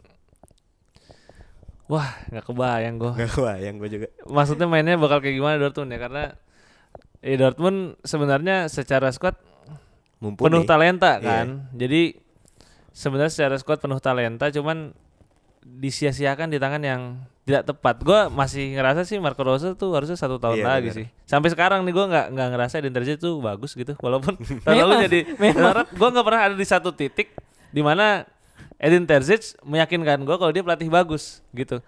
Wah, 1.84 2.16
nggak 2.28 2.45
kebayang 2.45 2.97
gue. 2.97 3.12
nggak 3.12 3.30
kebayang 3.30 3.74
gue 3.76 3.88
juga 3.90 4.07
Maksudnya 4.24 4.64
mainnya 4.64 4.97
bakal 4.97 5.20
kayak 5.20 5.36
gimana 5.36 5.57
Dortmund 5.57 5.90
ya? 5.90 6.01
Karena 6.01 6.24
eh 7.20 7.36
Dortmund 7.36 8.01
sebenarnya 8.01 8.68
secara 8.68 9.09
squad 9.09 9.36
mumpuni. 10.18 10.49
penuh 10.49 10.64
talenta 10.64 11.16
Iya. 11.16 11.24
kan. 11.24 11.47
Jadi 11.72 12.16
sebenarnya 12.90 13.32
secara 13.32 13.57
squad 13.57 13.78
penuh 13.78 14.01
talenta 14.01 14.49
cuman 14.49 14.97
disia-siakan 15.62 16.49
di 16.49 16.59
tangan 16.59 16.82
yang 16.82 17.03
tidak 17.45 17.62
tepat. 17.66 18.01
Gua 18.01 18.26
masih 18.26 18.72
ngerasa 18.72 19.05
sih 19.05 19.16
Marco 19.16 19.40
Rose 19.40 19.72
tuh 19.74 19.92
harusnya 19.92 20.16
satu 20.16 20.36
tahun 20.36 20.59
Iya, 20.59 20.66
lagi 20.66 20.88
benar. 20.88 20.97
sih. 20.97 21.07
Sampai 21.24 21.49
sekarang 21.49 21.84
nih 21.84 21.92
gua 21.92 22.07
nggak 22.07 22.26
nggak 22.30 22.49
ngerasa 22.51 22.74
Eden 22.78 22.92
Terzic 22.92 23.16
tuh 23.18 23.36
bagus 23.38 23.72
gitu. 23.72 23.92
Walaupun 23.99 24.34
tahun 24.64 24.74
lalu 24.74 24.88
Memang, 24.90 25.05
jadi 25.05 25.20
memang. 25.36 25.62
Darat, 25.62 25.88
gua 25.92 26.09
nggak 26.11 26.24
pernah 26.24 26.40
ada 26.42 26.55
di 26.55 26.64
satu 26.64 26.88
titik 26.90 27.36
di 27.68 27.80
mana 27.80 28.24
Edin 28.76 29.05
Terzic 29.05 29.61
meyakinkan 29.61 30.22
gua 30.22 30.36
kalau 30.36 30.51
dia 30.51 30.61
pelatih 30.61 30.88
bagus 30.88 31.45
gitu. 31.51 31.84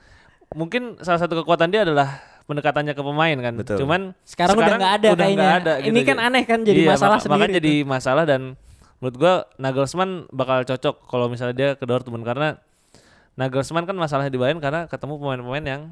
Mungkin 0.52 1.00
salah 1.00 1.18
satu 1.18 1.34
kekuatan 1.36 1.68
dia 1.68 1.82
adalah 1.82 2.20
pendekatannya 2.44 2.92
ke 2.92 3.02
pemain 3.02 3.36
kan. 3.36 3.54
Betul. 3.57 3.76
Cuman 3.80 4.14
Sekarang 4.22 4.54
udah 4.54 4.76
nggak 4.76 4.94
ada 4.94 5.09
udah 5.11 5.18
kayaknya. 5.18 5.40
nggak 5.42 5.57
ada 5.59 5.72
Ini 5.80 5.90
gitu. 5.96 6.07
kan 6.07 6.18
aneh 6.20 6.44
kan, 6.44 6.61
jadi 6.62 6.80
Iya, 6.80 6.90
masalah 6.92 7.18
Makanya 7.18 7.32
sendiri 7.42 7.57
jadi 7.59 7.74
masalah 7.82 8.24
dan 8.24 8.42
menurut 8.96 9.16
gua 9.16 9.34
Nagelsmann 9.57 10.11
bakal 10.30 10.62
cocok 10.62 10.94
kalau 11.04 11.26
misalnya 11.26 11.52
dia 11.52 11.68
ke 11.74 11.84
Dortmund 11.84 12.22
karena 12.22 12.61
Nagelsmann 13.37 13.84
kan 13.84 13.95
masalahnya 13.95 14.28
di 14.28 14.37
Bayern 14.37 14.59
karena 14.59 14.84
ketemu 14.84 15.16
pemain-pemain 15.16 15.64
yang 15.64 15.82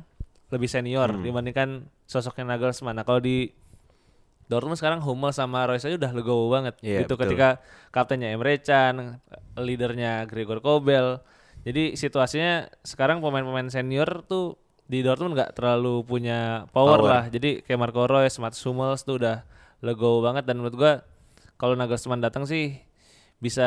lebih 0.49 0.67
senior 0.67 1.09
Hmm. 1.09 1.21
dibandingkan 1.21 1.69
sosoknya 2.05 2.45
Nagelsmann. 2.47 2.95
Nah, 2.95 3.05
kalau 3.05 3.19
di 3.19 3.53
Dortmund 4.45 4.77
sekarang 4.77 5.01
Hummel 5.01 5.33
sama 5.33 5.65
Royce 5.65 5.85
aja 5.87 5.97
udah 5.99 6.13
legowo 6.13 6.49
banget 6.49 6.77
Iya, 6.81 7.01
gitu 7.01 7.17
betul. 7.17 7.33
ketika 7.33 7.49
kaptennya 7.89 8.29
Emre 8.29 8.61
Can, 8.61 9.21
leadernya 9.57 10.25
Gregor 10.25 10.61
Kobel. 10.61 11.21
Jadi 11.65 11.97
situasinya 11.97 12.69
sekarang 12.81 13.21
pemain-pemain 13.21 13.69
senior 13.69 14.21
tuh 14.23 14.57
di 14.85 15.01
Dortmund 15.01 15.33
nggak 15.33 15.57
terlalu 15.57 16.05
punya 16.05 16.69
power, 16.71 17.01
Power. 17.01 17.09
lah. 17.09 17.25
Jadi 17.27 17.65
kayak 17.65 17.81
Marco 17.81 18.05
Reus, 18.05 18.37
Mats 18.37 18.61
Hummels 18.61 19.01
tuh 19.03 19.17
udah 19.17 19.49
legowo 19.81 20.21
banget 20.21 20.45
dan 20.45 20.61
menurut 20.61 20.77
gua 20.77 20.93
kalau 21.57 21.73
Nagelsmann 21.73 22.21
datang 22.21 22.45
sih 22.45 22.77
bisa 23.39 23.65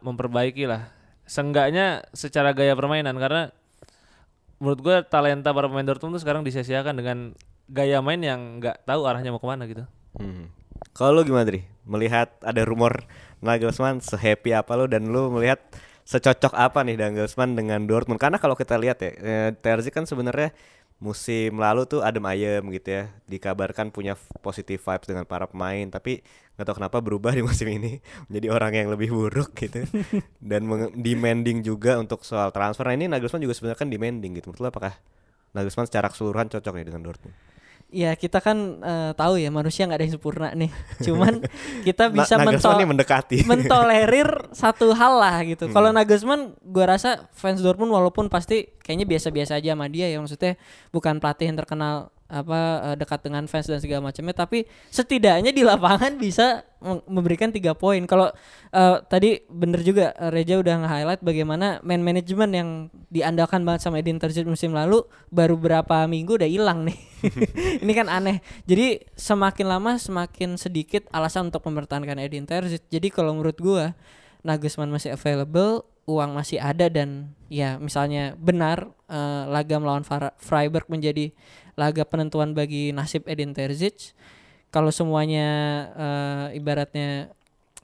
memperbaiki 0.00 0.64
lah. 0.64 0.88
Seenggaknya 1.24 2.04
secara 2.12 2.52
gaya 2.52 2.76
permainan 2.76 3.16
karena 3.16 3.50
menurut 4.60 4.80
gua 4.80 4.96
talenta 5.04 5.50
para 5.50 5.66
pemain 5.68 5.84
Dortmund 5.84 6.16
tuh 6.16 6.22
sekarang 6.22 6.44
disia-siakan 6.44 6.94
dengan 7.00 7.18
gaya 7.68 8.04
main 8.04 8.20
yang 8.20 8.60
nggak 8.60 8.84
tahu 8.84 9.08
arahnya 9.08 9.32
mau 9.32 9.40
ke 9.40 9.48
mana 9.48 9.64
gitu. 9.64 9.84
Hmm. 10.20 10.52
Kalau 10.92 11.20
lu 11.20 11.26
gimana 11.26 11.48
Dri? 11.48 11.64
Melihat 11.88 12.32
ada 12.44 12.62
rumor 12.62 13.08
Nagelsmann 13.40 14.04
sehappy 14.04 14.56
apa 14.56 14.72
lu 14.76 14.86
dan 14.88 15.08
lu 15.10 15.32
melihat 15.32 15.60
secocok 16.04 16.52
apa 16.52 16.84
nih 16.84 17.00
Nagelsmann 17.00 17.56
dengan 17.56 17.88
Dortmund? 17.88 18.20
Karena 18.20 18.36
kalau 18.36 18.54
kita 18.54 18.76
lihat 18.76 19.00
ya, 19.00 19.10
eh, 19.16 19.50
Terzic 19.56 19.96
kan 19.96 20.04
sebenarnya 20.04 20.52
musim 21.02 21.58
lalu 21.60 21.84
tuh 21.84 22.00
adem 22.00 22.24
ayem 22.24 22.62
gitu 22.72 22.88
ya, 23.02 23.04
dikabarkan 23.28 23.92
punya 23.92 24.14
positive 24.40 24.80
vibes 24.80 25.06
dengan 25.10 25.24
para 25.28 25.44
pemain, 25.44 25.84
tapi 25.90 26.24
nggak 26.54 26.64
tahu 26.70 26.76
kenapa 26.78 26.98
berubah 27.02 27.34
di 27.34 27.42
musim 27.42 27.66
ini 27.66 27.98
menjadi 28.30 28.48
orang 28.54 28.72
yang 28.72 28.88
lebih 28.94 29.10
buruk 29.10 29.52
gitu 29.58 29.84
dan 30.50 30.62
demanding 30.94 31.66
juga 31.66 31.98
untuk 31.98 32.22
soal 32.22 32.54
transfer. 32.54 32.86
Nah 32.86 32.94
ini 32.94 33.06
Nagelsmann 33.10 33.42
juga 33.42 33.54
sebenarnya 33.58 33.78
kan 33.78 33.90
demanding 33.90 34.38
gitu. 34.38 34.54
Menurut 34.54 34.62
lu 34.62 34.68
apakah 34.70 34.94
Nagelsmann 35.54 35.86
secara 35.90 36.10
keseluruhan 36.10 36.50
cocok 36.50 36.72
nih 36.78 36.86
dengan 36.88 37.02
Dortmund? 37.02 37.53
Ya 37.94 38.18
kita 38.18 38.42
kan 38.42 38.82
eh, 38.82 39.12
tahu 39.14 39.38
ya 39.38 39.54
manusia 39.54 39.86
nggak 39.86 39.98
ada 40.02 40.04
yang 40.04 40.14
sempurna 40.18 40.48
nih. 40.50 40.70
Cuman 41.06 41.38
kita 41.86 42.10
Na- 42.10 42.14
bisa 42.18 42.34
mentol- 42.42 42.82
mendekati. 42.82 43.38
mentolerir 43.50 44.50
satu 44.50 44.90
hal 44.90 45.14
lah 45.22 45.38
gitu. 45.46 45.70
Hmm. 45.70 45.74
Kalau 45.74 45.94
Nagelsmann 45.94 46.58
gua 46.66 46.98
rasa 46.98 47.30
fans 47.30 47.62
Dortmund 47.62 47.94
walaupun 47.94 48.26
pasti 48.26 48.66
kayaknya 48.82 49.06
biasa-biasa 49.06 49.62
aja 49.62 49.78
sama 49.78 49.86
dia 49.86 50.10
ya 50.10 50.18
maksudnya 50.18 50.58
bukan 50.90 51.22
pelatih 51.22 51.54
yang 51.54 51.58
terkenal 51.58 52.10
apa 52.24 52.60
eh, 52.92 52.96
dekat 52.96 53.20
dengan 53.20 53.44
fans 53.44 53.68
dan 53.68 53.78
segala 53.84 54.08
macamnya 54.08 54.32
tapi 54.32 54.64
setidaknya 54.88 55.52
di 55.52 55.60
lapangan 55.60 56.16
bisa 56.16 56.64
mem- 56.80 57.04
memberikan 57.04 57.52
tiga 57.52 57.76
poin. 57.76 58.00
Kalau 58.08 58.32
eh, 58.72 58.96
tadi 59.06 59.44
bener 59.46 59.84
juga 59.84 60.16
Reja 60.32 60.56
udah 60.56 60.84
nge-highlight 60.84 61.20
bagaimana 61.20 61.84
man 61.84 62.00
management 62.00 62.52
yang 62.56 62.68
diandalkan 63.12 63.62
banget 63.62 63.84
sama 63.84 64.00
Edin 64.00 64.16
Terzic 64.16 64.48
musim 64.48 64.72
lalu 64.72 65.04
baru 65.28 65.60
berapa 65.60 66.08
minggu 66.08 66.40
udah 66.40 66.48
hilang 66.48 66.88
nih. 66.88 66.98
Ini 67.84 67.92
kan 67.92 68.08
aneh. 68.08 68.40
Jadi 68.64 69.04
semakin 69.16 69.66
lama 69.68 70.00
semakin 70.00 70.56
sedikit 70.56 71.04
alasan 71.12 71.52
untuk 71.52 71.64
mempertahankan 71.68 72.20
Edin 72.20 72.48
Terzic. 72.48 72.88
Jadi 72.88 73.12
kalau 73.12 73.36
menurut 73.36 73.56
gua 73.60 73.92
Nagelsmann 74.44 74.92
masih 74.92 75.16
available, 75.16 75.88
uang 76.04 76.36
masih 76.36 76.60
ada 76.60 76.92
dan 76.92 77.32
ya 77.48 77.80
misalnya 77.80 78.36
benar 78.36 78.92
eh, 79.08 79.44
laga 79.48 79.80
melawan 79.80 80.04
Freiburg 80.36 80.88
menjadi 80.88 81.32
laga 81.74 82.02
penentuan 82.06 82.54
bagi 82.54 82.90
nasib 82.94 83.26
Edin 83.26 83.52
Terzic. 83.54 84.14
Kalau 84.74 84.90
semuanya 84.90 85.48
eh, 85.94 86.58
ibaratnya 86.58 87.30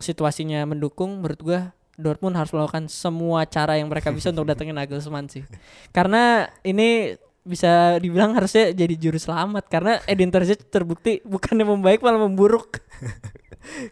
situasinya 0.01 0.66
mendukung, 0.66 1.22
menurut 1.22 1.41
gua 1.41 1.61
Dortmund 2.01 2.32
harus 2.32 2.51
melakukan 2.57 2.88
semua 2.88 3.45
cara 3.45 3.76
yang 3.76 3.93
mereka 3.93 4.09
bisa 4.09 4.32
untuk 4.32 4.49
datengin 4.49 4.72
Nagelsmann 4.72 5.28
sih. 5.28 5.45
Karena 5.93 6.49
ini 6.64 7.14
bisa 7.45 7.97
dibilang 8.01 8.36
harusnya 8.36 8.72
jadi 8.72 8.95
juru 8.97 9.16
selamat 9.16 9.68
karena 9.68 10.01
Edin 10.09 10.32
Terzic 10.32 10.68
terbukti 10.72 11.20
bukannya 11.24 11.68
membaik 11.68 12.01
malah 12.01 12.24
memburuk. 12.24 12.80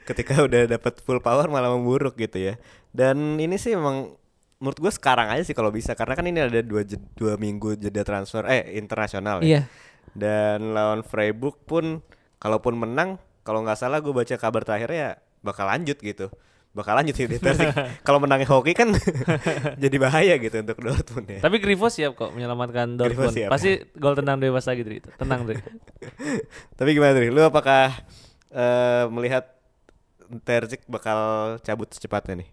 ketika 0.09 0.41
udah 0.41 0.65
dapat 0.69 1.01
full 1.05 1.21
power 1.21 1.47
malah 1.49 1.73
memburuk 1.73 2.17
gitu 2.17 2.53
ya. 2.53 2.55
Dan 2.91 3.37
ini 3.39 3.61
sih 3.61 3.77
emang 3.77 4.17
menurut 4.59 4.79
gue 4.79 4.91
sekarang 4.91 5.31
aja 5.31 5.43
sih 5.43 5.55
kalau 5.55 5.71
bisa 5.71 5.95
karena 5.95 6.19
kan 6.19 6.27
ini 6.27 6.43
ada 6.43 6.61
dua 6.61 6.83
jed- 6.83 7.15
dua 7.15 7.39
minggu 7.39 7.79
jeda 7.79 8.03
transfer 8.03 8.43
eh 8.47 8.75
internasional 8.75 9.39
ya. 9.41 9.47
Iya. 9.47 9.61
Dan 10.13 10.75
lawan 10.75 11.07
Freiburg 11.07 11.63
pun 11.63 12.03
kalaupun 12.39 12.75
menang 12.75 13.17
kalau 13.43 13.63
nggak 13.63 13.79
salah 13.79 14.03
gue 14.03 14.11
baca 14.11 14.35
kabar 14.35 14.67
terakhirnya 14.67 14.99
ya 14.99 15.13
bakal 15.41 15.65
lanjut 15.65 15.95
gitu. 15.99 16.27
Bakal 16.69 17.01
lanjut 17.01 17.17
sih 17.17 17.27
kalau 18.07 18.19
menangnya 18.21 18.47
hoki 18.51 18.77
kan 18.77 18.93
jadi 19.83 19.97
bahaya 19.99 20.35
gitu 20.37 20.59
untuk 20.59 20.79
Dortmund 20.83 21.27
ya. 21.27 21.41
Tapi 21.41 21.57
Grifo 21.59 21.87
siap 21.89 22.15
kok 22.15 22.35
menyelamatkan 22.35 22.99
Dortmund. 22.99 23.33
siap. 23.33 23.49
Pasti 23.51 23.79
gol 23.95 24.19
tenang 24.19 24.43
bebas 24.43 24.67
lagi 24.67 24.83
Dri. 24.83 24.99
Tenang 25.01 25.47
Dri. 25.47 25.59
Tapi 26.79 26.91
gimana 26.93 27.15
Dri? 27.15 27.31
Lu 27.31 27.41
apakah 27.41 27.95
eh, 28.53 29.05
melihat 29.09 29.49
Terzic 30.45 30.85
bakal 30.85 31.57
cabut 31.65 31.89
secepatnya 31.89 32.45
nih? 32.45 32.49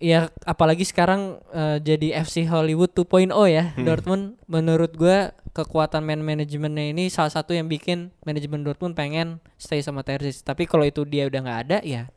Ya 0.00 0.32
apalagi 0.48 0.88
sekarang 0.88 1.44
eh, 1.52 1.76
jadi 1.84 2.24
FC 2.24 2.48
Hollywood 2.48 2.96
2.0 2.96 3.36
ya 3.52 3.76
Dortmund 3.76 4.40
menurut 4.48 4.96
gua 4.96 5.36
kekuatan 5.52 6.00
man 6.00 6.24
manajemennya 6.24 6.96
ini 6.96 7.12
salah 7.12 7.28
satu 7.28 7.52
yang 7.52 7.68
bikin 7.68 8.08
manajemen 8.24 8.64
Dortmund 8.64 8.96
pengen 8.96 9.44
stay 9.60 9.84
sama 9.84 10.00
Terzic. 10.00 10.40
Tapi 10.40 10.64
kalau 10.64 10.88
itu 10.88 11.04
dia 11.04 11.28
udah 11.28 11.40
nggak 11.44 11.60
ada 11.68 11.78
ya 11.84 12.08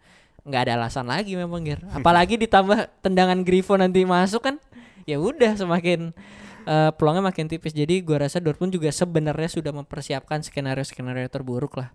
nggak 0.48 0.62
ada 0.64 0.72
alasan 0.80 1.12
lagi 1.12 1.36
memang 1.36 1.60
Ger. 1.68 1.84
Apalagi 1.92 2.40
ditambah 2.40 3.04
tendangan 3.04 3.44
Grifo 3.44 3.76
nanti 3.76 4.08
masuk 4.08 4.48
kan 4.48 4.56
ya 5.04 5.20
udah 5.20 5.60
semakin 5.60 6.16
eh, 6.64 6.92
peluangnya 6.96 7.36
makin 7.36 7.52
tipis. 7.52 7.76
Jadi 7.76 8.00
gua 8.00 8.24
rasa 8.24 8.40
Dortmund 8.40 8.72
juga 8.72 8.96
sebenarnya 8.96 9.52
sudah 9.52 9.76
mempersiapkan 9.76 10.40
skenario-skenario 10.40 11.28
terburuk 11.28 11.84
lah. 11.84 11.92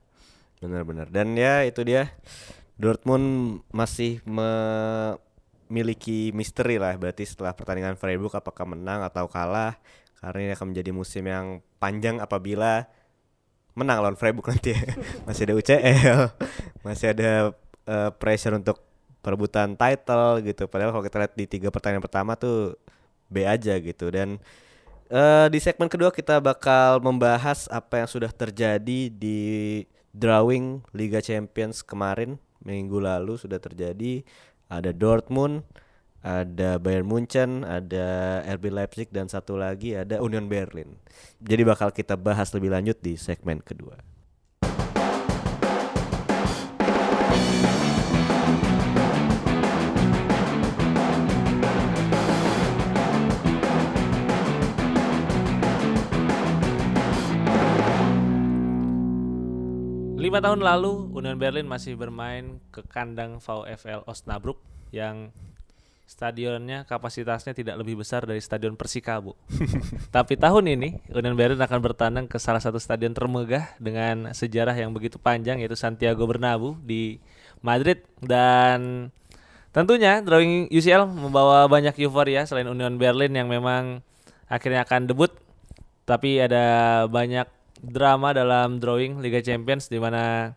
Benar-benar. 0.61 1.09
Dan 1.09 1.33
ya 1.33 1.65
itu 1.65 1.81
dia 1.81 2.13
Dortmund 2.77 3.63
masih 3.73 4.21
memiliki 5.69 6.33
misteri 6.33 6.81
lah 6.81 6.97
berarti 6.97 7.29
setelah 7.29 7.53
pertandingan 7.53 7.97
Freiburg 8.01 8.33
apakah 8.35 8.65
menang 8.65 9.05
atau 9.05 9.29
kalah 9.29 9.77
karena 10.19 10.51
ini 10.51 10.53
akan 10.59 10.75
menjadi 10.75 10.91
musim 10.91 11.25
yang 11.31 11.63
panjang 11.79 12.19
apabila 12.19 12.91
menang 13.79 14.03
lawan 14.03 14.19
Freiburg 14.19 14.51
nanti 14.51 14.75
ya. 14.75 14.83
masih 15.27 15.47
ada 15.47 15.55
UCL, 15.55 16.21
masih 16.87 17.07
ada 17.15 17.31
eh, 17.87 18.11
pressure 18.19 18.59
untuk 18.59 18.83
perebutan 19.23 19.79
title 19.79 20.43
gitu. 20.43 20.67
Padahal 20.67 20.91
kalau 20.91 21.05
kita 21.07 21.17
lihat 21.23 21.35
di 21.39 21.47
tiga 21.47 21.71
pertandingan 21.71 22.03
pertama 22.03 22.35
tuh 22.35 22.75
B 23.31 23.47
aja 23.47 23.79
gitu 23.79 24.11
dan 24.11 24.43
eh, 25.07 25.47
di 25.53 25.59
segmen 25.63 25.87
kedua 25.87 26.11
kita 26.11 26.43
bakal 26.43 26.99
membahas 26.99 27.71
apa 27.71 28.03
yang 28.03 28.09
sudah 28.11 28.33
terjadi 28.35 29.13
di 29.13 29.39
drawing 30.11 30.83
Liga 30.91 31.23
Champions 31.23 31.87
kemarin 31.87 32.41
minggu 32.59 32.99
lalu 32.99 33.39
sudah 33.39 33.63
terjadi 33.63 34.27
ada 34.69 34.93
Dortmund, 34.93 35.65
ada 36.25 36.77
Bayern 36.81 37.09
Munchen, 37.09 37.65
ada 37.65 38.41
RB 38.45 38.73
Leipzig 38.73 39.09
dan 39.13 39.29
satu 39.29 39.57
lagi 39.57 39.97
ada 39.97 40.21
Union 40.21 40.49
Berlin. 40.49 40.97
Jadi 41.41 41.63
bakal 41.65 41.93
kita 41.93 42.17
bahas 42.17 42.53
lebih 42.53 42.73
lanjut 42.73 42.97
di 43.01 43.17
segmen 43.17 43.61
kedua. 43.61 44.08
Lima 60.29 60.45
tahun 60.45 60.61
lalu 60.61 61.09
Union 61.17 61.41
Berlin 61.41 61.65
masih 61.65 61.97
bermain 61.97 62.61
ke 62.69 62.85
kandang 62.85 63.41
VfL 63.41 64.05
Osnabrück 64.05 64.61
yang 64.93 65.33
stadionnya 66.05 66.85
kapasitasnya 66.85 67.57
tidak 67.57 67.81
lebih 67.81 68.05
besar 68.05 68.29
dari 68.29 68.37
stadion 68.45 68.77
Persikabo. 68.77 69.41
Tapi 70.13 70.37
tahun 70.37 70.77
ini 70.77 71.01
Union 71.17 71.33
Berlin 71.33 71.57
akan 71.57 71.81
bertandang 71.81 72.29
ke 72.29 72.37
salah 72.37 72.61
satu 72.61 72.77
stadion 72.77 73.17
termegah 73.17 73.73
dengan 73.81 74.29
sejarah 74.37 74.77
yang 74.77 74.93
begitu 74.93 75.17
panjang 75.17 75.65
yaitu 75.65 75.81
Santiago 75.81 76.29
Bernabeu 76.29 76.77
di 76.85 77.25
Madrid 77.65 78.05
dan 78.21 79.09
tentunya 79.73 80.21
drawing 80.21 80.69
UCL 80.69 81.09
membawa 81.09 81.65
banyak 81.73 81.97
euforia 82.05 82.45
selain 82.45 82.69
Union 82.69 83.01
Berlin 83.01 83.33
yang 83.33 83.49
memang 83.49 84.05
akhirnya 84.45 84.85
akan 84.85 85.09
debut 85.09 85.33
tapi 86.05 86.37
ada 86.37 87.09
banyak 87.09 87.49
drama 87.83 88.35
dalam 88.35 88.83
drawing 88.83 89.23
Liga 89.23 89.43
Champions 89.43 89.87
di 89.91 89.99
mana 90.03 90.53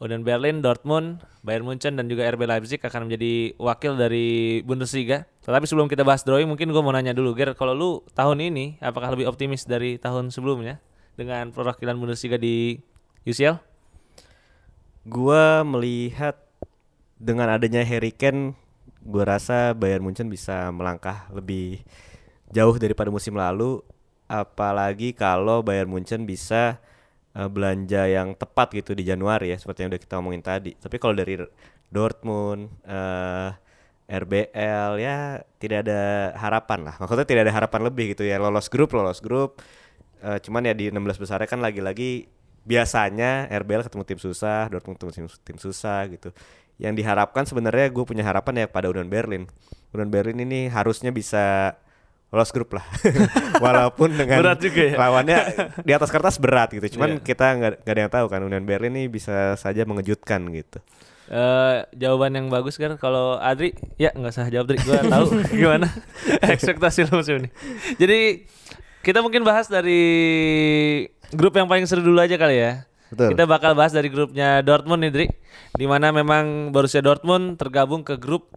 Union 0.00 0.24
Berlin, 0.24 0.64
Dortmund, 0.64 1.20
Bayern 1.44 1.68
Munchen 1.68 1.92
dan 1.92 2.08
juga 2.08 2.24
RB 2.32 2.48
Leipzig 2.48 2.80
akan 2.80 3.10
menjadi 3.10 3.52
wakil 3.60 4.00
dari 4.00 4.60
Bundesliga. 4.64 5.28
Tetapi 5.44 5.68
sebelum 5.68 5.92
kita 5.92 6.08
bahas 6.08 6.24
drawing, 6.24 6.48
mungkin 6.48 6.72
gue 6.72 6.80
mau 6.80 6.88
nanya 6.88 7.12
dulu, 7.12 7.36
Ger, 7.36 7.52
kalau 7.52 7.76
lu 7.76 7.90
tahun 8.16 8.40
ini 8.48 8.80
apakah 8.80 9.12
lebih 9.12 9.28
optimis 9.28 9.68
dari 9.68 10.00
tahun 10.00 10.32
sebelumnya 10.32 10.80
dengan 11.20 11.52
perwakilan 11.52 12.00
Bundesliga 12.00 12.40
di 12.40 12.80
UCL? 13.28 13.60
Gua 15.04 15.64
melihat 15.64 16.36
dengan 17.20 17.52
adanya 17.52 17.84
Harry 17.84 18.12
Kane, 18.12 18.56
gua 19.04 19.36
rasa 19.36 19.76
Bayern 19.76 20.04
Munchen 20.04 20.32
bisa 20.32 20.72
melangkah 20.72 21.28
lebih 21.32 21.84
jauh 22.52 22.76
daripada 22.76 23.12
musim 23.12 23.36
lalu. 23.36 23.84
Apalagi 24.30 25.10
kalau 25.10 25.66
Bayern 25.66 25.90
Munchen 25.90 26.22
bisa 26.22 26.78
uh, 27.34 27.50
belanja 27.50 28.06
yang 28.06 28.38
tepat 28.38 28.70
gitu 28.78 28.94
di 28.94 29.02
Januari 29.02 29.50
ya, 29.50 29.58
seperti 29.58 29.82
yang 29.82 29.90
udah 29.90 30.02
kita 30.06 30.14
omongin 30.22 30.42
tadi. 30.46 30.78
Tapi 30.78 31.02
kalau 31.02 31.18
dari 31.18 31.34
Dortmund, 31.90 32.70
uh, 32.86 33.50
RBL 34.10 34.98
ya 34.98 35.38
tidak 35.62 35.86
ada 35.86 36.34
harapan 36.34 36.86
lah. 36.86 36.94
Maksudnya 36.98 37.26
tidak 37.26 37.42
ada 37.46 37.54
harapan 37.54 37.80
lebih 37.86 38.14
gitu 38.14 38.26
ya. 38.26 38.42
Lolos 38.42 38.66
grup, 38.66 38.90
lolos 38.94 39.22
grup. 39.22 39.62
Uh, 40.22 40.38
cuman 40.42 40.66
ya 40.66 40.74
di 40.74 40.90
16 40.90 41.18
besarnya 41.18 41.48
kan 41.48 41.62
lagi-lagi 41.62 42.26
biasanya 42.66 43.48
RBL 43.48 43.86
ketemu 43.86 44.04
tim 44.04 44.20
susah, 44.20 44.68
Dortmund 44.68 44.98
ketemu 44.98 45.12
tim, 45.14 45.26
tim 45.42 45.58
susah 45.62 46.10
gitu. 46.10 46.34
Yang 46.76 47.02
diharapkan 47.02 47.46
sebenarnya 47.46 47.86
gue 47.88 48.04
punya 48.04 48.26
harapan 48.26 48.62
ya 48.62 48.66
pada 48.66 48.90
Union 48.90 49.06
Berlin. 49.06 49.46
Union 49.94 50.10
Berlin 50.10 50.38
ini 50.42 50.66
harusnya 50.66 51.14
bisa 51.14 51.78
lolos 52.30 52.50
grup 52.50 52.70
lah. 52.72 52.86
Walaupun 53.64 54.14
dengan 54.14 54.38
Berat 54.38 54.58
juga 54.58 54.82
ya. 54.86 54.94
lawannya 54.96 55.38
di 55.82 55.90
atas 55.90 56.08
kertas 56.08 56.38
berat 56.38 56.70
gitu. 56.70 56.94
Cuman 56.94 57.18
Iya. 57.18 57.22
kita 57.22 57.46
nggak 57.52 57.72
ada 57.84 58.00
yang 58.00 58.12
tahu 58.12 58.26
kan 58.26 58.40
Union 58.40 58.62
Berlin 58.62 58.94
ini 58.94 59.06
bisa 59.06 59.54
saja 59.54 59.82
mengejutkan 59.82 60.46
gitu. 60.50 60.78
Eh, 61.26 61.76
jawaban 61.94 62.34
yang 62.34 62.46
bagus 62.46 62.74
kan 62.74 62.94
kalau 62.96 63.38
Adri 63.38 63.70
ya 63.94 64.10
nggak 64.10 64.30
usah 64.30 64.46
jawab 64.46 64.66
Adri 64.66 64.78
gue 64.80 64.98
tahu 64.98 65.26
gimana 65.62 65.86
ekspektasi 66.42 67.06
lu 67.06 67.22
musim 67.22 67.38
ini 67.38 67.48
jadi 67.94 68.50
kita 69.00 69.22
mungkin 69.22 69.46
bahas 69.46 69.70
dari 69.70 70.02
grup 71.30 71.54
yang 71.54 71.70
paling 71.70 71.86
seru 71.86 72.02
dulu 72.02 72.18
aja 72.18 72.34
kali 72.34 72.58
ya 72.58 72.82
Betul. 73.14 73.38
kita 73.38 73.46
bakal 73.46 73.74
bahas 73.74 73.90
dari 73.90 74.10
grupnya 74.10 74.58
Dortmund 74.62 75.06
nih 75.06 75.12
Dri 75.14 75.26
di 75.70 75.86
mana 75.86 76.10
memang 76.10 76.74
Borussia 76.74 76.98
Dortmund 76.98 77.54
tergabung 77.54 78.02
ke 78.02 78.18
grup 78.18 78.50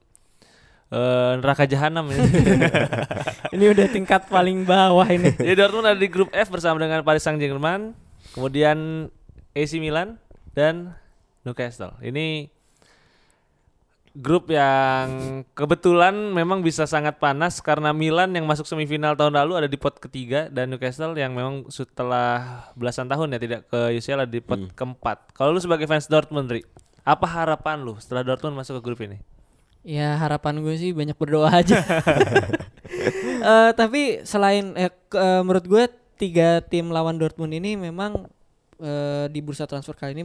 eh, 0.94 1.32
neraka 1.42 1.66
jahanam 1.66 2.06
ini. 2.14 2.22
Ini 3.58 3.66
udah 3.70 3.86
tingkat 3.90 4.30
paling 4.30 4.66
bawah 4.66 5.06
ini. 5.06 5.30
Jadi 5.46 5.54
Dortmund 5.54 5.86
ada 5.86 6.00
di 6.00 6.10
grup 6.10 6.34
F 6.34 6.50
bersama 6.50 6.82
dengan 6.82 7.06
Paris 7.06 7.22
Saint-Germain, 7.22 7.94
kemudian 8.34 9.10
AC 9.54 9.78
Milan 9.78 10.18
dan 10.58 10.98
Newcastle. 11.46 11.94
Ini 12.02 12.50
grup 14.14 14.50
yang 14.54 15.42
kebetulan 15.58 16.14
memang 16.14 16.62
bisa 16.62 16.86
sangat 16.86 17.18
panas 17.18 17.58
karena 17.62 17.94
Milan 17.94 18.30
yang 18.34 18.46
masuk 18.46 18.70
semifinal 18.70 19.18
tahun 19.18 19.38
lalu 19.38 19.66
ada 19.66 19.70
di 19.70 19.78
pot 19.78 19.98
ketiga 19.98 20.54
dan 20.54 20.70
Newcastle 20.70 21.18
yang 21.18 21.34
memang 21.34 21.66
setelah 21.74 22.70
belasan 22.78 23.10
tahun 23.10 23.34
ya 23.34 23.40
tidak 23.42 23.62
ke 23.74 23.98
UCL 23.98 24.26
ada 24.26 24.34
di 24.34 24.42
pot 24.42 24.70
keempat. 24.74 25.34
Kalau 25.34 25.54
lu 25.54 25.62
sebagai 25.62 25.90
fans 25.90 26.06
Dortmund, 26.06 26.50
Ri, 26.50 26.62
apa 27.06 27.26
harapan 27.26 27.82
lu 27.82 27.98
setelah 27.98 28.22
Dortmund 28.22 28.58
masuk 28.58 28.82
ke 28.82 28.82
grup 28.86 29.02
ini? 29.02 29.22
Ya 29.84 30.16
harapan 30.16 30.60
gue 30.60 30.74
sih 30.74 30.92
banyak 30.92 31.16
berdoa 31.16 31.52
aja. 31.54 31.80
Eh, 33.44 33.72
tapi 33.74 34.24
selain 34.24 34.72
eh, 34.74 34.88
ke- 35.04 35.18
eh, 35.18 35.42
menurut 35.42 35.66
gue 35.66 35.84
tiga 36.16 36.62
tim 36.62 36.88
lawan 36.88 37.18
Dortmund 37.18 37.52
ini 37.52 37.76
memang 37.76 38.32
eh, 38.78 39.26
di 39.28 39.40
bursa 39.40 39.66
transfer 39.66 39.92
kali 39.94 40.14
ini 40.14 40.24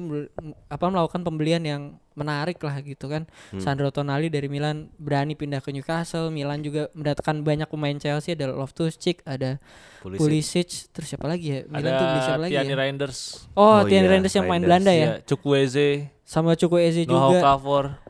apa 0.69 0.87
melakukan 0.87 1.23
pembelian 1.23 1.59
yang 1.61 1.83
menarik 2.13 2.59
lah 2.61 2.79
gitu 2.79 3.09
kan. 3.09 3.27
Sandro 3.57 3.91
Tonali 3.91 4.29
dari 4.29 4.47
Milan 4.47 4.95
berani 4.95 5.35
pindah 5.35 5.59
ke 5.59 5.71
Newcastle. 5.71 6.31
Milan 6.31 6.63
juga 6.63 6.87
mendatangkan 6.93 7.43
banyak 7.43 7.67
pemain 7.67 7.97
Chelsea 7.97 8.31
ada 8.33 8.47
Loftus-Cheek, 8.49 9.25
ada 9.25 9.59
Pulisic. 9.99 10.21
Pulisic, 10.21 10.69
terus 10.93 11.09
siapa 11.09 11.27
lagi 11.27 11.47
ya? 11.49 11.61
Milan 11.67 11.91
tuh 11.93 12.07
beli 12.07 12.21
siapa 12.21 12.31
Ada 12.33 12.43
lagi 12.45 12.53
Tiani 12.55 12.69
ya? 12.69 12.77
Reinders, 12.77 13.19
Oh, 13.53 13.65
Oh 13.65 13.81
Tiani 13.83 13.99
iya, 14.01 14.13
Reinders 14.13 14.35
yang 14.37 14.45
main 14.45 14.53
Reinders, 14.57 14.69
Belanda 14.69 14.93
ya. 14.93 15.01
ya, 15.01 15.13
Chukwueze, 15.25 15.89
Sama 16.23 16.55
Chukwueze 16.55 17.03
Noah 17.03 17.19
juga. 17.35 17.41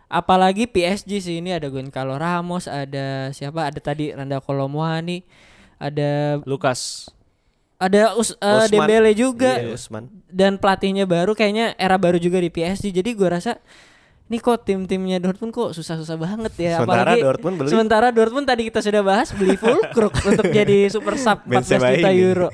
Apalagi 0.09 0.65
PSG 0.65 1.11
sih 1.19 1.37
ini 1.37 1.53
ada 1.53 1.69
Gonçalo 1.69 2.17
Ramos 2.17 2.65
ada 2.65 3.29
siapa 3.31 3.65
ada 3.65 3.77
tadi 3.79 4.11
Randa 4.11 4.39
Kolomuani 4.39 5.21
ada 5.77 6.41
Lukas. 6.43 7.13
ada 7.77 8.11
Us, 8.13 8.35
Usman. 8.35 8.67
Dembele 8.69 9.13
juga 9.13 9.55
Iya, 9.57 9.71
Usman. 9.71 10.11
dan 10.27 10.57
pelatihnya 10.57 11.05
baru 11.05 11.31
kayaknya 11.31 11.77
era 11.77 11.95
baru 11.95 12.17
juga 12.17 12.37
di 12.37 12.49
PSG 12.49 12.91
jadi 12.91 13.13
gua 13.13 13.39
rasa 13.39 13.61
ini 14.27 14.37
kok 14.37 14.61
tim-timnya 14.63 15.17
Dortmund 15.19 15.53
kok 15.53 15.71
susah-susah 15.71 16.17
banget 16.17 16.53
ya 16.59 16.73
Sementara 16.77 16.85
apalagi 17.07 17.21
Dortmund 17.23 17.55
beli- 17.57 17.71
sementara 17.71 18.07
Dortmund 18.09 18.45
tadi 18.45 18.63
kita 18.65 18.81
sudah 18.81 19.01
bahas 19.01 19.31
beli 19.31 19.55
full 19.55 19.79
crook 19.95 20.13
untuk 20.21 20.49
jadi 20.49 20.89
super 20.89 21.15
sub 21.15 21.39
14 21.43 21.49
Benzema 21.49 21.89
juta 21.91 22.11
ini. 22.11 22.21
euro 22.23 22.49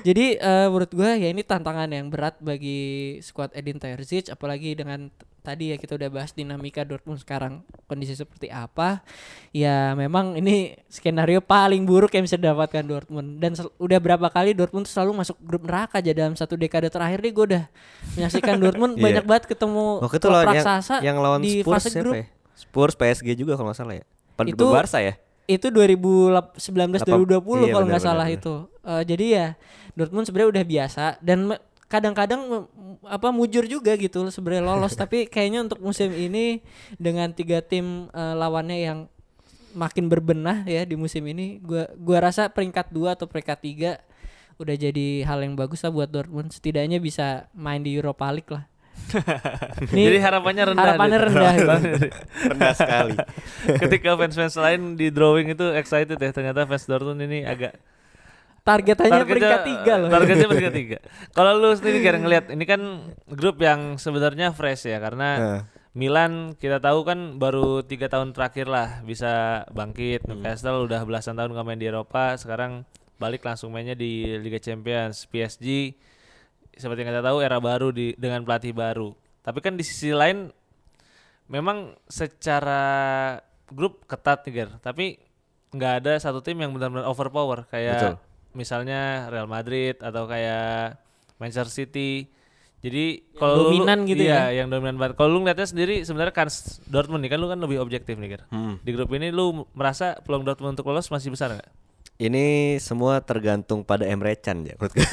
jadi 0.00 0.26
eh, 0.36 0.66
menurut 0.66 0.90
gua 0.90 1.14
ya 1.14 1.28
ini 1.28 1.40
tantangan 1.40 1.88
yang 1.88 2.08
berat 2.08 2.38
bagi 2.38 2.80
squad 3.20 3.50
Edin 3.52 3.76
Terzic 3.76 4.28
apalagi 4.28 4.72
dengan 4.72 5.08
tadi 5.38 5.72
ya 5.72 5.76
kita 5.76 5.96
udah 5.96 6.12
bahas 6.12 6.30
dinamika 6.30 6.84
Dortmund 6.84 7.16
sekarang 7.18 7.64
kondisi 7.86 8.12
seperti 8.12 8.52
apa 8.52 9.00
ya 9.48 9.96
memang 9.96 10.36
ini 10.36 10.76
skenario 10.86 11.40
paling 11.40 11.88
buruk 11.88 12.12
yang 12.12 12.22
bisa 12.22 12.36
didapatkan 12.36 12.84
Dortmund 12.84 13.40
dan 13.40 13.56
udah 13.78 13.96
berapa 13.96 14.28
kali 14.28 14.52
Dortmund 14.52 14.84
tuh 14.84 14.92
selalu 14.92 15.24
masuk 15.24 15.40
grup 15.40 15.64
neraka 15.64 16.04
aja 16.04 16.12
dalam 16.12 16.36
satu 16.36 16.52
dekade 16.52 16.92
terakhir 16.92 17.24
nih 17.24 17.32
gue 17.32 17.44
udah 17.48 17.64
menyaksikan 18.12 18.60
Dortmund 18.62 18.92
Iya. 18.94 19.04
banyak 19.08 19.24
banget 19.24 19.44
ketemu 19.48 20.04
Waktu 20.04 20.16
itu 20.16 20.28
lawan 20.28 20.44
yang, 20.44 20.52
raksasa 20.52 20.96
yang 21.00 21.16
lawan 21.16 21.40
di 21.40 21.52
Spurs 21.64 21.80
fase 21.80 21.96
grup 21.96 22.12
ya? 22.12 22.24
Spurs 22.52 22.92
PSG 22.92 23.28
juga 23.34 23.56
kalau 23.56 23.70
nggak 23.70 23.78
salah 23.78 23.94
ya. 23.96 24.04
Pada 24.34 24.48
Itu- 24.52 24.68
Barca 24.68 24.98
ya. 25.00 25.14
itu 25.48 25.72
2019 25.72 26.60
2020 27.00 27.08
Iya, 27.64 27.72
kalau 27.72 27.86
nggak 27.88 28.04
salah 28.04 28.26
benar, 28.26 28.36
itu. 28.36 28.54
Eh, 28.84 29.02
jadi 29.06 29.26
ya 29.32 29.46
Dortmund 29.98 30.30
sebenarnya 30.30 30.50
udah 30.54 30.64
biasa 30.64 31.04
dan 31.18 31.58
kadang-kadang 31.90 32.70
apa 33.02 33.28
mujur 33.34 33.66
juga 33.66 33.98
gitu 33.98 34.30
sebenarnya 34.30 34.62
lolos 34.62 34.94
tapi 35.02 35.26
kayaknya 35.26 35.66
untuk 35.66 35.82
musim 35.82 36.14
ini 36.14 36.62
dengan 36.94 37.34
tiga 37.34 37.58
tim 37.58 38.06
eh, 38.14 38.34
lawannya 38.38 38.78
yang 38.78 38.98
makin 39.74 40.06
berbenah 40.06 40.64
ya 40.64 40.86
di 40.86 40.94
musim 40.94 41.26
ini 41.26 41.58
gua 41.60 41.90
gua 41.98 42.30
rasa 42.30 42.46
peringkat 42.48 42.94
dua 42.94 43.18
atau 43.18 43.26
peringkat 43.28 43.58
tiga 43.60 43.92
udah 44.58 44.74
jadi 44.74 45.22
hal 45.22 45.38
yang 45.42 45.54
bagus 45.54 45.86
lah 45.86 45.94
buat 45.94 46.10
Dortmund 46.10 46.50
setidaknya 46.50 46.98
bisa 46.98 47.46
main 47.54 47.78
di 47.78 47.94
Europa 47.94 48.26
League 48.34 48.50
lah. 48.50 48.66
Ini 49.94 50.02
Jadi 50.10 50.18
harapannya 50.18 50.64
rendah. 50.74 50.82
harapannya 50.82 51.18
rendah 51.30 51.52
gitu. 51.62 52.06
Rendah 52.50 52.74
sekali. 52.74 53.14
Ketika 53.86 54.18
fans-fans 54.18 54.58
lain 54.58 54.98
di 54.98 55.14
drawing 55.14 55.54
itu 55.54 55.62
excited 55.78 56.18
ya, 56.18 56.30
ternyata 56.34 56.66
fans 56.66 56.84
Dortmund 56.90 57.22
ini 57.22 57.46
agak 57.46 57.78
Target 58.68 58.96
hanya 59.08 59.24
peringkat 59.24 59.62
tiga 59.64 59.92
loh. 59.96 60.08
Targetnya 60.12 60.46
peringkat 60.46 60.74
tiga. 60.84 60.98
Kalau 61.32 61.56
lu 61.56 61.72
sendiri 61.72 62.04
kira 62.04 62.20
ngelihat 62.20 62.52
ini 62.52 62.64
kan 62.68 62.80
grup 63.24 63.56
yang 63.64 63.96
sebenarnya 63.96 64.52
fresh 64.52 64.84
ya 64.84 65.00
karena 65.00 65.28
Heeh. 65.40 65.62
Milan 65.96 66.52
kita 66.54 66.78
tahu 66.78 67.02
kan 67.08 67.40
baru 67.40 67.80
tiga 67.82 68.12
tahun 68.12 68.36
terakhir 68.36 68.68
lah 68.68 69.00
bisa 69.02 69.64
bangkit. 69.72 70.28
Newcastle 70.28 70.84
udah 70.84 71.02
belasan 71.08 71.34
tahun 71.34 71.56
nggak 71.56 71.66
main 71.66 71.80
di 71.80 71.88
Eropa, 71.88 72.36
sekarang 72.36 72.84
balik 73.16 73.42
langsung 73.42 73.72
mainnya 73.72 73.96
di 73.96 74.36
Liga 74.38 74.60
Champions. 74.60 75.24
PSG 75.26 75.96
seperti 76.78 77.02
yang 77.02 77.10
kita 77.10 77.24
tahu 77.24 77.42
era 77.42 77.58
baru 77.58 77.90
di 77.90 78.14
dengan 78.14 78.44
pelatih 78.46 78.76
baru. 78.76 79.16
Tapi 79.42 79.58
kan 79.64 79.74
di 79.74 79.82
sisi 79.82 80.14
lain 80.14 80.52
memang 81.48 81.96
secara 82.06 82.84
grup 83.72 84.04
ketat 84.04 84.44
nih 84.44 84.52
Ger. 84.52 84.70
tapi 84.80 85.16
nggak 85.68 85.92
ada 86.04 86.12
satu 86.16 86.40
tim 86.40 86.56
yang 86.60 86.72
benar-benar 86.72 87.04
overpower 87.08 87.68
kayak 87.68 87.96
Betul. 88.00 88.14
Misalnya 88.56 89.28
Real 89.32 89.48
Madrid 89.48 89.98
atau 90.00 90.24
kayak 90.24 91.00
Manchester 91.38 91.70
City. 91.70 92.28
Jadi 92.78 93.34
kalau 93.34 93.54
lu- 93.58 93.64
dominan 93.74 94.06
gitu 94.06 94.22
iya, 94.22 94.54
ya? 94.54 94.62
yang 94.62 94.70
dominan 94.70 95.02
banget. 95.02 95.18
Kalau 95.18 95.34
lu 95.34 95.42
ngeliatnya 95.42 95.66
sendiri 95.66 96.06
sebenarnya 96.06 96.30
kan 96.30 96.46
Dortmund 96.86 97.26
nih 97.26 97.30
kan 97.34 97.38
lu 97.42 97.50
kan 97.50 97.58
lebih 97.58 97.82
objektif 97.82 98.14
nih 98.14 98.38
Ger. 98.38 98.42
Hmm. 98.54 98.78
Di 98.86 98.90
grup 98.94 99.10
ini 99.10 99.34
lu 99.34 99.66
merasa 99.74 100.14
peluang 100.22 100.46
Dortmund 100.46 100.78
untuk 100.78 100.86
lolos 100.86 101.10
masih 101.10 101.34
besar 101.34 101.58
nggak? 101.58 101.70
Ini 102.18 102.78
semua 102.82 103.22
tergantung 103.22 103.86
pada 103.86 104.02
Emre 104.02 104.34
Can 104.38 104.66
ya 104.66 104.74
menurut 104.74 104.90
gue. 104.94 105.06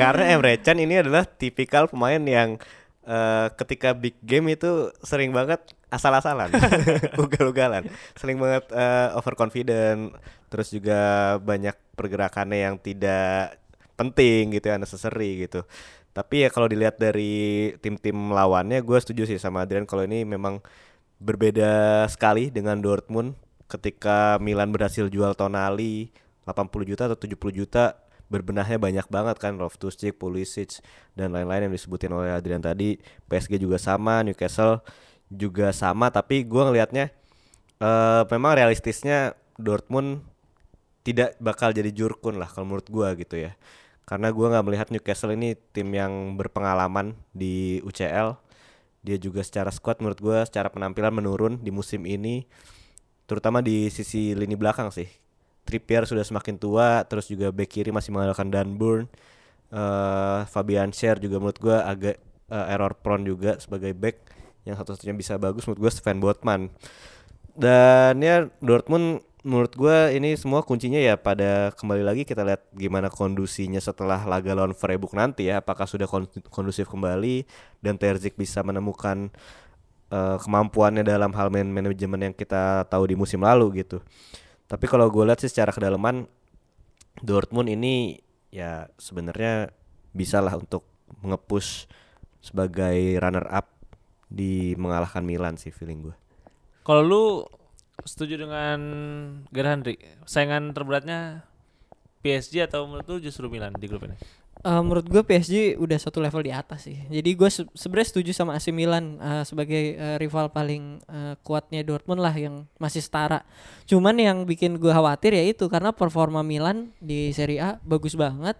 Karena 0.00 0.24
Emre 0.32 0.56
Can 0.60 0.80
ini 0.80 1.04
adalah 1.04 1.28
tipikal 1.28 1.84
pemain 1.84 2.20
yang 2.20 2.56
eh, 3.04 3.48
ketika 3.54 3.92
big 3.94 4.16
game 4.24 4.52
itu 4.52 4.90
sering 5.04 5.30
banget 5.30 5.60
asal-asalan, 5.88 6.50
ugal-ugalan, 7.22 7.86
sering 8.18 8.40
banget 8.42 8.66
eh, 8.74 9.08
overconfident, 9.14 10.16
terus 10.50 10.74
juga 10.74 11.34
banyak 11.38 11.76
pergerakannya 11.94 12.58
yang 12.70 12.76
tidak 12.82 13.60
penting 13.94 14.58
gitu 14.58 14.72
ya, 14.72 14.76
unnecessary 14.76 15.46
gitu. 15.46 15.62
Tapi 16.14 16.46
ya 16.46 16.48
kalau 16.50 16.70
dilihat 16.70 16.98
dari 16.98 17.74
tim-tim 17.82 18.14
lawannya, 18.30 18.82
gue 18.82 18.98
setuju 18.98 19.26
sih 19.26 19.38
sama 19.38 19.66
Adrian 19.66 19.86
kalau 19.86 20.06
ini 20.06 20.22
memang 20.22 20.62
berbeda 21.18 22.04
sekali 22.10 22.50
dengan 22.50 22.78
Dortmund 22.78 23.34
ketika 23.66 24.38
Milan 24.38 24.70
berhasil 24.70 25.08
jual 25.08 25.34
Tonali 25.34 26.12
80 26.44 26.90
juta 26.90 27.02
atau 27.08 27.18
70 27.18 27.60
juta 27.64 27.96
berbenahnya 28.28 28.80
banyak 28.80 29.06
banget 29.08 29.36
kan 29.38 29.56
Loftus-Cheek, 29.60 30.16
Pulisic 30.16 30.80
dan 31.14 31.32
lain-lain 31.32 31.68
yang 31.68 31.74
disebutin 31.74 32.12
oleh 32.12 32.32
Adrian 32.32 32.62
tadi. 32.62 32.96
PSG 33.28 33.60
juga 33.60 33.76
sama 33.76 34.24
Newcastle 34.24 34.80
juga 35.32 35.72
sama 35.72 36.12
tapi 36.12 36.44
gua 36.44 36.70
ngelihatnya 36.70 37.10
eh 37.82 38.22
memang 38.30 38.52
realistisnya 38.54 39.34
Dortmund 39.58 40.22
tidak 41.04 41.36
bakal 41.42 41.70
jadi 41.74 41.90
jurkun 41.92 42.40
lah 42.40 42.48
kalau 42.48 42.64
menurut 42.68 42.88
gua 42.88 43.12
gitu 43.16 43.36
ya. 43.38 43.56
Karena 44.04 44.28
gua 44.32 44.52
nggak 44.52 44.64
melihat 44.68 44.88
Newcastle 44.92 45.32
ini 45.32 45.56
tim 45.72 45.88
yang 45.92 46.36
berpengalaman 46.36 47.16
di 47.32 47.80
UCL 47.84 48.36
dia 49.04 49.20
juga 49.20 49.44
secara 49.44 49.68
squad 49.68 50.00
menurut 50.00 50.18
gua 50.18 50.38
secara 50.48 50.72
penampilan 50.72 51.12
menurun 51.12 51.60
di 51.60 51.68
musim 51.68 52.08
ini 52.08 52.48
terutama 53.28 53.60
di 53.60 53.92
sisi 53.92 54.32
lini 54.32 54.56
belakang 54.56 54.88
sih 54.88 55.08
Trippier 55.64 56.04
sudah 56.04 56.22
semakin 56.22 56.60
tua 56.60 57.02
terus 57.08 57.26
juga 57.26 57.48
back 57.50 57.68
kiri 57.72 57.90
masih 57.90 58.12
mengandalkan 58.12 58.48
Dan 58.52 58.76
Burn 58.76 59.08
eh 59.74 60.40
Fabian 60.46 60.92
Schär 60.94 61.18
juga 61.18 61.40
menurut 61.42 61.58
gua 61.58 61.82
agak 61.88 62.16
eh, 62.52 62.66
error 62.72 62.94
prone 63.00 63.24
juga 63.26 63.58
sebagai 63.58 63.90
back 63.96 64.16
yang 64.68 64.76
satu-satunya 64.78 65.16
bisa 65.16 65.34
bagus 65.40 65.66
menurut 65.66 65.80
gua 65.88 65.92
Sven 65.92 66.20
Botman 66.22 66.70
dan 67.56 68.18
ya 68.22 68.46
Dortmund 68.62 69.22
menurut 69.44 69.76
gua 69.76 70.08
ini 70.08 70.40
semua 70.40 70.64
kuncinya 70.64 70.96
ya 70.96 71.20
pada 71.20 71.68
kembali 71.76 72.00
lagi 72.00 72.22
kita 72.24 72.40
lihat 72.48 72.64
gimana 72.72 73.12
kondusinya 73.12 73.76
setelah 73.76 74.24
laga 74.24 74.56
lawan 74.56 74.72
Freiburg 74.72 75.12
nanti 75.12 75.52
ya 75.52 75.60
apakah 75.60 75.84
sudah 75.84 76.08
kon- 76.08 76.30
kondusif 76.48 76.88
kembali 76.88 77.44
dan 77.84 78.00
Terzic 78.00 78.40
bisa 78.40 78.64
menemukan 78.64 79.28
eh, 80.12 80.36
kemampuannya 80.40 81.04
dalam 81.04 81.32
hal 81.36 81.48
man 81.52 81.68
manajemen 81.68 82.30
yang 82.30 82.34
kita 82.34 82.88
tahu 82.88 83.04
di 83.10 83.16
musim 83.18 83.44
lalu 83.44 83.84
gitu. 83.84 84.00
Tapi 84.74 84.90
kalau 84.90 85.06
gue 85.06 85.22
lihat 85.22 85.38
sih 85.38 85.46
secara 85.46 85.70
kedalaman 85.70 86.26
Dortmund 87.22 87.70
ini 87.70 88.18
ya 88.50 88.90
sebenarnya 88.98 89.70
bisa 90.10 90.42
lah 90.42 90.58
untuk 90.58 90.82
ngepush 91.22 91.86
sebagai 92.42 93.22
runner 93.22 93.46
up 93.54 93.70
di 94.26 94.74
mengalahkan 94.74 95.22
Milan 95.22 95.54
sih 95.54 95.70
feeling 95.70 96.10
gue. 96.10 96.16
Kalau 96.82 97.02
lu 97.06 97.24
setuju 98.02 98.34
dengan 98.34 98.78
Gerhard 99.54 99.86
Henry, 99.86 99.94
saingan 100.26 100.74
terberatnya 100.74 101.46
PSG 102.26 102.66
atau 102.66 102.90
menurut 102.90 103.06
lu 103.06 103.16
justru 103.22 103.46
Milan 103.46 103.78
di 103.78 103.86
grup 103.86 104.10
ini? 104.10 104.18
Eh, 104.56 104.80
menurut 104.80 105.04
gue 105.04 105.20
PSG 105.20 105.54
udah 105.74 105.98
satu 105.98 106.18
level 106.18 106.40
di 106.40 106.48
atas 106.48 106.84
sih. 106.84 106.96
Jadi 107.04 107.30
gue 107.30 107.48
se- 107.48 107.68
sebenarnya 107.70 108.08
setuju 108.10 108.30
sama 108.32 108.54
AC 108.54 108.70
Milan 108.70 109.18
eh, 109.18 109.42
sebagai 109.42 109.76
eh, 109.92 110.16
rival 110.16 110.48
paling 110.48 111.02
eh, 111.02 111.34
kuatnya 111.40 111.80
Dortmund 111.80 112.18
lah 112.18 112.32
yang 112.32 112.64
masih 112.76 112.98
setara. 112.98 113.44
Cuman 113.84 114.14
yang 114.14 114.42
bikin 114.42 114.76
gue 114.76 114.88
khawatir 114.88 115.32
ya 115.32 115.44
itu 115.44 115.66
karena 115.66 115.90
performa 115.90 116.40
Milan 116.40 116.94
di 116.96 117.28
Serie 117.30 117.58
A 117.58 117.70
bagus 117.80 118.14
banget, 118.14 118.56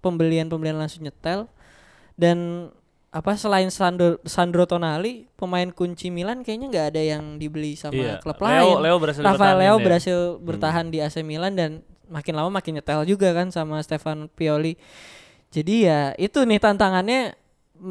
pembelian-pembelian 0.00 0.78
langsung 0.78 1.02
nyetel 1.02 1.44
dan 2.14 2.68
apa 3.08 3.36
selain 3.36 3.68
Sandro, 3.68 4.16
Sandro 4.24 4.64
Tonali 4.64 5.28
pemain 5.34 5.68
kunci 5.68 6.08
Milan 6.08 6.40
kayaknya 6.40 6.66
nggak 6.70 6.86
ada 6.88 7.02
yang 7.06 7.36
dibeli 7.36 7.76
sama 7.76 7.92
Iya, 7.94 8.14
klub 8.18 8.40
Leo- 8.40 8.48
lain. 8.72 8.76
Leo 8.80 8.96
berhasil 8.96 9.20
Rafael 9.20 9.56
Leo 9.58 9.76
ya. 9.76 9.84
berhasil 9.84 10.18
bertahan 10.38 10.88
di 10.88 10.98
AC 10.98 11.20
Milan 11.20 11.52
dan 11.52 11.70
makin 12.08 12.32
lama 12.32 12.48
makin 12.50 12.80
nyetel 12.80 13.04
juga 13.04 13.32
kan 13.32 13.48
sama 13.48 13.80
Stefan 13.80 14.28
Pioli. 14.28 14.80
Jadi 15.52 15.84
ya 15.84 16.16
itu 16.16 16.40
nih 16.42 16.58
tantangannya 16.58 17.36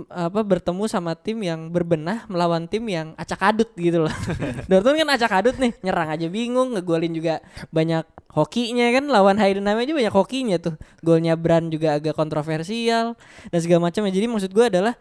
apa 0.07 0.39
bertemu 0.47 0.87
sama 0.87 1.19
tim 1.19 1.43
yang 1.43 1.67
berbenah 1.67 2.23
melawan 2.31 2.63
tim 2.63 2.87
yang 2.87 3.11
acak 3.19 3.43
adut 3.43 3.69
gitu 3.75 4.07
loh. 4.07 4.13
Dortmund 4.71 5.03
kan 5.03 5.09
acak 5.11 5.31
adut 5.43 5.55
nih, 5.59 5.75
nyerang 5.83 6.09
aja 6.15 6.27
bingung, 6.31 6.73
ngegolin 6.73 7.11
juga 7.11 7.43
banyak 7.75 8.07
hokinya 8.31 8.87
kan 8.95 9.05
lawan 9.11 9.35
Heidenheim 9.35 9.83
aja 9.83 9.91
banyak 9.91 10.15
hokinya 10.15 10.57
tuh. 10.63 10.75
Golnya 11.03 11.35
Brand 11.35 11.67
juga 11.67 11.99
agak 11.99 12.15
kontroversial 12.15 13.19
dan 13.51 13.59
segala 13.59 13.91
macam. 13.91 14.07
Jadi 14.07 14.25
maksud 14.31 14.51
gue 14.55 14.65
adalah 14.71 14.95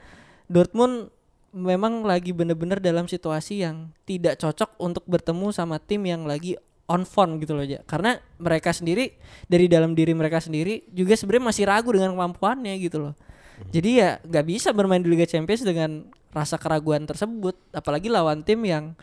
Dortmund 0.50 1.14
memang 1.54 2.02
lagi 2.02 2.34
bener-bener 2.34 2.82
dalam 2.82 3.06
situasi 3.06 3.62
yang 3.62 3.94
tidak 4.06 4.42
cocok 4.42 4.74
untuk 4.82 5.06
bertemu 5.06 5.54
sama 5.54 5.78
tim 5.78 6.02
yang 6.02 6.26
lagi 6.26 6.58
on 6.91 7.07
form 7.07 7.38
gitu 7.38 7.55
loh 7.55 7.62
ya 7.62 7.78
karena 7.86 8.18
mereka 8.43 8.74
sendiri 8.74 9.14
dari 9.47 9.70
dalam 9.70 9.95
diri 9.95 10.11
mereka 10.11 10.43
sendiri 10.43 10.91
juga 10.91 11.14
sebenarnya 11.14 11.45
masih 11.47 11.64
ragu 11.70 11.91
dengan 11.95 12.11
kemampuannya 12.18 12.74
gitu 12.82 12.99
loh. 12.99 13.14
Jadi 13.70 14.01
ya 14.01 14.18
nggak 14.24 14.45
bisa 14.49 14.72
bermain 14.72 15.05
di 15.05 15.12
Liga 15.12 15.28
Champions 15.28 15.62
dengan 15.62 16.09
rasa 16.32 16.57
keraguan 16.57 17.05
tersebut. 17.05 17.55
Apalagi 17.76 18.09
lawan 18.09 18.41
tim 18.41 18.64
yang 18.64 18.97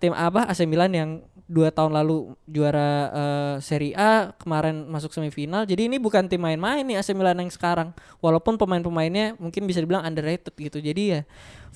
tim 0.00 0.16
apa 0.16 0.48
AC 0.48 0.64
Milan 0.64 0.92
yang 0.96 1.10
dua 1.44 1.68
tahun 1.68 1.92
lalu 1.92 2.32
juara 2.48 3.12
eh, 3.12 3.54
Serie 3.60 3.92
A 3.92 4.32
kemarin 4.40 4.88
masuk 4.88 5.12
semifinal. 5.12 5.68
Jadi 5.68 5.92
ini 5.92 6.00
bukan 6.00 6.24
tim 6.24 6.40
main-main 6.40 6.80
nih 6.80 6.96
AC 6.96 7.12
Milan 7.12 7.36
yang 7.36 7.52
sekarang. 7.52 7.92
Walaupun 8.24 8.56
pemain-pemainnya 8.56 9.36
mungkin 9.36 9.68
bisa 9.68 9.84
dibilang 9.84 10.08
underrated 10.08 10.56
gitu. 10.56 10.80
Jadi 10.80 11.02
ya 11.12 11.20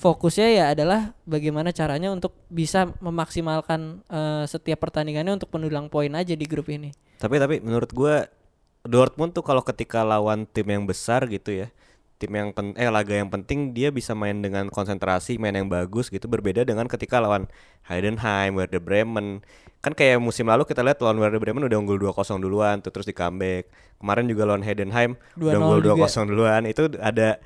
fokusnya 0.01 0.47
ya 0.49 0.65
adalah 0.73 1.13
bagaimana 1.29 1.69
caranya 1.69 2.09
untuk 2.09 2.33
bisa 2.49 2.89
memaksimalkan 2.97 4.01
eh, 4.09 4.43
setiap 4.49 4.81
pertandingannya 4.81 5.37
untuk 5.37 5.53
mendulang 5.53 5.85
poin 5.85 6.09
aja 6.17 6.33
di 6.33 6.45
grup 6.49 6.65
ini. 6.73 6.89
Tapi 7.21 7.37
tapi 7.37 7.61
menurut 7.61 7.93
gua 7.93 8.25
Dortmund 8.79 9.35
tuh 9.35 9.43
kalau 9.43 9.61
ketika 9.61 10.01
lawan 10.01 10.47
tim 10.49 10.65
yang 10.65 10.87
besar 10.87 11.27
gitu 11.27 11.51
ya, 11.51 11.67
tim 12.19 12.35
yang 12.35 12.51
pen, 12.51 12.75
eh 12.75 12.91
laga 12.91 13.15
yang 13.15 13.31
penting 13.31 13.71
dia 13.71 13.95
bisa 13.95 14.11
main 14.11 14.43
dengan 14.43 14.67
konsentrasi, 14.67 15.39
main 15.39 15.55
yang 15.55 15.71
bagus 15.71 16.11
gitu 16.11 16.27
berbeda 16.27 16.67
dengan 16.67 16.85
ketika 16.91 17.23
lawan 17.23 17.47
Heidenheim, 17.87 18.59
Werder 18.59 18.83
Bremen. 18.83 19.39
Kan 19.79 19.95
kayak 19.95 20.19
musim 20.19 20.51
lalu 20.51 20.67
kita 20.67 20.83
lihat 20.83 20.99
lawan 20.99 21.15
Werder 21.23 21.39
Bremen 21.39 21.63
udah 21.63 21.79
unggul 21.79 21.95
2-0 21.95 22.43
duluan 22.43 22.83
tuh 22.83 22.91
terus 22.91 23.07
di 23.07 23.15
comeback. 23.15 23.71
Kemarin 24.03 24.27
juga 24.27 24.43
lawan 24.43 24.67
Heidenheim 24.67 25.15
udah 25.39 25.55
2-0 25.55 25.63
unggul 25.63 25.79
juga. 25.79 26.11
2-0 26.11 26.27
duluan. 26.27 26.61
Itu 26.67 26.91
ada 26.99 27.39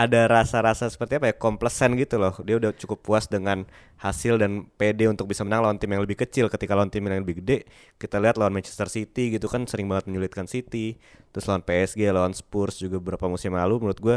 ada 0.00 0.24
rasa-rasa 0.32 0.88
seperti 0.88 1.20
apa 1.20 1.28
ya? 1.28 1.34
Komplesen 1.36 1.92
gitu 2.00 2.16
loh. 2.16 2.32
Dia 2.40 2.56
udah 2.56 2.72
cukup 2.72 3.04
puas 3.04 3.28
dengan 3.28 3.68
hasil 4.00 4.40
dan 4.40 4.64
PD 4.80 5.12
untuk 5.12 5.28
bisa 5.28 5.44
menang 5.44 5.60
lawan 5.60 5.76
tim 5.76 5.92
yang 5.92 6.00
lebih 6.00 6.16
kecil. 6.24 6.48
Ketika 6.48 6.72
lawan 6.72 6.88
tim 6.88 7.04
yang 7.04 7.20
lebih 7.20 7.44
gede 7.44 7.68
kita 8.00 8.16
lihat 8.16 8.40
lawan 8.40 8.56
Manchester 8.56 8.88
City 8.88 9.36
gitu 9.36 9.44
kan 9.52 9.68
sering 9.68 9.92
banget 9.92 10.08
menyulitkan 10.08 10.48
City. 10.48 10.96
Terus 11.36 11.44
lawan 11.44 11.60
PSG 11.60 12.08
lawan 12.08 12.32
Spurs 12.32 12.80
juga 12.80 12.96
beberapa 12.96 13.28
musim 13.28 13.52
lalu. 13.52 13.76
Menurut 13.84 14.00
gua 14.00 14.16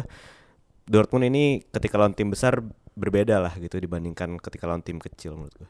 Dortmund 0.88 1.28
ini 1.28 1.68
ketika 1.68 2.00
lawan 2.00 2.16
tim 2.16 2.32
besar 2.32 2.64
berbeda 2.96 3.44
lah 3.44 3.52
gitu 3.60 3.76
dibandingkan 3.76 4.40
ketika 4.40 4.64
lawan 4.70 4.86
tim 4.86 5.04
kecil 5.04 5.36
menurut 5.36 5.56
gua 5.60 5.70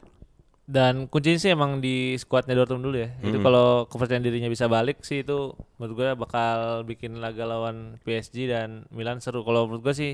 Dan 0.64 1.12
kuncinya 1.12 1.36
sih 1.36 1.52
emang 1.52 1.84
di 1.84 2.16
skuadnya 2.16 2.56
Dortmund 2.56 2.88
dulu 2.88 2.96
ya. 2.96 3.12
Itu 3.20 3.36
Mm-mm. 3.36 3.44
kalau 3.44 3.84
kepercayaan 3.84 4.24
dirinya 4.24 4.48
bisa 4.48 4.64
balik 4.64 5.04
sih 5.04 5.20
itu 5.20 5.52
menurut 5.76 5.94
gue 5.94 6.08
bakal 6.16 6.88
bikin 6.88 7.20
laga 7.20 7.44
lawan 7.44 8.00
PSG 8.00 8.48
dan 8.48 8.88
Milan 8.88 9.20
seru. 9.20 9.44
Kalau 9.44 9.68
menurut 9.68 9.84
gue 9.84 9.94
sih 9.94 10.12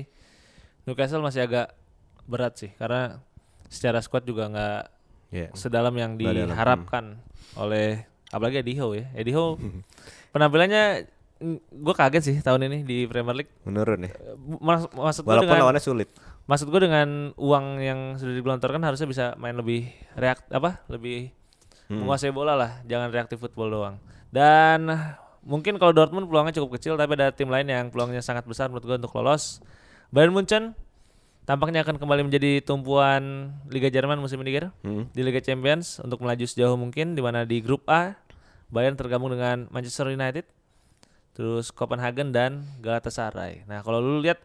Newcastle 0.83 1.23
masih 1.23 1.47
agak 1.47 1.71
berat 2.27 2.59
sih 2.59 2.71
karena 2.75 3.23
secara 3.71 4.03
squad 4.03 4.27
juga 4.27 4.51
nggak 4.51 4.81
ya 5.31 5.47
sedalam 5.55 5.95
yang 5.95 6.19
diharapkan 6.19 7.23
oleh 7.55 8.03
apalagi 8.27 8.59
Eddie 8.59 8.75
Howe 8.83 8.91
ya. 8.99 9.07
Eddie 9.15 9.31
Howe 9.31 9.55
penampilannya 10.35 11.07
gue 11.71 11.93
kaget 11.97 12.23
sih 12.27 12.37
tahun 12.43 12.69
ini 12.69 12.77
di 12.85 13.09
Premier 13.09 13.33
League. 13.33 13.49
menurun 13.65 14.05
ya 14.05 14.13
Mas, 14.61 14.85
maksud 14.93 15.25
walaupun 15.25 15.49
dengan 15.49 15.63
lawannya 15.65 15.81
sulit 15.81 16.09
maksud 16.45 16.67
gue 16.67 16.81
dengan 16.81 17.31
uang 17.35 17.65
yang 17.77 17.99
sudah 18.15 18.33
digelontorkan 18.33 18.81
harusnya 18.81 19.05
bisa 19.05 19.25
main 19.35 19.53
lebih 19.53 19.85
reakt 20.15 20.47
apa 20.49 20.81
lebih 20.87 21.31
Hmm. 21.85 22.07
menguasai 22.07 22.31
bola 22.31 22.55
lah 22.55 22.79
jangan 22.87 23.11
reaktif 23.11 23.35
football 23.35 23.67
doang 23.67 23.95
dan 24.31 24.87
mungkin 25.43 25.75
kalau 25.75 25.91
Dortmund 25.91 26.23
peluangnya 26.23 26.55
cukup 26.55 26.79
kecil 26.79 26.95
tapi 26.95 27.19
ada 27.19 27.35
tim 27.35 27.51
lain 27.51 27.67
yang 27.67 27.91
peluangnya 27.91 28.23
sangat 28.23 28.47
besar 28.47 28.71
menurut 28.71 28.87
gue 28.87 28.95
untuk 28.95 29.11
lolos 29.11 29.59
Bayern 30.07 30.31
Munchen 30.31 30.71
tampaknya 31.43 31.83
akan 31.83 31.99
kembali 31.99 32.23
menjadi 32.23 32.63
tumpuan 32.63 33.51
Liga 33.67 33.91
Jerman 33.91 34.23
musim 34.23 34.39
ini 34.39 34.71
Hmm. 34.87 35.11
di 35.11 35.19
Liga 35.19 35.43
Champions 35.43 35.99
untuk 35.99 36.23
melaju 36.23 36.47
sejauh 36.47 36.79
mungkin 36.79 37.11
di 37.11 37.19
mana 37.19 37.43
di 37.43 37.59
grup 37.59 37.83
A 37.91 38.15
Bayern 38.71 38.95
tergabung 38.95 39.27
dengan 39.27 39.67
Manchester 39.67 40.07
United 40.07 40.47
terus 41.31 41.71
Copenhagen 41.71 42.31
dan 42.31 42.63
Galatasaray. 42.79 43.63
Nah, 43.63 43.83
kalau 43.83 43.99
lu 43.99 44.19
lihat 44.19 44.39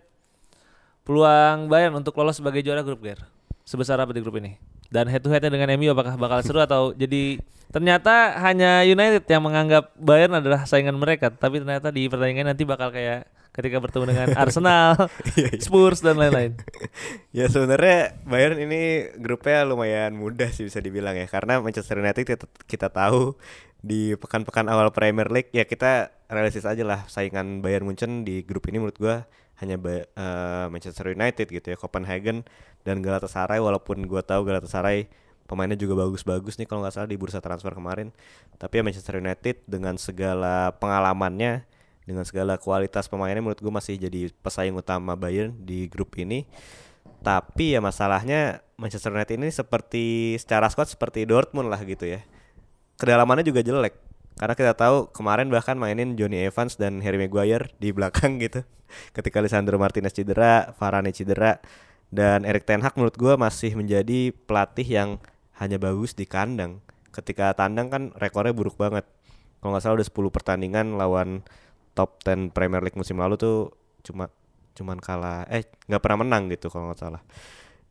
peluang 1.06 1.70
Bayern 1.70 1.94
untuk 1.94 2.18
lolos 2.18 2.42
sebagai 2.42 2.66
juara 2.66 2.82
grup 2.82 3.00
Ger 3.06 3.22
sebesar 3.62 4.02
apa 4.02 4.10
di 4.10 4.20
grup 4.20 4.36
ini? 4.42 4.58
Dan 4.90 5.06
head 5.06 5.22
to 5.22 5.30
headnya 5.30 5.50
dengan 5.50 5.70
MU 5.78 5.90
apakah 5.94 6.18
bakal 6.18 6.42
seru 6.42 6.58
atau 6.62 6.90
jadi 6.94 7.38
ternyata 7.70 8.38
hanya 8.42 8.82
United 8.86 9.26
yang 9.26 9.42
menganggap 9.42 9.94
Bayern 9.98 10.38
adalah 10.38 10.66
saingan 10.66 10.98
mereka, 10.98 11.30
tapi 11.30 11.62
ternyata 11.62 11.90
di 11.94 12.06
pertandingan 12.06 12.54
nanti 12.54 12.62
bakal 12.62 12.90
kayak 12.94 13.26
ketika 13.56 13.80
bertemu 13.80 14.04
dengan 14.12 14.28
Arsenal, 14.42 15.08
Iya, 15.34 15.56
Spurs 15.58 16.04
dan 16.04 16.20
lain-lain. 16.20 16.60
Ya 17.32 17.48
sebenarnya 17.48 18.14
Bayern 18.28 18.60
ini 18.60 19.10
grupnya 19.16 19.64
lumayan 19.64 20.14
mudah 20.14 20.52
sih 20.52 20.68
bisa 20.68 20.78
dibilang 20.78 21.16
ya 21.16 21.26
karena 21.26 21.58
Manchester 21.58 21.98
United 21.98 22.22
kita, 22.22 22.46
kita 22.68 22.88
tahu 22.92 23.34
di 23.80 24.14
pekan-pekan 24.18 24.66
awal 24.68 24.92
Premier 24.92 25.30
League 25.30 25.50
ya 25.54 25.64
kita 25.64 26.10
realistis 26.26 26.66
aja 26.66 26.82
lah 26.82 27.06
saingan 27.06 27.62
Bayern 27.62 27.86
Munchen 27.86 28.26
di 28.26 28.42
grup 28.42 28.66
ini 28.66 28.82
menurut 28.82 28.98
gua 28.98 29.16
hanya 29.62 29.76
eh, 29.80 30.66
Manchester 30.68 31.12
United 31.12 31.46
gitu 31.48 31.66
ya 31.72 31.76
Copenhagen 31.76 32.44
dan 32.84 33.00
Galatasaray 33.00 33.58
walaupun 33.58 34.04
gua 34.04 34.20
tahu 34.22 34.46
Galatasaray 34.46 35.08
pemainnya 35.46 35.78
juga 35.78 36.06
bagus-bagus 36.06 36.58
nih 36.58 36.66
kalau 36.66 36.82
nggak 36.82 36.94
salah 36.94 37.08
di 37.08 37.14
bursa 37.14 37.38
transfer 37.38 37.70
kemarin 37.70 38.10
tapi 38.58 38.78
ya 38.78 38.82
Manchester 38.82 39.22
United 39.22 39.62
dengan 39.64 39.94
segala 39.94 40.74
pengalamannya 40.76 41.62
dengan 42.06 42.22
segala 42.26 42.58
kualitas 42.58 43.06
pemainnya 43.06 43.42
menurut 43.42 43.58
gue 43.62 43.70
masih 43.70 43.98
jadi 43.98 44.30
pesaing 44.42 44.74
utama 44.74 45.14
Bayern 45.14 45.54
di 45.62 45.86
grup 45.86 46.14
ini 46.18 46.46
tapi 47.22 47.74
ya 47.74 47.80
masalahnya 47.82 48.62
Manchester 48.76 49.10
United 49.10 49.40
ini 49.40 49.48
seperti 49.50 50.36
secara 50.36 50.68
squad 50.68 50.86
seperti 50.86 51.24
Dortmund 51.24 51.72
lah 51.72 51.80
gitu 51.82 52.04
ya. 52.04 52.20
Kedalamannya 53.00 53.44
juga 53.44 53.64
jelek. 53.64 53.96
Karena 54.36 54.52
kita 54.52 54.72
tahu 54.76 55.08
kemarin 55.16 55.48
bahkan 55.48 55.80
mainin 55.80 56.12
Johnny 56.12 56.44
Evans 56.44 56.76
dan 56.76 57.00
Harry 57.00 57.16
Maguire 57.16 57.72
di 57.80 57.88
belakang 57.90 58.36
gitu. 58.44 58.62
Ketika 59.16 59.40
Lisandro 59.40 59.80
Martinez 59.80 60.12
cedera, 60.12 60.76
Varane 60.76 61.10
cedera 61.10 61.58
dan 62.12 62.44
Erik 62.44 62.68
Ten 62.68 62.84
Hag 62.84 62.94
menurut 62.94 63.16
gua 63.16 63.34
masih 63.34 63.74
menjadi 63.74 64.30
pelatih 64.46 64.86
yang 64.86 65.10
hanya 65.56 65.80
bagus 65.80 66.12
di 66.12 66.28
kandang. 66.28 66.84
Ketika 67.10 67.56
tandang 67.56 67.88
kan 67.88 68.02
rekornya 68.20 68.52
buruk 68.52 68.76
banget. 68.76 69.08
Kalau 69.58 69.72
nggak 69.72 69.82
salah 69.82 69.96
udah 69.98 70.08
10 70.08 70.36
pertandingan 70.36 70.86
lawan 71.00 71.42
top 71.96 72.20
10 72.22 72.52
Premier 72.52 72.84
League 72.84 72.94
musim 72.94 73.16
lalu 73.16 73.40
tuh 73.40 73.72
cuma 74.04 74.28
cuman 74.76 75.00
kalah 75.00 75.48
eh 75.48 75.64
nggak 75.88 76.02
pernah 76.04 76.20
menang 76.22 76.52
gitu 76.52 76.68
kalau 76.68 76.92
nggak 76.92 77.00
salah 77.00 77.24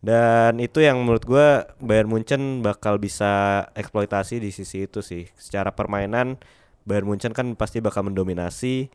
dan 0.05 0.61
itu 0.61 0.85
yang 0.85 1.01
menurut 1.01 1.25
gua 1.25 1.65
Bayern 1.81 2.05
Munchen 2.05 2.61
bakal 2.61 3.01
bisa 3.01 3.65
eksploitasi 3.73 4.37
di 4.37 4.53
sisi 4.53 4.85
itu 4.85 5.01
sih. 5.01 5.25
Secara 5.33 5.73
permainan 5.73 6.37
Bayern 6.85 7.09
Munchen 7.09 7.33
kan 7.33 7.57
pasti 7.57 7.81
bakal 7.81 8.05
mendominasi 8.05 8.93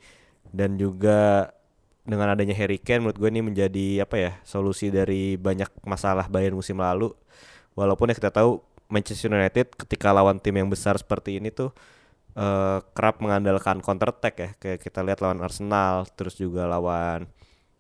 dan 0.55 0.79
juga 0.79 1.51
dengan 2.07 2.31
adanya 2.31 2.55
Harry 2.55 2.79
Kane 2.79 3.03
menurut 3.03 3.19
gue 3.19 3.31
ini 3.31 3.43
menjadi 3.43 4.07
apa 4.07 4.17
ya 4.17 4.33
solusi 4.47 4.89
dari 4.89 5.35
banyak 5.35 5.69
masalah 5.83 6.31
Bayern 6.31 6.55
musim 6.55 6.79
lalu. 6.79 7.11
Walaupun 7.75 8.11
ya 8.11 8.15
kita 8.15 8.31
tahu 8.31 8.63
Manchester 8.87 9.35
United 9.35 9.75
ketika 9.75 10.15
lawan 10.15 10.39
tim 10.39 10.55
yang 10.59 10.71
besar 10.71 10.95
seperti 10.95 11.43
ini 11.43 11.51
tuh 11.51 11.75
eh, 12.39 12.79
kerap 12.95 13.19
mengandalkan 13.19 13.83
counter 13.83 14.15
attack 14.15 14.35
ya. 14.39 14.51
Kayak 14.63 14.79
kita 14.87 15.03
lihat 15.03 15.19
lawan 15.19 15.43
Arsenal 15.43 16.07
terus 16.15 16.39
juga 16.39 16.71
lawan 16.71 17.27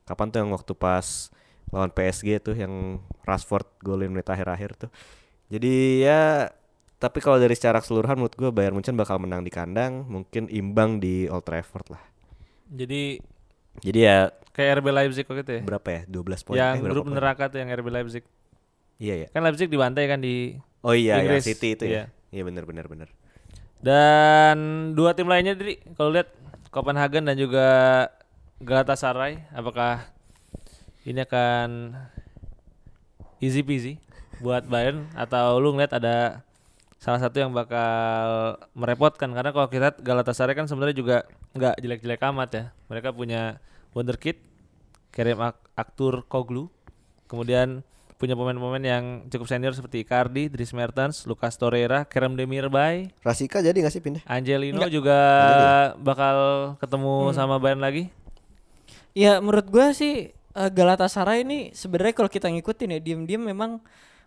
kapan 0.02 0.26
tuh 0.34 0.38
yang 0.42 0.50
waktu 0.50 0.74
pas 0.74 1.30
lawan 1.70 1.88
PSG 1.88 2.38
tuh 2.40 2.54
yang 2.54 2.98
Rashford 3.22 3.66
golin 3.80 4.10
menit 4.10 4.26
akhir-akhir 4.26 4.70
tuh 4.76 4.90
jadi 5.46 5.74
ya 6.00 6.20
tapi 6.96 7.18
kalau 7.18 7.36
dari 7.36 7.52
secara 7.52 7.78
keseluruhan 7.78 8.14
menurut 8.14 8.34
gue 8.34 8.50
Bayern 8.50 8.72
Munchen 8.72 8.92
bakal 8.92 9.16
menang 9.16 9.40
di 9.40 9.48
kandang 9.48 10.04
mungkin 10.04 10.46
imbang 10.46 10.98
di 10.98 11.26
Old 11.26 11.42
Trafford 11.42 11.90
lah 11.90 12.02
Jadi 12.66 13.18
jadi 13.80 13.98
ya 14.00 14.18
kayak 14.50 14.78
RB 14.78 14.86
Leipzig 14.88 15.24
kok 15.24 15.34
gitu 15.34 15.52
ya. 15.52 15.62
berapa 15.62 15.88
ya 15.88 16.00
12 16.04 16.44
poin 16.44 16.56
yang 16.56 16.74
Eh, 16.76 16.82
grup 16.84 17.04
poin? 17.04 17.14
neraka 17.14 17.46
tuh 17.46 17.58
yang 17.58 17.70
RB 17.72 17.88
Leipzig. 17.88 18.22
iya 18.96 19.14
ya 19.16 19.26
Kan 19.30 19.42
Leipzig 19.42 19.66
dibantai 19.66 20.06
kan 20.06 20.18
di 20.18 20.54
oh 20.80 20.92
iya 20.92 21.16
yang 21.16 21.30
Inggris. 21.30 21.46
City 21.46 21.72
itu 21.72 21.84
Iya. 21.84 22.10
ya 22.10 22.36
iya 22.36 22.42
benar 22.44 22.62
benar 22.64 22.86
benar 22.86 23.08
Dan 23.80 24.58
dua 24.92 25.16
tim 25.16 25.24
lainnya 25.24 25.54
Dri, 25.54 25.80
kalau 25.94 26.12
lihat 26.12 26.28
Copenhagen 26.68 27.24
dan 27.24 27.34
juga 27.34 27.66
Galatasaray, 28.60 29.48
apakah 29.50 30.04
ini 31.02 31.20
akan 31.24 31.96
easy 33.40 33.64
peasy 33.64 33.96
buat 34.40 34.64
Bayern 34.68 35.08
atau 35.16 35.60
lu 35.60 35.72
ngeliat 35.72 35.96
ada 35.96 36.44
salah 37.00 37.20
satu 37.20 37.40
yang 37.40 37.52
bakal 37.52 38.56
merepotkan. 38.76 39.32
Karena 39.32 39.50
kalau 39.52 39.68
kita 39.68 39.96
Galatasaray 40.00 40.52
kan 40.52 40.68
sebenarnya 40.68 40.96
juga 40.96 41.16
nggak 41.56 41.80
jelek-jelek 41.80 42.20
amat 42.32 42.48
ya. 42.52 42.64
Mereka 42.92 43.16
punya 43.16 43.56
wonderkid 43.96 44.36
Kerem 45.10 45.40
Ak- 45.42 45.66
Aktur 45.74 46.22
Koglu, 46.28 46.68
kemudian 47.26 47.82
punya 48.20 48.36
pemain-pemain 48.36 48.84
yang 48.84 49.04
cukup 49.32 49.48
senior 49.48 49.72
seperti 49.72 50.04
Icardi, 50.04 50.52
Dries 50.52 50.76
Mertens, 50.76 51.24
Lucas 51.24 51.56
Torreira, 51.56 52.04
Kerem 52.04 52.36
Demirbay, 52.36 53.08
Rasika 53.24 53.64
jadi 53.64 53.80
nggak 53.80 53.94
sih 53.96 54.04
pindah? 54.04 54.22
Angelino 54.28 54.84
juga 54.92 55.18
bakal 55.96 56.36
ketemu 56.76 57.32
sama 57.32 57.56
Bayern 57.56 57.80
lagi. 57.80 58.12
Ya 59.16 59.40
menurut 59.40 59.66
gua 59.72 59.96
sih 59.96 60.36
eh, 60.56 60.70
Galatasaray 60.70 61.42
ini 61.46 61.70
sebenarnya 61.74 62.14
kalau 62.14 62.30
kita 62.30 62.46
ngikutin 62.50 62.96
ya 62.96 63.00
diem-diem 63.00 63.42
memang 63.42 63.82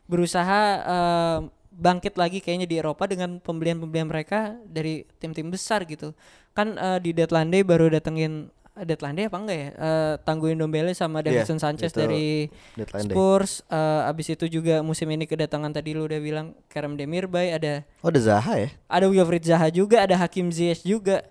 berusaha 0.07 0.61
eh, 0.83 1.39
bangkit 1.73 2.19
lagi 2.21 2.37
kayaknya 2.37 2.67
di 2.69 2.75
Eropa 2.77 3.09
dengan 3.09 3.41
pembelian-pembelian 3.41 4.05
mereka 4.05 4.53
dari 4.67 5.09
tim-tim 5.17 5.49
besar 5.49 5.83
gitu. 5.89 6.13
Kan 6.53 6.77
eh, 6.77 6.99
di 7.01 7.11
deadline 7.15 7.49
day 7.49 7.63
baru 7.65 7.89
datengin 7.89 8.53
deadline 8.73 9.13
day 9.17 9.25
apa 9.29 9.37
enggak 9.37 9.57
ya? 9.57 9.69
Eh, 9.73 10.13
tangguhin 10.25 10.57
Dombele 10.57 10.93
sama 10.97 11.21
Iya, 11.21 11.45
Davinson 11.45 11.61
Sanchez 11.61 11.93
itu 11.93 12.01
dari 12.01 12.49
day. 12.77 13.01
Spurs. 13.05 13.61
Eh, 13.69 14.09
abis 14.09 14.33
itu 14.33 14.45
juga 14.49 14.81
musim 14.81 15.09
ini 15.13 15.25
kedatangan 15.29 15.73
tadi 15.73 15.93
lu 15.93 16.05
udah 16.05 16.19
bilang 16.21 16.57
Kerem 16.69 16.97
Demirbay 16.97 17.53
ada 17.53 17.85
oh 18.01 18.09
ada 18.09 18.21
Zaha 18.21 18.53
ya 18.57 18.69
ada 18.89 19.05
Wilfried 19.09 19.45
Zaha 19.45 19.69
juga, 19.73 20.01
ada 20.05 20.17
Hakim 20.17 20.49
Ziyech 20.53 20.85
juga. 20.85 21.25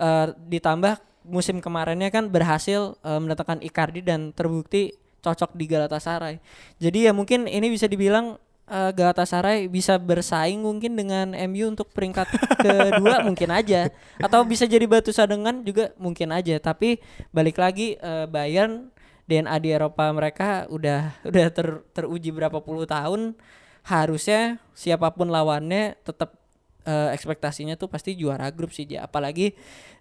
Eh, 0.00 0.26
ditambah 0.48 1.00
musim 1.26 1.62
kemarinnya 1.62 2.10
kan 2.10 2.28
berhasil 2.28 2.98
eh, 3.02 3.20
mendatangkan 3.20 3.62
Icardi 3.62 4.02
dan 4.02 4.34
terbukti 4.34 4.94
cocok 5.22 5.54
di 5.54 5.64
Galatasaray. 5.70 6.42
Jadi 6.82 7.06
ya 7.06 7.12
mungkin 7.14 7.46
ini 7.46 7.70
bisa 7.70 7.86
dibilang 7.86 8.36
eh, 8.66 8.90
Galatasaray 8.90 9.70
bisa 9.70 9.96
bersaing 9.96 10.60
mungkin 10.60 10.98
dengan 10.98 11.32
MU 11.48 11.70
untuk 11.70 11.90
peringkat 11.94 12.26
kedua 12.64 13.22
mungkin 13.22 13.50
aja 13.54 13.88
atau 14.18 14.42
bisa 14.42 14.66
jadi 14.66 14.84
batu 14.84 15.14
sandungan 15.14 15.62
juga 15.62 15.94
mungkin 15.96 16.34
aja. 16.34 16.58
Tapi 16.58 16.98
balik 17.30 17.56
lagi 17.62 17.94
eh, 17.96 18.26
Bayern 18.26 18.90
DNA 19.26 19.56
di 19.62 19.68
Eropa 19.70 20.10
mereka 20.10 20.66
udah 20.68 21.14
udah 21.28 21.46
ter- 21.54 21.82
teruji 21.94 22.34
berapa 22.34 22.58
puluh 22.60 22.84
tahun 22.84 23.38
harusnya 23.82 24.62
siapa 24.78 25.10
pun 25.10 25.26
lawannya 25.30 25.98
tetap 26.06 26.38
eh, 26.86 27.10
ekspektasinya 27.14 27.74
tuh 27.74 27.90
pasti 27.90 28.14
juara 28.14 28.50
grup 28.54 28.70
sih 28.70 28.86
apalagi 28.94 29.54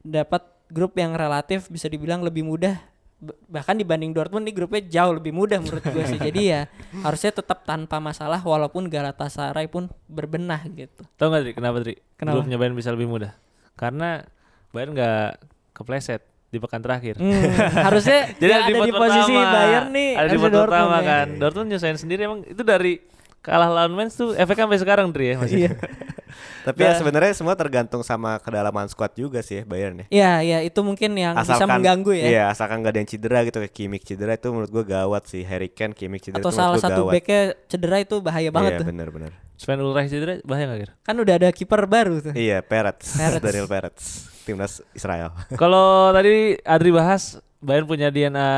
dapat 0.05 0.45
grup 0.71 0.95
yang 0.95 1.13
relatif 1.13 1.67
bisa 1.67 1.91
dibilang 1.91 2.23
lebih 2.23 2.47
mudah 2.47 2.79
bahkan 3.45 3.77
dibanding 3.77 4.17
Dortmund 4.17 4.49
nih 4.49 4.55
grupnya 4.57 4.81
jauh 4.81 5.13
lebih 5.13 5.29
mudah 5.29 5.61
menurut 5.61 5.85
gue 5.85 6.03
sih 6.09 6.17
jadi 6.17 6.41
ya 6.41 6.61
harusnya 7.05 7.29
tetap 7.29 7.61
tanpa 7.69 8.01
masalah 8.01 8.41
walaupun 8.41 8.89
Galatasaray 8.89 9.69
pun 9.69 9.93
berbenah 10.09 10.65
gitu 10.73 11.05
Tahu 11.21 11.27
nggak 11.29 11.41
Dri, 11.45 11.53
kenapa 11.53 11.77
Dri? 11.85 11.95
Kenapa? 12.17 12.41
Grupnya 12.41 12.57
Bayern 12.57 12.73
bisa 12.73 12.89
lebih 12.89 13.05
mudah. 13.05 13.37
Karena 13.77 14.25
Bayern 14.73 14.97
nggak 14.97 15.29
kepleset 15.77 16.25
di 16.49 16.57
pekan 16.57 16.81
terakhir. 16.81 17.21
Hmm, 17.21 17.31
harusnya 17.85 18.27
Jadi 18.41 18.51
ada 18.51 18.65
di 18.65 18.73
ada 18.73 18.87
di 18.89 18.93
posisi 18.93 19.33
pertama. 19.37 19.53
Bayern 19.53 19.89
nih 19.93 20.11
Ada 20.17 20.27
di 20.27 20.37
pot 20.37 20.49
pertama 20.49 20.65
Dortmund 20.65 20.97
ya. 20.97 21.05
kan. 21.05 21.27
Dortmund 21.37 21.67
nyusahin 21.69 21.97
sendiri 22.01 22.21
emang 22.25 22.39
itu 22.43 22.61
dari 22.65 22.93
kalah 23.41 23.69
lawan 23.73 23.93
Mainz 23.97 24.13
tuh 24.13 24.37
efeknya 24.37 24.69
sampai 24.69 24.79
sekarang 24.79 25.07
Dri 25.09 25.33
ya 25.33 25.35
masih. 25.41 25.57
Iya. 25.65 25.71
tapi 26.65 26.85
ya 26.85 26.95
sebenarnya 26.95 27.33
semua 27.35 27.57
tergantung 27.57 28.05
sama 28.05 28.39
kedalaman 28.39 28.87
squad 28.87 29.11
juga 29.17 29.41
sih 29.43 29.61
ya 29.61 29.63
Bayern 29.67 30.05
ya 30.05 30.07
ya 30.07 30.31
ya 30.45 30.57
itu 30.63 30.79
mungkin 30.85 31.11
yang 31.17 31.35
bisa 31.35 31.65
mengganggu 31.67 32.13
ya 32.15 32.27
Iya, 32.31 32.43
asalkan 32.53 32.85
nggak 32.85 32.93
ada 32.93 32.99
yang 33.01 33.09
cedera 33.09 33.39
gitu 33.43 33.57
kayak 33.59 33.73
Kimmich 33.73 34.05
cedera 34.05 34.37
itu 34.37 34.47
menurut 34.53 34.69
gua 34.71 34.85
gawat 34.85 35.27
sih. 35.27 35.41
Harry 35.43 35.67
Kane, 35.73 35.91
Kimmich 35.97 36.29
cedera 36.29 36.39
atau 36.39 36.53
itu 36.53 36.55
menurut 36.55 36.79
salah 36.79 36.79
satu 36.79 37.01
gawat. 37.09 37.13
backnya 37.17 37.41
cedera 37.67 37.97
itu 37.99 38.15
bahaya 38.21 38.49
banget 38.53 38.71
iya, 38.71 38.79
tuh 38.79 38.87
benar-benar. 38.87 39.31
Sven 39.57 39.81
Ulreich 39.81 40.09
cedera 40.09 40.33
bahaya 40.45 40.65
nggak 40.69 40.79
kira? 40.85 40.93
kan 41.01 41.15
udah 41.17 41.33
ada 41.37 41.49
kiper 41.49 41.81
baru 41.89 42.15
tuh 42.23 42.33
Iya, 42.37 42.61
Peretz, 42.61 43.17
Peretz. 43.17 43.43
Daniel 43.45 43.67
Peretz, 43.67 44.03
timnas 44.45 44.73
Israel. 44.93 45.33
Kalau 45.61 46.13
tadi 46.13 46.61
Adri 46.61 46.91
bahas 46.93 47.41
Bayern 47.61 47.85
punya 47.85 48.09
DNA 48.09 48.49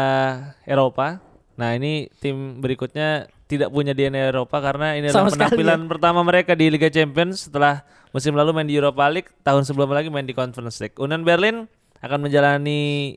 Eropa. 0.64 1.20
Nah 1.60 1.76
ini 1.76 2.08
tim 2.24 2.64
berikutnya 2.64 3.28
tidak 3.58 3.70
punya 3.70 3.94
DNA 3.94 4.34
Eropa 4.34 4.58
karena 4.60 4.98
ini 4.98 5.10
adalah 5.10 5.28
Sama 5.28 5.32
sekali 5.34 5.58
penampilan 5.58 5.82
pertama 5.90 6.20
mereka 6.26 6.52
di 6.54 6.66
Liga 6.70 6.90
Champions 6.90 7.50
setelah 7.50 7.86
musim 8.14 8.38
lalu 8.38 8.54
main 8.54 8.68
di 8.70 8.78
Europa 8.78 9.06
League, 9.10 9.32
tahun 9.42 9.66
sebelumnya 9.66 10.02
lagi 10.02 10.10
main 10.14 10.26
di 10.26 10.38
Conference 10.38 10.78
League. 10.82 10.96
Union 11.02 11.26
Berlin 11.26 11.66
akan 12.04 12.20
menjalani 12.20 13.16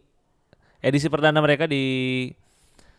edisi 0.81 1.11
perdana 1.11 1.43
mereka 1.43 1.67
di 1.67 2.31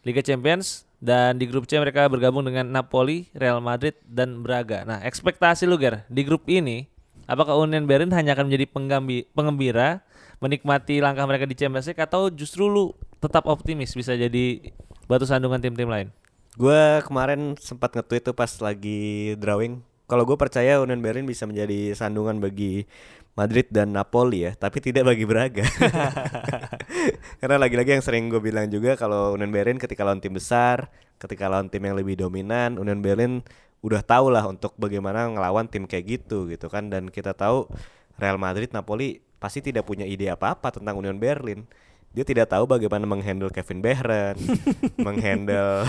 Liga 0.04 0.22
Champions 0.22 0.88
dan 0.98 1.38
di 1.38 1.46
grup 1.46 1.70
C 1.70 1.78
mereka 1.78 2.10
bergabung 2.10 2.46
dengan 2.46 2.66
Napoli, 2.70 3.30
Real 3.38 3.62
Madrid 3.62 3.94
dan 4.06 4.42
Braga. 4.42 4.84
Nah, 4.86 5.00
ekspektasi 5.06 5.70
lu 5.70 5.78
Ger 5.78 6.06
di 6.10 6.22
grup 6.26 6.46
ini 6.50 6.90
apakah 7.30 7.58
Union 7.60 7.86
Berlin 7.86 8.10
hanya 8.14 8.34
akan 8.34 8.50
menjadi 8.50 8.66
penggambi, 8.70 9.28
pengembira 9.36 10.02
menikmati 10.38 11.02
langkah 11.02 11.26
mereka 11.26 11.50
di 11.50 11.58
Champions 11.58 11.90
League 11.90 12.02
atau 12.02 12.30
justru 12.30 12.70
lu 12.70 12.94
tetap 13.18 13.46
optimis 13.50 13.94
bisa 13.98 14.14
jadi 14.14 14.74
batu 15.10 15.26
sandungan 15.26 15.62
tim-tim 15.62 15.90
lain? 15.90 16.10
Gua 16.58 17.06
kemarin 17.06 17.54
sempat 17.62 17.94
nge-tweet 17.94 18.34
tuh 18.34 18.36
pas 18.36 18.50
lagi 18.66 19.38
drawing. 19.38 19.78
Kalau 20.10 20.24
gue 20.24 20.40
percaya 20.40 20.82
Union 20.82 21.04
Berlin 21.04 21.28
bisa 21.28 21.44
menjadi 21.46 21.92
sandungan 21.94 22.40
bagi 22.40 22.88
Madrid 23.38 23.70
dan 23.70 23.94
Napoli 23.94 24.50
ya, 24.50 24.58
tapi 24.58 24.82
tidak 24.82 25.06
bagi 25.06 25.28
Braga. 25.30 25.62
Karena 27.44 27.62
lagi-lagi 27.62 28.00
yang 28.00 28.02
sering 28.02 28.32
gue 28.32 28.42
bilang 28.42 28.66
juga 28.72 28.98
kalau 28.98 29.38
Union 29.38 29.54
Berlin 29.54 29.78
ketika 29.78 30.02
lawan 30.02 30.18
tim 30.18 30.34
besar, 30.34 30.90
ketika 31.22 31.46
lawan 31.46 31.70
tim 31.70 31.84
yang 31.86 31.94
lebih 31.94 32.18
dominan, 32.18 32.82
Union 32.82 33.04
Berlin 33.04 33.46
udah 33.86 34.02
tahu 34.02 34.34
lah 34.34 34.50
untuk 34.50 34.74
bagaimana 34.82 35.30
ngelawan 35.30 35.70
tim 35.70 35.86
kayak 35.86 36.06
gitu 36.18 36.50
gitu 36.50 36.66
kan 36.66 36.90
dan 36.90 37.14
kita 37.14 37.38
tahu 37.38 37.70
Real 38.18 38.42
Madrid 38.42 38.74
Napoli 38.74 39.22
pasti 39.38 39.62
tidak 39.62 39.86
punya 39.86 40.02
ide 40.10 40.34
apa-apa 40.34 40.74
tentang 40.74 40.98
Union 40.98 41.22
Berlin. 41.22 41.70
Dia 42.16 42.26
tidak 42.26 42.50
tahu 42.50 42.66
bagaimana 42.66 43.06
menghandle 43.06 43.54
Kevin 43.54 43.84
Behren, 43.84 44.36
menghandle 45.08 45.86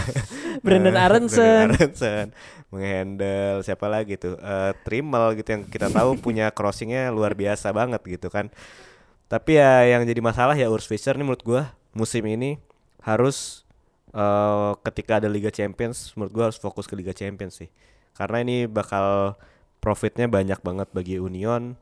Brandon 0.60 0.96
eh, 0.96 1.04
Aronson. 1.06 1.72
Brandon 1.72 1.78
Aronson, 1.78 2.26
menghandle 2.68 3.64
siapa 3.64 3.86
lagi 3.88 4.20
tuh 4.20 4.36
eh 4.36 4.72
Trimmel 4.84 5.40
gitu 5.40 5.48
yang 5.56 5.62
kita 5.64 5.88
tahu 5.88 6.20
punya 6.20 6.52
crossingnya 6.52 7.08
luar 7.08 7.32
biasa 7.32 7.72
banget 7.72 8.02
gitu 8.04 8.28
kan. 8.28 8.52
Tapi 9.28 9.60
ya 9.60 9.84
yang 9.88 10.04
jadi 10.04 10.20
masalah 10.20 10.56
ya 10.56 10.68
Urs 10.68 10.88
Fischer 10.88 11.16
nih 11.16 11.24
menurut 11.24 11.44
gua 11.44 11.62
musim 11.96 12.24
ini 12.28 12.60
harus 13.00 13.64
eh 14.12 14.72
ketika 14.84 15.22
ada 15.22 15.28
Liga 15.32 15.48
Champions 15.48 16.12
menurut 16.12 16.32
gua 16.32 16.44
harus 16.52 16.60
fokus 16.60 16.84
ke 16.84 16.94
Liga 16.98 17.16
Champions 17.16 17.60
sih. 17.64 17.70
Karena 18.12 18.42
ini 18.42 18.68
bakal 18.68 19.38
profitnya 19.78 20.26
banyak 20.26 20.58
banget 20.60 20.88
bagi 20.90 21.22
Union 21.22 21.78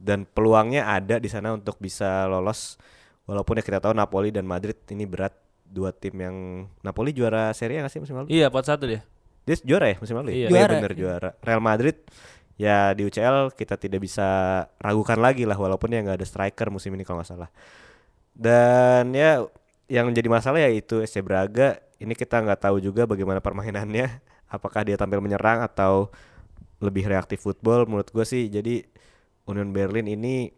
dan 0.00 0.24
peluangnya 0.24 0.88
ada 0.88 1.20
di 1.20 1.28
sana 1.28 1.52
untuk 1.52 1.76
bisa 1.76 2.24
lolos 2.24 2.80
walaupun 3.28 3.58
ya 3.58 3.64
kita 3.64 3.78
tahu 3.82 3.92
Napoli 3.96 4.30
dan 4.30 4.44
Madrid 4.46 4.76
ini 4.92 5.04
berat 5.04 5.34
dua 5.70 5.94
tim 5.94 6.14
yang 6.18 6.36
Napoli 6.82 7.14
juara 7.14 7.54
Serie 7.54 7.78
A 7.78 7.86
nggak 7.86 7.92
sih 7.94 8.00
musim 8.02 8.16
lalu? 8.18 8.26
Iya, 8.28 8.50
pot 8.50 8.66
satu 8.66 8.90
dia. 8.90 9.06
Dia 9.46 9.56
juara 9.62 9.86
ya 9.90 9.96
musim 10.02 10.14
lalu 10.18 10.28
ya? 10.34 10.36
Iya. 10.36 10.46
Oh 10.46 10.52
Juara. 10.52 10.72
bener 10.76 10.92
juara. 10.98 11.30
Real 11.40 11.62
Madrid 11.62 11.96
ya 12.60 12.92
di 12.92 13.08
UCL 13.08 13.56
kita 13.56 13.80
tidak 13.80 14.04
bisa 14.04 14.28
ragukan 14.82 15.16
lagi 15.16 15.48
lah 15.48 15.56
walaupun 15.56 15.88
ya 15.94 16.04
nggak 16.04 16.20
ada 16.20 16.26
striker 16.28 16.68
musim 16.68 16.92
ini 16.92 17.06
kalau 17.06 17.22
nggak 17.22 17.30
salah. 17.30 17.50
Dan 18.34 19.14
ya 19.14 19.46
yang 19.90 20.10
jadi 20.14 20.28
masalah 20.30 20.58
ya 20.62 20.70
itu 20.70 21.02
SC 21.02 21.22
Braga 21.22 21.78
ini 21.98 22.14
kita 22.14 22.40
nggak 22.42 22.66
tahu 22.68 22.82
juga 22.82 23.06
bagaimana 23.06 23.38
permainannya. 23.38 24.20
Apakah 24.54 24.82
dia 24.82 24.98
tampil 24.98 25.22
menyerang 25.22 25.62
atau 25.62 26.10
lebih 26.82 27.06
reaktif 27.06 27.44
football 27.44 27.84
menurut 27.86 28.08
gue 28.10 28.24
sih 28.24 28.48
jadi 28.48 28.82
Union 29.46 29.70
Berlin 29.70 30.08
ini 30.08 30.48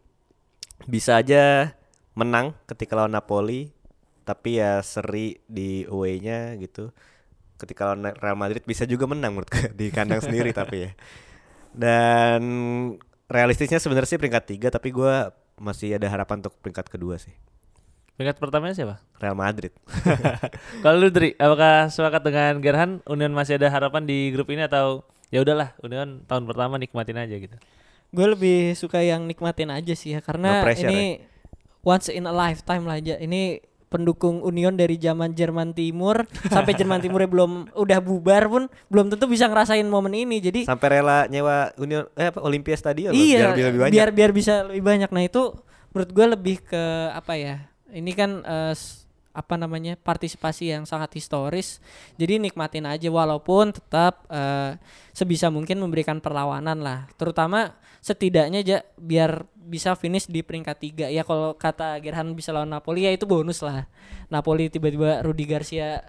bisa 0.87 1.19
aja 1.19 1.75
menang 2.13 2.53
ketika 2.69 2.93
lawan 2.97 3.13
Napoli 3.13 3.73
tapi 4.23 4.57
ya 4.57 4.79
seri 4.79 5.43
di 5.45 5.83
away-nya 5.85 6.55
gitu. 6.57 6.95
Ketika 7.59 7.91
lawan 7.91 8.15
Real 8.17 8.39
Madrid 8.39 8.63
bisa 8.63 8.87
juga 8.87 9.05
menang 9.05 9.35
menurut 9.35 9.51
gue 9.51 9.69
di 9.79 9.91
kandang 9.91 10.23
sendiri 10.23 10.55
tapi 10.59 10.89
ya. 10.89 10.91
Dan 11.73 12.41
realistisnya 13.27 13.81
sebenarnya 13.81 14.15
sih 14.15 14.19
peringkat 14.21 14.43
tiga 14.45 14.67
tapi 14.69 14.93
gua 14.93 15.33
masih 15.57 15.97
ada 15.97 16.05
harapan 16.09 16.41
untuk 16.41 16.55
peringkat 16.61 16.89
kedua 16.89 17.17
sih. 17.17 17.33
Peringkat 18.13 18.37
pertamanya 18.37 18.77
siapa? 18.77 18.95
Real 19.17 19.33
Madrid. 19.33 19.73
Kalau 20.85 21.01
lu 21.01 21.09
Dri, 21.09 21.33
apakah 21.33 21.89
sepakat 21.89 22.21
dengan 22.21 22.53
Gerhan? 22.61 22.91
Union 23.09 23.33
masih 23.33 23.57
ada 23.57 23.73
harapan 23.73 24.05
di 24.05 24.29
grup 24.29 24.53
ini 24.53 24.69
atau 24.69 25.01
ya 25.33 25.41
udahlah 25.41 25.73
Union 25.81 26.21
tahun 26.29 26.45
pertama 26.45 26.77
nikmatin 26.77 27.17
aja 27.17 27.33
gitu. 27.33 27.57
Gue 28.13 28.27
lebih 28.29 28.77
suka 28.77 29.01
yang 29.01 29.25
nikmatin 29.25 29.73
aja 29.73 29.97
sih 29.97 30.13
ya 30.13 30.21
karena 30.21 30.61
No 30.61 30.65
pressure 30.69 30.93
ini 30.93 31.25
once 31.83 32.07
in 32.07 32.23
a 32.23 32.33
lifetime 32.33 32.83
lah 32.83 32.97
aja. 32.97 33.15
Ini 33.15 33.59
pendukung 33.87 34.41
Union 34.41 34.73
dari 34.73 34.97
zaman 34.97 35.31
Jerman 35.31 35.69
Timur 35.71 36.25
sampai 36.49 36.73
Jerman 36.73 36.97
Timurnya 36.97 37.29
belum 37.29 37.51
udah 37.77 37.99
bubar 38.01 38.49
pun 38.49 38.65
belum 38.89 39.13
tentu 39.13 39.29
bisa 39.29 39.45
ngerasain 39.45 39.85
momen 39.85 40.17
ini. 40.17 40.41
Jadi 40.41 40.65
sampai 40.65 40.87
rela 40.91 41.29
nyewa 41.29 41.69
Union 41.77 42.09
eh 42.15 42.33
apa 42.33 42.41
Olympia 42.41 42.73
Stadion 42.73 43.11
loh, 43.11 43.21
iya 43.21 43.53
biar 43.53 43.69
lebih 43.69 43.79
banyak 43.79 43.93
biar 43.93 44.09
biar 44.09 44.31
bisa 44.33 44.53
lebih 44.65 44.81
banyak. 44.81 45.09
Nah 45.13 45.23
itu 45.23 45.53
menurut 45.93 46.09
gue 46.09 46.25
lebih 46.31 46.55
ke 46.63 46.83
apa 47.13 47.37
ya? 47.37 47.55
Ini 47.93 48.11
kan 48.11 48.41
s- 48.73 49.02
apa 49.33 49.57
namanya 49.57 49.97
partisipasi 49.97 50.69
yang 50.69 50.85
sangat 50.85 51.17
historis. 51.17 51.81
Jadi 52.21 52.37
nikmatin 52.37 52.85
aja 52.85 53.09
walaupun 53.09 53.73
tetap 53.73 54.29
eh, 54.29 54.77
sebisa 55.11 55.49
mungkin 55.49 55.81
memberikan 55.81 56.21
perlawanan 56.21 56.79
lah. 56.79 57.09
Terutama 57.17 57.73
setidaknya 57.99 58.61
aja 58.61 58.77
biar 58.95 59.49
bisa 59.57 59.97
finish 59.97 60.29
di 60.29 60.45
peringkat 60.45 60.77
tiga 60.77 61.07
ya 61.09 61.23
kalau 61.25 61.55
kata 61.55 61.97
Gerhan 62.03 62.35
bisa 62.35 62.53
lawan 62.53 62.69
Napoli 62.69 63.09
ya 63.09 63.11
itu 63.11 63.25
bonus 63.25 63.65
lah. 63.65 63.89
Napoli 64.29 64.69
tiba-tiba 64.69 65.25
Rudi 65.25 65.49
Garcia 65.49 66.05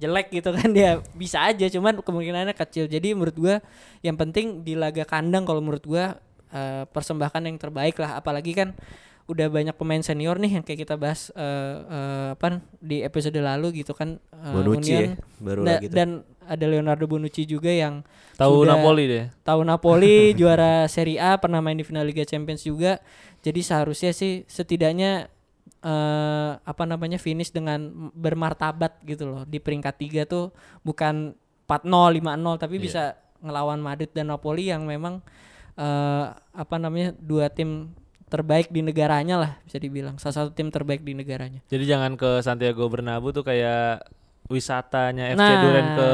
jelek 0.00 0.32
gitu 0.32 0.50
kan 0.50 0.72
dia 0.72 0.98
bisa 1.20 1.44
aja 1.44 1.68
cuman 1.68 2.00
kemungkinannya 2.00 2.56
kecil 2.56 2.88
jadi 2.88 3.12
menurut 3.12 3.36
gua 3.36 3.56
yang 4.00 4.16
penting 4.16 4.64
di 4.64 4.72
laga 4.74 5.04
kandang 5.04 5.44
kalau 5.44 5.60
menurut 5.60 5.84
gua 5.84 6.16
eh, 6.50 6.88
persembahkan 6.88 7.44
yang 7.44 7.60
terbaik 7.60 8.00
lah 8.00 8.18
apalagi 8.18 8.56
kan 8.56 8.72
udah 9.24 9.46
banyak 9.46 9.72
pemain 9.72 10.00
senior 10.00 10.36
nih 10.36 10.56
yang 10.56 10.62
kayak 10.62 10.82
kita 10.82 10.94
bahas 10.94 11.30
eh, 11.32 11.42
eh, 11.84 12.28
apa 12.32 12.48
di 12.76 13.00
episode 13.00 13.34
lalu 13.34 13.80
gitu 13.80 13.92
kan 13.92 14.16
eh, 14.18 14.52
Bonucci 14.52 14.90
ya, 14.90 15.00
Union. 15.00 15.12
baru 15.38 15.60
Da- 15.60 15.68
lagi 15.72 15.86
tuh. 15.86 15.94
dan 15.94 16.08
ada 16.42 16.64
Leonardo 16.66 17.06
Bonucci 17.06 17.42
juga 17.44 17.68
yang 17.68 18.02
Tahu 18.34 18.64
Napoli 18.64 19.04
deh. 19.06 19.24
tahu 19.40 19.62
Napoli 19.62 20.16
juara 20.38 20.84
Serie 20.86 21.16
A 21.16 21.36
pernah 21.36 21.58
main 21.58 21.74
di 21.74 21.82
final 21.82 22.02
Liga 22.02 22.22
Champions 22.22 22.62
juga 22.62 22.98
jadi 23.40 23.60
seharusnya 23.60 24.10
sih 24.10 24.42
setidaknya 24.44 25.30
eh 25.80 26.50
apa 26.56 26.84
namanya 26.84 27.16
finish 27.16 27.50
dengan 27.50 27.90
bermartabat 28.12 29.02
gitu 29.02 29.26
loh 29.26 29.42
di 29.44 29.58
peringkat 29.58 29.94
tiga 29.96 30.22
tuh 30.24 30.50
bukan 30.80 31.34
4-0 31.64 32.18
5-0 32.18 32.22
tapi 32.58 32.74
Iya. 32.76 32.82
bisa 32.82 33.02
ngelawan 33.38 33.78
Madrid 33.78 34.10
dan 34.10 34.28
Napoli 34.28 34.68
yang 34.68 34.82
memang 34.82 35.22
eh 35.72 36.26
apa 36.52 36.76
namanya 36.76 37.14
dua 37.16 37.48
tim 37.48 37.90
terbaik 38.32 38.66
di 38.66 38.80
negaranya 38.80 39.36
lah 39.36 39.52
bisa 39.60 39.76
dibilang 39.76 40.16
salah 40.16 40.32
satu 40.38 40.50
tim 40.50 40.66
terbaik 40.66 41.00
di 41.00 41.12
negaranya 41.12 41.60
Jadi 41.66 41.84
jangan 41.84 42.16
ke 42.16 42.40
Santiago 42.40 42.88
Bernabeu 42.88 43.28
tuh 43.30 43.44
kayak 43.44 44.08
wisatanya 44.46 45.30
FC 45.30 45.38
Nah, 45.38 45.60
Duren 45.60 45.86
ke 45.92 46.08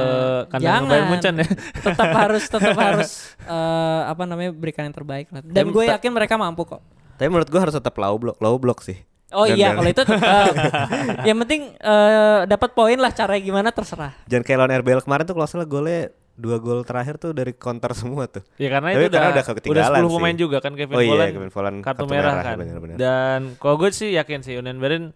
kandang. 0.48 0.84
Bayern 0.84 1.06
Munchen 1.08 1.34
ya. 1.36 1.46
tetap 1.80 2.08
harus 2.12 2.44
tetap 2.44 2.76
harus 2.90 3.10
eh, 3.40 4.00
apa 4.04 4.22
namanya 4.24 4.50
berikan 4.50 4.82
yang 4.82 4.94
terbaik 4.94 5.30
lah 5.30 5.40
dan 5.40 5.64
gue 5.66 5.84
yakin 5.86 6.10
mereka 6.10 6.34
mampu 6.34 6.62
kok 6.64 6.82
tapi 7.14 7.26
menurut 7.28 7.46
gua 7.46 7.60
harus 7.60 7.74
tetap 7.74 7.94
low 7.94 8.14
block 8.14 8.36
low 8.38 8.56
block 8.56 8.80
sih 8.80 8.98
Oh 9.28 9.44
Dan- 9.44 9.60
iya 9.60 9.76
kalau 9.76 9.86
itu 9.86 10.00
tetap. 10.00 10.56
yang 11.28 11.36
penting 11.38 11.76
eh, 11.76 12.38
dapat 12.46 12.70
poin 12.72 12.96
lah 12.96 13.10
caranya 13.10 13.42
gimana 13.42 13.68
terserah. 13.68 14.16
jangan 14.24 14.40
kayak 14.40 14.58
lawan 14.58 14.72
RBL 14.80 15.04
kemarin 15.04 15.24
tuh 15.24 15.34
kalau 15.34 15.44
salah 15.44 15.64
golnya 15.64 16.08
dua 16.38 16.56
gol 16.56 16.80
terakhir 16.80 17.18
tuh 17.18 17.34
dari 17.34 17.50
counter 17.50 17.90
semua 17.92 18.24
tuh 18.24 18.46
Ya 18.56 18.70
karena 18.70 18.88
Tapi 18.88 18.96
itu 18.96 19.08
udah 19.08 19.18
karena 19.20 19.28
udah 19.28 19.42
udah, 19.42 19.56
ketinggalan 19.58 20.00
10 20.00 20.14
pemain 20.14 20.30
sih. 20.30 20.40
juga 20.40 20.56
kan 20.58 20.72
Kevin 20.72 20.94
Oh 20.94 21.02
iya, 21.02 21.26
Kevin 21.28 21.50
Volland 21.50 21.76
kartu, 21.78 21.98
kartu 21.98 22.04
merah, 22.06 22.30
merah, 22.30 22.44
kan. 22.44 22.56
benar-benar. 22.56 22.96
Dan 22.96 23.40
kalau 23.58 23.74
gue 23.76 23.90
sih 23.90 24.10
yakin 24.12 24.40
sih 24.40 24.54
Union 24.54 24.78
Berlin 24.78 25.10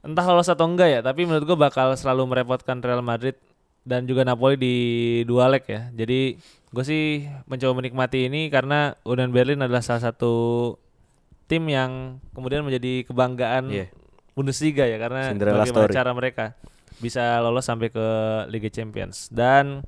entah 0.00 0.24
lolos 0.24 0.46
atau 0.46 0.64
enggak 0.64 0.88
ya, 0.88 1.00
tapi 1.00 1.22
menurut 1.22 1.42
gue 1.44 1.54
bakal 1.56 1.94
selalu 1.94 2.22
merepotkan 2.28 2.78
Real 2.78 3.02
Madrid 3.02 3.38
dan 3.82 4.02
juga 4.02 4.22
Napoli 4.22 4.54
di 4.56 4.76
dua 5.22 5.46
leg 5.48 5.62
ya. 5.64 5.90
Jadi 5.92 6.38
gue 6.68 6.84
sih 6.84 7.04
mencoba 7.44 7.72
menikmati 7.76 8.26
ini 8.26 8.46
karena 8.46 8.94
Union 9.02 9.30
Berlin 9.30 9.60
adalah 9.60 9.78
salah 9.80 10.02
satu 10.04 10.32
tim 11.44 11.66
yang 11.66 11.90
kemudian 12.30 12.62
menjadi 12.62 13.02
kebanggaan 13.04 13.68
Iya. 13.68 13.86
Bundesliga 14.32 14.82
ya 14.82 14.96
karena 14.96 15.28
Cinderella 15.28 15.60
bagaimana 15.60 15.84
story. 15.84 15.92
cara 15.92 16.10
mereka 16.12 16.44
bisa 16.96 17.22
lolos 17.38 17.62
sampai 17.62 17.88
ke 17.88 18.06
Liga 18.48 18.70
Champions 18.70 19.28
dan 19.28 19.82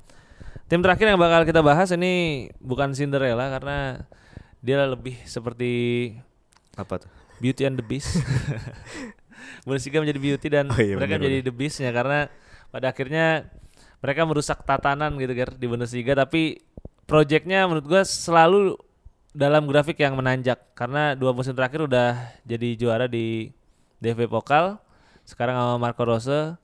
tim 0.65 0.81
terakhir 0.81 1.13
yang 1.13 1.21
bakal 1.21 1.45
kita 1.45 1.61
bahas 1.61 1.93
ini 1.93 2.47
bukan 2.57 2.93
Cinderella 2.97 3.49
karena 3.53 4.07
dia 4.65 4.81
lebih 4.89 5.15
seperti 5.29 6.13
apa 6.73 7.05
tuh? 7.05 7.11
Beauty 7.37 7.67
and 7.67 7.77
the 7.77 7.85
Beast. 7.85 8.17
Bundesliga 9.67 10.01
menjadi 10.01 10.19
Beauty 10.21 10.47
dan 10.49 10.65
Oh 10.73 10.79
iya, 10.81 10.97
mereka 10.97 11.17
benar, 11.17 11.21
menjadi 11.25 11.39
The 11.45 11.53
Beastnya 11.53 11.91
karena 11.93 12.19
pada 12.73 12.91
akhirnya 12.91 13.25
mereka 14.01 14.21
merusak 14.25 14.61
tatanan 14.65 15.17
gitu 15.21 15.33
Ger 15.33 15.53
di 15.53 15.67
Bundesliga 15.69 16.13
tapi 16.17 16.61
projectnya 17.05 17.65
menurut 17.69 17.85
gua 17.85 18.01
selalu 18.05 18.77
dalam 19.35 19.67
grafik 19.67 19.99
yang 19.99 20.15
menanjak 20.15 20.73
karena 20.73 21.13
dua 21.13 21.35
musim 21.35 21.53
terakhir 21.53 21.85
udah 21.85 22.39
jadi 22.47 22.79
juara 22.79 23.05
di 23.05 23.51
DFB 23.99 24.31
Pokal 24.31 24.79
sekarang 25.27 25.57
sama 25.57 25.75
Marco 25.81 26.03
Rose 26.07 26.55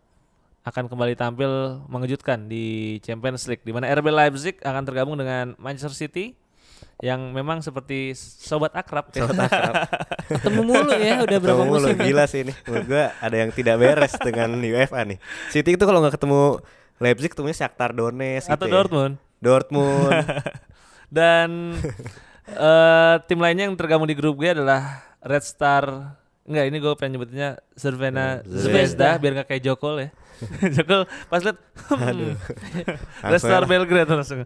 akan 0.61 0.85
kembali 0.85 1.17
tampil 1.17 1.81
mengejutkan 1.89 2.45
di 2.45 2.97
Champions 3.01 3.49
League 3.49 3.65
di 3.65 3.73
mana 3.73 3.89
RB 3.89 4.13
Leipzig 4.13 4.61
akan 4.61 4.83
tergabung 4.85 5.17
dengan 5.17 5.57
Manchester 5.57 5.93
City 5.93 6.37
yang 7.01 7.33
memang 7.33 7.65
seperti 7.65 8.13
sobat 8.13 8.77
akrab 8.77 9.09
Sobat 9.13 9.49
akrab. 9.49 9.73
Ketemu 10.29 10.61
mulu 10.61 10.93
ya 11.01 11.25
udah 11.25 11.37
berapa 11.41 11.57
Ketemu 11.57 11.65
mulu, 11.65 11.87
musim. 11.89 11.97
gila 11.97 12.23
sih 12.29 12.39
ini 12.45 12.53
menurut 12.69 12.85
gua 12.85 13.05
ada 13.17 13.35
yang 13.41 13.49
tidak 13.49 13.75
beres 13.81 14.13
dengan 14.21 14.49
UEFA 14.61 15.01
nih 15.09 15.17
City 15.49 15.73
itu 15.73 15.83
kalau 15.85 15.99
nggak 16.05 16.13
ketemu 16.21 16.61
Leipzig 17.01 17.33
ketemunya 17.33 17.57
Shakhtar 17.57 17.97
Donetsk 17.97 18.53
atau 18.53 18.53
gitu 18.61 18.65
ya. 18.69 18.73
Dortmund 18.77 19.13
Dortmund 19.41 20.13
dan 21.09 21.49
eh 22.69 23.15
tim 23.25 23.39
lainnya 23.41 23.65
yang 23.65 23.73
tergabung 23.73 24.05
di 24.05 24.13
grup 24.13 24.37
G 24.37 24.53
adalah 24.53 25.01
Red 25.25 25.41
Star 25.41 26.17
Enggak, 26.41 26.65
ini 26.73 26.77
gue 26.81 26.93
pengen 26.97 27.11
nyebutnya 27.17 27.49
Zvezda 27.77 28.41
Zvezda. 28.43 28.65
Zvezda 28.65 29.09
biar 29.21 29.33
gak 29.41 29.47
kayak 29.53 29.63
Jokol 29.63 29.95
ya. 30.01 30.09
Jokol 30.81 31.05
pas 31.29 31.41
liat 31.45 31.57
Aduh. 32.01 32.33
Red 33.31 33.41
Star 33.41 33.61
Langsung 33.61 33.69
ya. 33.69 33.69
Belgrade 33.69 34.09
langsung. 34.09 34.39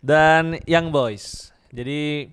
Dan 0.00 0.44
Young 0.64 0.88
Boys. 0.88 1.52
Jadi 1.72 2.28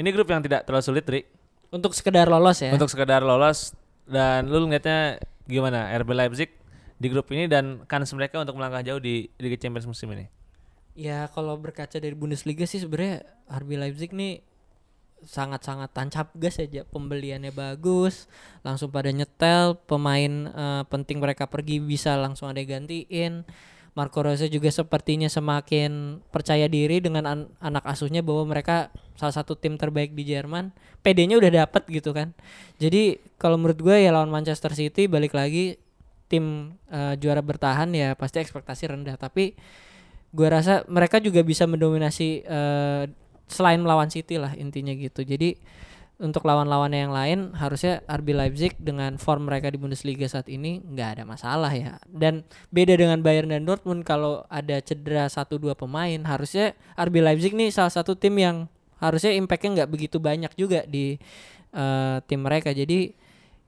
Ini 0.00 0.08
grup 0.16 0.32
yang 0.32 0.40
tidak 0.40 0.64
terlalu 0.64 0.80
sulit, 0.80 1.04
Ri. 1.04 1.20
Untuk 1.68 1.92
sekedar 1.92 2.24
lolos 2.24 2.56
ya. 2.64 2.72
Untuk 2.72 2.88
sekedar 2.88 3.20
lolos 3.20 3.76
dan 4.08 4.48
lu 4.48 4.64
ngeliatnya 4.64 5.20
gimana 5.44 5.92
RB 6.00 6.10
Leipzig 6.16 6.50
di 6.96 7.06
grup 7.12 7.28
ini 7.36 7.46
dan 7.46 7.84
kans 7.84 8.08
mereka 8.16 8.40
untuk 8.40 8.56
melangkah 8.56 8.80
jauh 8.80 9.00
di 9.00 9.28
Liga 9.36 9.60
Champions 9.60 9.84
musim 9.84 10.08
ini. 10.16 10.26
Ya 10.96 11.28
kalau 11.30 11.54
berkaca 11.60 12.00
dari 12.00 12.16
Bundesliga 12.16 12.64
sih 12.64 12.80
sebenarnya 12.80 13.28
RB 13.48 13.76
Leipzig 13.76 14.10
nih 14.16 14.40
sangat-sangat 15.24 15.90
tancap 15.92 16.32
gas 16.36 16.58
aja 16.58 16.82
pembeliannya 16.88 17.52
bagus 17.52 18.26
langsung 18.64 18.88
pada 18.92 19.12
nyetel 19.12 19.76
pemain 19.84 20.32
eh, 20.50 20.82
penting 20.88 21.20
mereka 21.20 21.46
pergi 21.48 21.80
bisa 21.80 22.16
langsung 22.16 22.48
ada 22.50 22.60
gantiin. 22.62 23.44
Marco 23.90 24.22
Rose 24.22 24.46
juga 24.46 24.70
sepertinya 24.70 25.26
semakin 25.26 26.22
percaya 26.30 26.70
diri 26.70 27.02
dengan 27.02 27.26
an- 27.26 27.50
anak 27.58 27.82
asuhnya 27.90 28.22
bahwa 28.22 28.46
mereka 28.46 28.94
salah 29.18 29.34
satu 29.34 29.58
tim 29.58 29.74
terbaik 29.74 30.14
di 30.14 30.30
Jerman. 30.30 30.70
PD-nya 31.02 31.34
udah 31.42 31.66
dapet 31.66 31.90
gitu 31.90 32.14
kan. 32.14 32.30
Jadi 32.78 33.18
kalau 33.34 33.58
menurut 33.58 33.82
gue 33.82 33.96
ya 33.98 34.14
lawan 34.14 34.30
Manchester 34.30 34.78
City 34.78 35.10
balik 35.10 35.34
lagi 35.34 35.74
tim 36.30 36.78
eh, 36.86 37.18
juara 37.18 37.42
bertahan 37.42 37.90
ya 37.90 38.14
pasti 38.14 38.38
ekspektasi 38.38 38.94
rendah. 38.94 39.18
Tapi 39.18 39.58
gue 40.30 40.48
rasa 40.48 40.86
mereka 40.86 41.18
juga 41.18 41.42
bisa 41.42 41.66
mendominasi 41.66 42.46
eh, 42.46 43.04
selain 43.50 43.82
melawan 43.82 44.08
City 44.08 44.38
lah 44.38 44.54
intinya 44.54 44.94
gitu. 44.94 45.26
Jadi 45.26 45.58
untuk 46.20 46.44
lawan-lawan 46.44 46.92
yang 46.92 47.10
lain 47.16 47.56
harusnya 47.56 48.04
RB 48.04 48.36
Leipzig 48.36 48.76
dengan 48.76 49.16
form 49.16 49.48
mereka 49.48 49.72
di 49.72 49.80
Bundesliga 49.80 50.28
saat 50.28 50.52
ini 50.52 50.84
nggak 50.84 51.08
ada 51.16 51.22
masalah 51.24 51.72
ya. 51.72 51.96
Dan 52.04 52.44
beda 52.68 52.92
dengan 52.94 53.24
Bayern 53.24 53.48
dan 53.50 53.64
Dortmund 53.64 54.04
kalau 54.04 54.44
ada 54.52 54.84
cedera 54.84 55.26
satu 55.32 55.56
dua 55.56 55.72
pemain 55.72 56.20
harusnya 56.28 56.76
RB 57.00 57.24
Leipzig 57.24 57.56
nih 57.56 57.72
salah 57.72 57.90
satu 57.90 58.12
tim 58.14 58.36
yang 58.36 58.68
harusnya 59.00 59.32
impactnya 59.32 59.82
nggak 59.82 59.90
begitu 59.90 60.20
banyak 60.20 60.52
juga 60.60 60.84
di 60.84 61.16
eh, 61.72 62.16
tim 62.28 62.40
mereka. 62.44 62.76
Jadi 62.76 63.16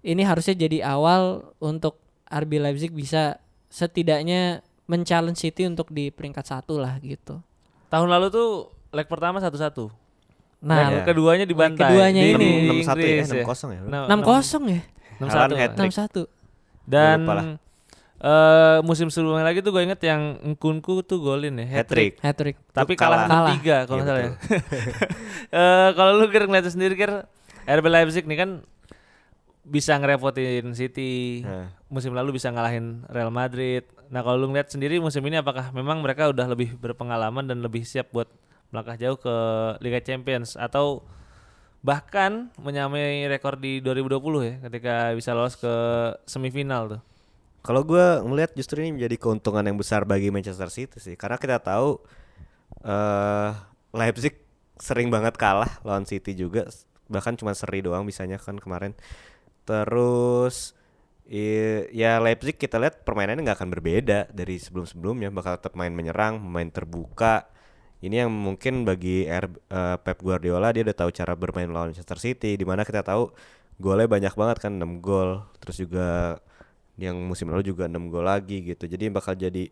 ini 0.05 0.23
harusnya 0.23 0.53
jadi 0.53 0.85
awal 0.93 1.57
untuk 1.57 1.97
RB 2.29 2.61
Leipzig 2.61 2.93
bisa 2.93 3.41
setidaknya 3.73 4.61
men-challenge 4.85 5.41
City 5.41 5.65
untuk 5.65 5.89
di 5.89 6.13
peringkat 6.13 6.45
satu 6.45 6.77
lah 6.77 7.01
gitu. 7.01 7.41
Tahun 7.89 8.09
lalu 8.09 8.29
tuh 8.29 8.82
leg 8.93 9.07
pertama 9.09 9.41
satu-satu. 9.41 9.89
Nah, 10.63 10.93
leg 10.93 11.09
keduanya 11.09 11.49
dibantai. 11.49 11.91
keduanya 11.91 12.23
di, 12.23 12.31
ini. 12.37 12.51
di 12.61 12.87
6-1 12.87 13.01
ya, 13.01 13.09
Inggris 13.25 13.31
6-0 13.43 13.75
ya. 13.75 13.81
Nah, 13.83 14.01
6-0 14.07 14.69
ya? 14.69 14.83
6-1. 15.19 15.33
Haaland 15.33 15.53
hat-trick. 15.59 15.91
6-1. 15.91 16.87
Dan 16.87 17.19
Lupa 17.25 17.35
lah. 17.35 17.45
eh, 18.23 18.79
musim 18.87 19.09
sebelumnya 19.11 19.43
lagi 19.49 19.59
tuh 19.63 19.71
gue 19.75 19.83
inget 19.83 20.01
yang 20.07 20.39
Nkunku 20.55 21.03
tuh 21.03 21.19
golin 21.19 21.59
ya, 21.59 21.83
hat-trick. 21.83 22.21
Hat-trick. 22.21 22.57
Hat-trick. 22.57 22.77
Tapi 22.77 22.93
Itu 22.95 23.01
kalah 23.03 23.27
kalah. 23.27 23.57
6-3 23.59 23.89
kalau 23.91 23.97
nggak 23.99 24.09
salah 24.09 24.23
ya. 24.23 24.31
Eh, 25.53 25.89
kalau 25.93 26.17
lu 26.17 26.33
kira 26.33 26.49
ngeliat 26.49 26.65
sendiri 26.65 26.97
kira 26.97 27.29
RB 27.69 27.85
Leipzig 27.85 28.25
nih 28.25 28.39
kan 28.41 28.51
bisa 29.63 29.95
ngerepotin 30.01 30.73
City. 30.73 31.45
Nah. 31.45 31.69
Musim 31.93 32.17
lalu 32.17 32.41
bisa 32.41 32.49
ngalahin 32.49 33.05
Real 33.13 33.29
Madrid. 33.29 33.85
Nah, 34.09 34.25
kalau 34.25 34.41
lu 34.41 34.49
ngeliat 34.49 34.73
sendiri 34.73 34.97
musim 34.97 35.21
ini 35.29 35.39
apakah 35.39 35.69
memang 35.77 36.01
mereka 36.01 36.33
udah 36.33 36.49
lebih 36.49 36.73
berpengalaman 36.81 37.45
dan 37.45 37.61
lebih 37.61 37.85
siap 37.85 38.09
buat 38.11 38.33
melangkah 38.73 38.97
jauh 38.97 39.21
ke 39.21 39.37
Liga 39.85 40.01
Champions 40.01 40.57
atau 40.57 41.05
bahkan 41.85 42.49
menyamai 42.57 43.29
rekor 43.29 43.61
di 43.61 43.85
2020 43.85 44.49
ya 44.49 44.55
ketika 44.65 44.95
bisa 45.13 45.37
lolos 45.37 45.61
ke 45.61 45.75
semifinal 46.25 46.99
tuh. 46.99 47.03
Kalau 47.63 47.87
gua 47.87 48.25
ngelihat 48.27 48.59
justru 48.59 48.83
ini 48.83 48.99
menjadi 48.99 49.21
keuntungan 49.21 49.63
yang 49.63 49.79
besar 49.79 50.03
bagi 50.03 50.35
Manchester 50.35 50.67
City 50.67 50.99
sih, 50.99 51.15
karena 51.15 51.39
kita 51.39 51.63
tahu 51.63 52.01
eh 52.83 53.51
Leipzig 53.93 54.41
sering 54.81 55.13
banget 55.13 55.37
kalah 55.39 55.79
lawan 55.87 56.03
City 56.09 56.35
juga, 56.35 56.67
bahkan 57.07 57.37
cuma 57.39 57.55
seri 57.55 57.85
doang 57.85 58.03
bisanya 58.03 58.41
kan 58.41 58.59
kemarin. 58.59 58.97
Terus 59.63 60.75
ya 61.93 62.19
Leipzig 62.19 62.59
kita 62.59 62.83
lihat 62.83 63.07
permainannya 63.07 63.47
nggak 63.47 63.63
akan 63.63 63.71
berbeda 63.71 64.19
dari 64.35 64.59
sebelum-sebelumnya, 64.59 65.31
bakal 65.31 65.55
tetap 65.61 65.79
main 65.79 65.95
menyerang, 65.95 66.43
main 66.43 66.73
terbuka. 66.73 67.47
Ini 68.03 68.27
yang 68.27 68.31
mungkin 68.35 68.83
bagi 68.83 69.31
R- 69.31 69.63
eh, 69.71 69.97
Pep 70.03 70.19
Guardiola 70.27 70.75
dia 70.75 70.83
udah 70.83 70.97
tahu 71.07 71.11
cara 71.15 71.39
bermain 71.39 71.71
lawan 71.71 71.95
Manchester 71.95 72.19
City, 72.19 72.59
di 72.59 72.67
mana 72.67 72.83
kita 72.83 73.07
tahu 73.07 73.31
golnya 73.79 74.11
banyak 74.11 74.35
banget 74.35 74.59
kan 74.59 74.73
6 74.75 74.99
gol, 74.99 75.47
terus 75.63 75.79
juga 75.79 76.39
yang 76.99 77.15
musim 77.23 77.49
lalu 77.49 77.63
juga 77.73 77.87
6 77.87 78.11
gol 78.11 78.27
lagi 78.27 78.75
gitu. 78.75 78.91
Jadi 78.91 79.07
bakal 79.09 79.39
jadi 79.39 79.71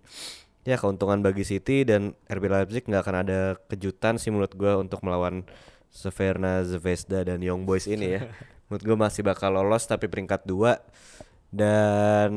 ya 0.64 0.76
keuntungan 0.76 1.24
bagi 1.24 1.42
City 1.42 1.88
dan 1.88 2.12
RB 2.28 2.44
Leipzig 2.46 2.84
nggak 2.84 3.02
akan 3.02 3.16
ada 3.26 3.40
kejutan 3.66 4.20
sih 4.20 4.28
menurut 4.28 4.52
gua 4.54 4.76
untuk 4.76 5.00
melawan 5.00 5.42
Severna 5.90 6.62
Zvezda 6.62 7.24
dan 7.26 7.40
Young 7.40 7.64
Boys 7.64 7.88
ini 7.88 8.20
ya. 8.20 8.28
menurut 8.68 8.84
gua 8.84 8.96
masih 9.08 9.24
bakal 9.24 9.50
lolos 9.56 9.88
tapi 9.88 10.06
peringkat 10.06 10.44
2 10.44 10.78
dan 11.50 12.30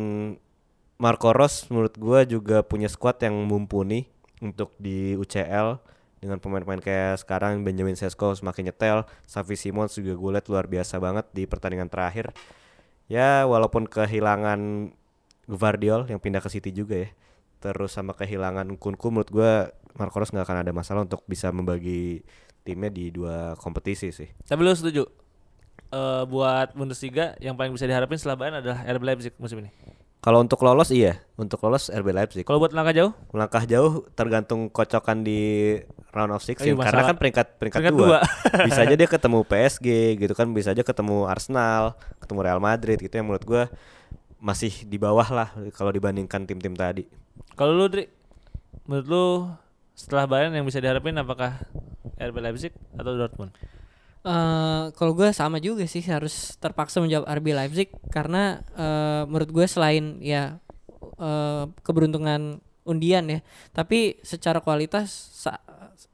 Marco 0.97 1.29
Ros 1.35 1.67
menurut 1.67 1.93
gua 1.99 2.23
juga 2.23 2.63
punya 2.63 2.87
squad 2.87 3.19
yang 3.21 3.35
mumpuni 3.43 4.12
untuk 4.43 4.75
di 4.75 5.15
UCL 5.15 5.79
dengan 6.19 6.39
pemain-pemain 6.39 6.79
kayak 6.79 7.23
sekarang 7.23 7.63
Benjamin 7.63 7.95
Sesko 7.95 8.35
semakin 8.35 8.71
nyetel, 8.71 9.07
Xavi 9.27 9.55
Simons 9.55 9.95
juga 9.95 10.15
gue 10.15 10.29
liat 10.35 10.47
luar 10.51 10.67
biasa 10.67 10.99
banget 10.99 11.25
di 11.31 11.43
pertandingan 11.47 11.87
terakhir. 11.87 12.35
Ya 13.11 13.43
walaupun 13.43 13.87
kehilangan 13.87 14.91
Gvardiol 15.43 16.07
yang 16.07 16.23
pindah 16.23 16.39
ke 16.39 16.47
City 16.47 16.71
juga 16.71 17.03
ya. 17.03 17.09
Terus 17.59 17.95
sama 17.95 18.15
kehilangan 18.15 18.67
Kunku 18.79 19.11
menurut 19.11 19.31
gua 19.31 19.51
Marco 19.95 20.19
Ros 20.19 20.31
nggak 20.31 20.47
akan 20.47 20.57
ada 20.63 20.71
masalah 20.71 21.03
untuk 21.03 21.23
bisa 21.27 21.51
membagi 21.51 22.23
timnya 22.63 22.87
di 22.87 23.11
dua 23.11 23.55
kompetisi 23.59 24.11
sih. 24.11 24.31
Tapi 24.47 24.59
lu 24.63 24.71
setuju 24.71 25.03
eh 25.93 26.23
buat 26.25 26.73
Bundesliga 26.73 27.35
yang 27.43 27.59
paling 27.59 27.75
bisa 27.75 27.85
diharapin 27.85 28.17
setelah 28.17 28.39
Bayern 28.39 28.57
adalah 28.63 28.87
RB 28.87 29.03
Leipzig 29.03 29.35
musim 29.37 29.63
ini. 29.63 29.71
Kalau 30.23 30.39
untuk 30.39 30.63
lolos 30.63 30.87
iya, 30.87 31.19
untuk 31.35 31.59
lolos 31.67 31.91
RB 31.91 32.15
Leipzig. 32.15 32.47
Kalau 32.47 32.63
buat 32.63 32.71
langkah 32.71 32.95
jauh, 32.95 33.11
Melangkah 33.35 33.67
jauh 33.67 34.07
tergantung 34.15 34.71
kocokan 34.71 35.19
di 35.19 35.75
round 36.15 36.31
of 36.31 36.39
16 36.39 36.63
Iya, 36.63 36.79
karena 36.79 37.03
kan 37.11 37.17
peringkat 37.19 37.47
peringkat, 37.59 37.81
peringkat 37.83 37.91
dua. 37.91 38.07
dua. 38.07 38.19
bisa 38.71 38.79
aja 38.87 38.95
dia 38.95 39.09
ketemu 39.11 39.43
PSG 39.43 39.87
gitu 40.23 40.31
kan, 40.31 40.47
bisa 40.55 40.71
aja 40.71 40.79
ketemu 40.79 41.27
Arsenal, 41.27 41.99
ketemu 42.23 42.39
Real 42.39 42.61
Madrid 42.63 43.03
gitu 43.03 43.11
yang 43.11 43.27
menurut 43.27 43.43
gua 43.43 43.63
masih 44.39 44.87
di 44.87 44.95
bawah 44.95 45.27
lah 45.27 45.49
kalau 45.75 45.91
dibandingkan 45.91 46.47
tim-tim 46.47 46.71
tadi. 46.71 47.03
kalau 47.59 47.75
lu 47.75 47.91
Dri, 47.91 48.07
menurut 48.87 49.07
lu 49.11 49.25
setelah 49.91 50.23
Bayern 50.23 50.55
yang 50.55 50.63
bisa 50.63 50.79
diharapin 50.79 51.19
apakah 51.19 51.67
RB 52.15 52.35
Leipzig 52.39 52.71
atau 52.95 53.11
Dortmund? 53.19 53.51
Eh, 54.23 54.83
kalau 54.95 55.11
gue 55.11 55.35
sama 55.35 55.59
juga 55.59 55.83
sih 55.83 55.99
harus 56.07 56.55
terpaksa 56.55 57.03
menjawab 57.03 57.27
RB 57.27 57.47
Leipzig 57.51 57.91
karena 58.07 58.63
eh, 58.71 59.27
menurut 59.27 59.51
gue 59.51 59.65
selain 59.67 60.15
ya 60.23 60.63
eh, 61.19 61.63
keberuntungan 61.83 62.63
undian 62.87 63.27
ya, 63.27 63.39
tapi 63.75 64.19
secara 64.23 64.63
kualitas 64.63 65.11
sa- 65.11 65.59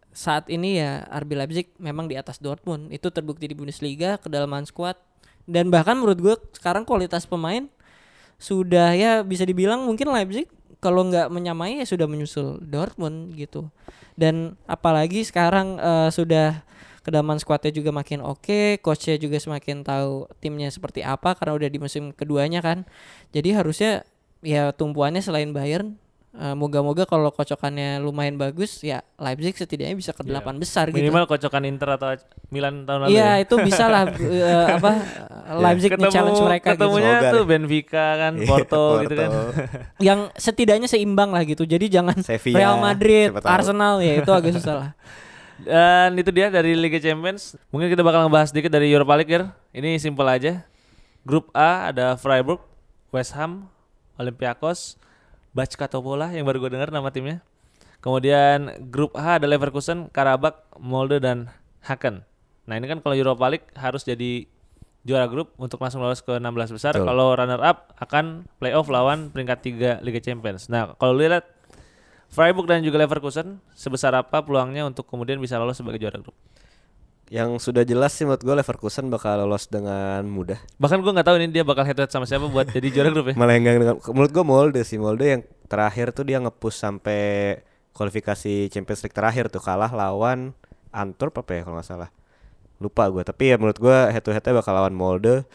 saat 0.09 0.49
ini 0.49 0.81
ya 0.81 1.05
RB 1.21 1.37
Leipzig 1.37 1.69
memang 1.77 2.09
di 2.09 2.17
atas 2.17 2.41
Dortmund. 2.41 2.89
Itu 2.89 3.13
terbukti 3.13 3.45
di 3.45 3.53
Bundesliga, 3.53 4.17
kedalaman 4.17 4.65
squad 4.65 4.97
dan 5.45 5.69
bahkan 5.69 5.93
menurut 6.01 6.17
gue 6.17 6.35
sekarang 6.57 6.89
kualitas 6.89 7.29
pemain 7.29 7.69
sudah 8.41 8.97
ya 8.97 9.21
bisa 9.21 9.45
dibilang 9.45 9.85
mungkin 9.85 10.09
Leipzig 10.09 10.49
kalau 10.81 11.05
nggak 11.05 11.29
menyamai 11.29 11.77
ya 11.77 11.85
sudah 11.85 12.09
menyusul 12.09 12.57
Dortmund 12.65 13.37
gitu. 13.37 13.69
Dan 14.17 14.57
apalagi 14.65 15.21
sekarang 15.21 15.77
eh, 15.77 16.09
sudah 16.09 16.65
kedalaman 17.09 17.41
skuadnya 17.41 17.73
juga 17.73 17.89
makin 17.89 18.21
oke, 18.21 18.77
coachnya 18.85 19.17
juga 19.17 19.41
semakin 19.41 19.81
tahu 19.81 20.29
timnya 20.37 20.69
seperti 20.69 21.01
apa 21.01 21.33
karena 21.33 21.57
udah 21.57 21.69
di 21.73 21.81
musim 21.81 22.13
keduanya 22.13 22.61
kan. 22.61 22.85
Jadi 23.33 23.57
harusnya 23.57 24.05
ya 24.45 24.69
tumpuannya 24.71 25.19
selain 25.19 25.49
Bayern 25.51 25.97
eh, 26.37 26.55
moga-moga 26.55 27.03
kalau 27.03 27.33
kocokannya 27.33 27.99
lumayan 27.99 28.37
bagus 28.37 28.79
ya 28.85 29.01
Leipzig 29.19 29.57
setidaknya 29.57 29.97
bisa 29.97 30.13
ke 30.13 30.21
delapan 30.21 30.55
besar 30.61 30.93
gitu. 30.93 31.01
Minimal 31.01 31.25
kocokan 31.25 31.65
Inter 31.65 31.97
atau 31.97 32.13
Milan 32.53 32.85
tahun 32.85 33.09
lalu 33.09 33.17
Iya 33.17 33.41
ya. 33.41 33.43
itu 33.43 33.55
bisa 33.59 33.89
lah 33.89 34.05
eh, 34.21 34.65
apa 34.77 34.91
Leipzig 35.59 35.91
nge-challenge 35.97 36.41
mereka 36.45 36.67
gitu. 36.71 36.85
ketemunya 36.85 37.11
Semoga 37.19 37.33
tuh. 37.33 37.43
Benfica 37.49 38.05
kan, 38.21 38.33
Iya, 38.37 38.45
Porto, 38.47 38.83
gitu 39.01 39.13
kan. 39.17 39.29
Yang 40.07 40.19
setidaknya 40.37 40.87
seimbang 40.87 41.33
lah 41.33 41.43
gitu. 41.43 41.65
Jadi 41.65 41.89
jangan 41.89 42.21
Sevilla, 42.21 42.57
Real 42.61 42.75
Madrid. 42.77 43.33
Arsenal 43.41 43.97
ya 43.99 44.21
itu 44.21 44.31
agak 44.31 44.53
susah 44.53 44.75
lah. 44.77 44.91
Dan 45.63 46.15
itu 46.15 46.31
dia 46.31 46.47
dari 46.47 46.75
Liga 46.75 46.99
Champions. 46.99 47.59
Mungkin 47.73 47.91
kita 47.91 48.03
bakal 48.05 48.27
ngebahas 48.27 48.51
sedikit 48.51 48.71
dari 48.71 48.91
Europa 48.91 49.13
League 49.19 49.31
Ger. 49.31 49.43
Ini 49.75 49.99
simpel 49.99 50.27
aja. 50.27 50.63
Grup 51.27 51.51
A 51.51 51.91
ada 51.91 52.15
Freiburg, 52.15 52.63
West 53.11 53.35
Ham, 53.35 53.67
Olympiakos, 54.15 54.95
Bachka 55.51 55.91
Topola 55.91 56.31
yang 56.31 56.47
baru 56.47 56.63
gue 56.63 56.71
dengar 56.79 56.89
nama 56.89 57.11
timnya. 57.11 57.43
Kemudian 57.99 58.87
grup 58.87 59.11
H 59.19 59.43
ada 59.43 59.47
Leverkusen, 59.47 60.07
Karabakh, 60.07 60.63
Molde 60.79 61.19
dan 61.19 61.51
Haken. 61.83 62.23
Nah 62.63 62.75
ini 62.79 62.87
kan 62.87 63.03
kalau 63.03 63.17
Europa 63.17 63.51
League 63.51 63.67
harus 63.75 64.07
jadi 64.07 64.47
juara 65.03 65.27
grup 65.27 65.51
untuk 65.59 65.83
langsung 65.83 65.99
lolos 65.99 66.23
ke 66.23 66.39
16 66.39 66.75
besar. 66.75 66.93
Kalau 66.95 67.35
runner 67.35 67.59
up 67.59 67.91
akan 67.99 68.47
playoff 68.63 68.87
lawan 68.87 69.35
peringkat 69.35 69.99
3 69.99 70.05
Liga 70.07 70.23
Champions. 70.23 70.71
Nah 70.71 70.95
kalau 70.95 71.19
lihat 71.19 71.43
Freiburg 72.29 72.69
dan 72.69 72.85
juga 72.85 73.01
Leverkusen 73.01 73.57
sebesar 73.73 74.13
apa 74.13 74.45
peluangnya 74.45 74.85
untuk 74.85 75.09
kemudian 75.09 75.41
bisa 75.41 75.57
lolos 75.57 75.81
sebagai 75.81 75.97
juara 75.97 76.21
grup? 76.21 76.37
yang 77.29 77.61
sudah 77.61 77.85
jelas 77.85 78.17
sih 78.17 78.25
menurut 78.25 78.41
gue 78.41 78.55
Leverkusen 78.57 79.05
bakal 79.13 79.45
lolos 79.45 79.69
dengan 79.69 80.25
mudah. 80.25 80.57
Bahkan 80.81 80.97
gue 80.97 81.11
nggak 81.13 81.27
tahu 81.29 81.37
ini 81.37 81.53
dia 81.53 81.61
bakal 81.61 81.85
head 81.85 81.93
to 81.93 82.01
head 82.01 82.09
sama 82.09 82.25
siapa 82.25 82.49
buat 82.49 82.65
jadi 82.73 82.89
juara 82.89 83.13
grup 83.13 83.29
ya. 83.29 83.35
Malah 83.41 83.53
yang 83.53 83.65
dengan 83.77 84.01
menurut 84.01 84.31
gue 84.33 84.43
Molde 84.45 84.81
sih 84.81 84.97
Molde 84.97 85.25
yang 85.37 85.41
terakhir 85.69 86.09
tuh 86.09 86.25
dia 86.25 86.41
ngepush 86.41 86.81
sampai 86.81 87.21
kualifikasi 87.93 88.73
Champions 88.73 89.05
League 89.05 89.13
terakhir 89.13 89.53
tuh 89.53 89.61
kalah 89.61 89.93
lawan 89.93 90.57
Antwerp 90.89 91.37
apa 91.45 91.51
ya 91.53 91.61
kalau 91.69 91.77
nggak 91.77 91.87
salah. 91.87 92.09
Lupa 92.81 93.05
gue 93.13 93.21
tapi 93.21 93.53
ya 93.53 93.55
menurut 93.61 93.77
gue 93.77 93.97
head 94.09 94.25
to 94.25 94.33
headnya 94.33 94.57
bakal 94.57 94.73
lawan 94.73 94.97
Molde 94.97 95.45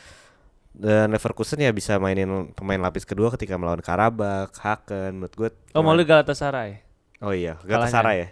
dan 0.74 1.14
Leverkusen 1.14 1.62
ya 1.62 1.70
bisa 1.70 2.02
mainin 2.02 2.50
pemain 2.52 2.82
lapis 2.82 3.06
kedua 3.06 3.30
ketika 3.30 3.54
melawan 3.54 3.78
Karabakh, 3.78 4.50
Haken 4.58 5.22
menurut 5.22 5.34
gue. 5.38 5.48
Oh 5.70 5.86
mau 5.86 5.94
lu 5.94 6.02
Galatasaray. 6.02 6.82
Oh 7.22 7.30
iya. 7.30 7.56
Galatasaray 7.62 8.16
ya. 8.18 8.28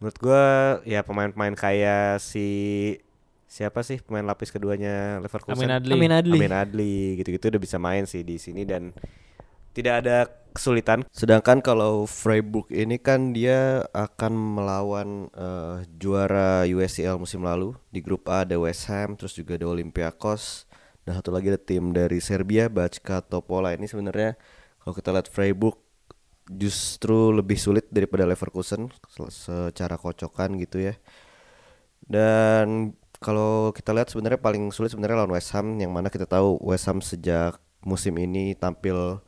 Menurut 0.00 0.18
gua 0.20 0.44
ya 0.84 1.00
pemain-pemain 1.00 1.56
kayak 1.56 2.20
si 2.20 2.48
siapa 3.48 3.80
sih 3.80 4.02
pemain 4.04 4.24
lapis 4.24 4.52
keduanya 4.52 5.20
Leverkusen? 5.24 5.56
Amin 5.56 5.72
Adli. 5.72 5.92
Amin 5.96 6.12
Adli. 6.12 6.36
Amin 6.36 6.52
Adli 6.52 6.96
gitu-gitu 7.20 7.48
udah 7.48 7.62
bisa 7.62 7.76
main 7.80 8.04
sih 8.04 8.20
di 8.20 8.36
sini 8.36 8.68
dan 8.68 8.92
tidak 9.72 9.94
ada 10.04 10.28
kesulitan. 10.52 11.04
Sedangkan 11.12 11.64
kalau 11.64 12.04
Freiburg 12.04 12.68
ini 12.72 13.00
kan 13.00 13.32
dia 13.32 13.88
akan 13.96 14.32
melawan 14.32 15.08
eh, 15.32 15.88
juara 15.96 16.64
USL 16.68 17.16
musim 17.16 17.44
lalu 17.44 17.72
di 17.88 18.04
grup 18.04 18.28
A 18.28 18.44
ada 18.44 18.56
West 18.60 18.88
Ham, 18.92 19.16
terus 19.16 19.32
juga 19.32 19.56
ada 19.56 19.68
Olympiakos 19.68 20.65
dan 21.06 21.22
satu 21.22 21.30
lagi 21.30 21.54
ada 21.54 21.60
tim 21.62 21.94
dari 21.94 22.18
Serbia 22.18 22.66
Backa 22.66 23.22
Topola 23.22 23.70
ini 23.70 23.86
sebenarnya 23.86 24.34
kalau 24.82 24.94
kita 24.98 25.14
lihat 25.14 25.30
Freiburg 25.30 25.78
justru 26.50 27.30
lebih 27.30 27.58
sulit 27.58 27.86
daripada 27.94 28.26
Leverkusen 28.26 28.90
se- 29.10 29.30
secara 29.30 29.94
kocokan 29.98 30.58
gitu 30.58 30.82
ya. 30.82 30.94
Dan 32.06 32.94
kalau 33.18 33.70
kita 33.74 33.90
lihat 33.94 34.10
sebenarnya 34.10 34.38
paling 34.38 34.70
sulit 34.70 34.94
sebenarnya 34.94 35.22
lawan 35.22 35.34
West 35.34 35.50
Ham 35.54 35.78
yang 35.78 35.90
mana 35.94 36.10
kita 36.10 36.26
tahu 36.26 36.58
West 36.62 36.86
Ham 36.90 37.02
sejak 37.02 37.58
musim 37.82 38.14
ini 38.18 38.54
tampil 38.58 39.22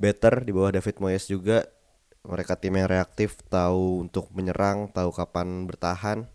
better 0.00 0.44
di 0.44 0.52
bawah 0.56 0.72
David 0.72 1.00
Moyes 1.00 1.28
juga. 1.28 1.68
Mereka 2.28 2.60
tim 2.60 2.76
yang 2.76 2.88
reaktif, 2.90 3.40
tahu 3.48 4.04
untuk 4.04 4.28
menyerang, 4.36 4.92
tahu 4.92 5.08
kapan 5.12 5.64
bertahan. 5.64 6.28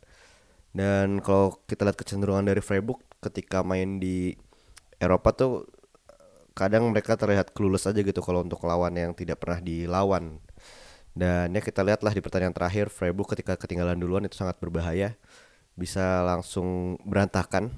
Dan 0.74 1.22
kalau 1.22 1.62
kita 1.70 1.86
lihat 1.86 1.98
kecenderungan 2.02 2.50
dari 2.50 2.62
Freiburg 2.66 2.98
ketika 3.22 3.62
main 3.62 4.02
di 4.02 4.34
Eropa 5.04 5.36
tuh 5.36 5.68
kadang 6.54 6.86
mereka 6.94 7.18
terlihat 7.18 7.52
clueless 7.52 7.90
aja 7.90 8.00
gitu 8.00 8.22
kalau 8.22 8.46
untuk 8.46 8.62
lawan 8.64 8.94
yang 8.94 9.12
tidak 9.18 9.42
pernah 9.42 9.60
dilawan. 9.60 10.40
Dan 11.14 11.54
ya 11.54 11.62
kita 11.62 11.86
lihatlah 11.86 12.14
di 12.14 12.22
pertandingan 12.26 12.58
terakhir 12.58 12.90
Freiburg 12.90 13.30
ketika 13.38 13.54
ketinggalan 13.54 14.00
duluan 14.02 14.26
itu 14.26 14.38
sangat 14.38 14.58
berbahaya. 14.58 15.18
Bisa 15.74 16.22
langsung 16.26 16.98
berantakan 17.06 17.74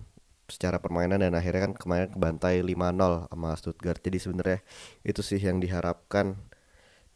secara 0.45 0.77
permainan 0.77 1.19
dan 1.23 1.33
akhirnya 1.33 1.71
kan 1.71 1.73
kemarin 1.73 2.09
kebantai 2.13 2.61
5-0 2.61 3.31
sama 3.31 3.49
Stuttgart. 3.57 3.99
Jadi 3.99 4.17
sebenarnya 4.21 4.59
itu 5.03 5.21
sih 5.25 5.41
yang 5.41 5.59
diharapkan 5.59 6.37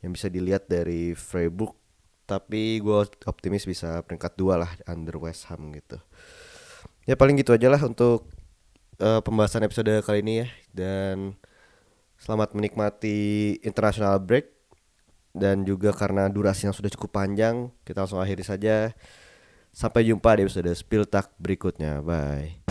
yang 0.03 0.11
bisa 0.15 0.27
dilihat 0.31 0.67
dari 0.67 1.13
Freiburg. 1.13 1.75
Tapi 2.29 2.77
gue 2.77 2.99
optimis 3.25 3.65
bisa 3.65 4.05
peringkat 4.05 4.37
dua 4.37 4.61
lah 4.61 4.71
under 4.85 5.17
West 5.17 5.49
Ham 5.49 5.73
gitu. 5.73 5.97
Ya 7.09 7.17
paling 7.17 7.41
gitu 7.41 7.57
aja 7.57 7.73
lah 7.73 7.81
untuk 7.81 8.29
eh, 8.99 9.21
pembahasan 9.23 9.65
episode 9.65 10.03
kali 10.03 10.19
ini 10.21 10.33
ya. 10.43 10.47
Dan 10.75 11.39
selamat 12.19 12.53
menikmati 12.53 13.57
international 13.63 14.19
break. 14.19 14.51
Dan 15.33 15.63
juga 15.63 15.93
karena 15.93 16.25
durasi 16.27 16.67
yang 16.67 16.75
sudah 16.75 16.89
cukup 16.89 17.13
panjang 17.13 17.69
kita 17.87 18.03
langsung 18.03 18.19
akhiri 18.19 18.43
saja. 18.43 18.91
Sampai 19.69 20.09
jumpa 20.09 20.35
di 20.35 20.49
episode 20.49 20.73
Spill 20.73 21.05
Talk 21.05 21.31
berikutnya. 21.37 22.01
Bye 22.01 22.69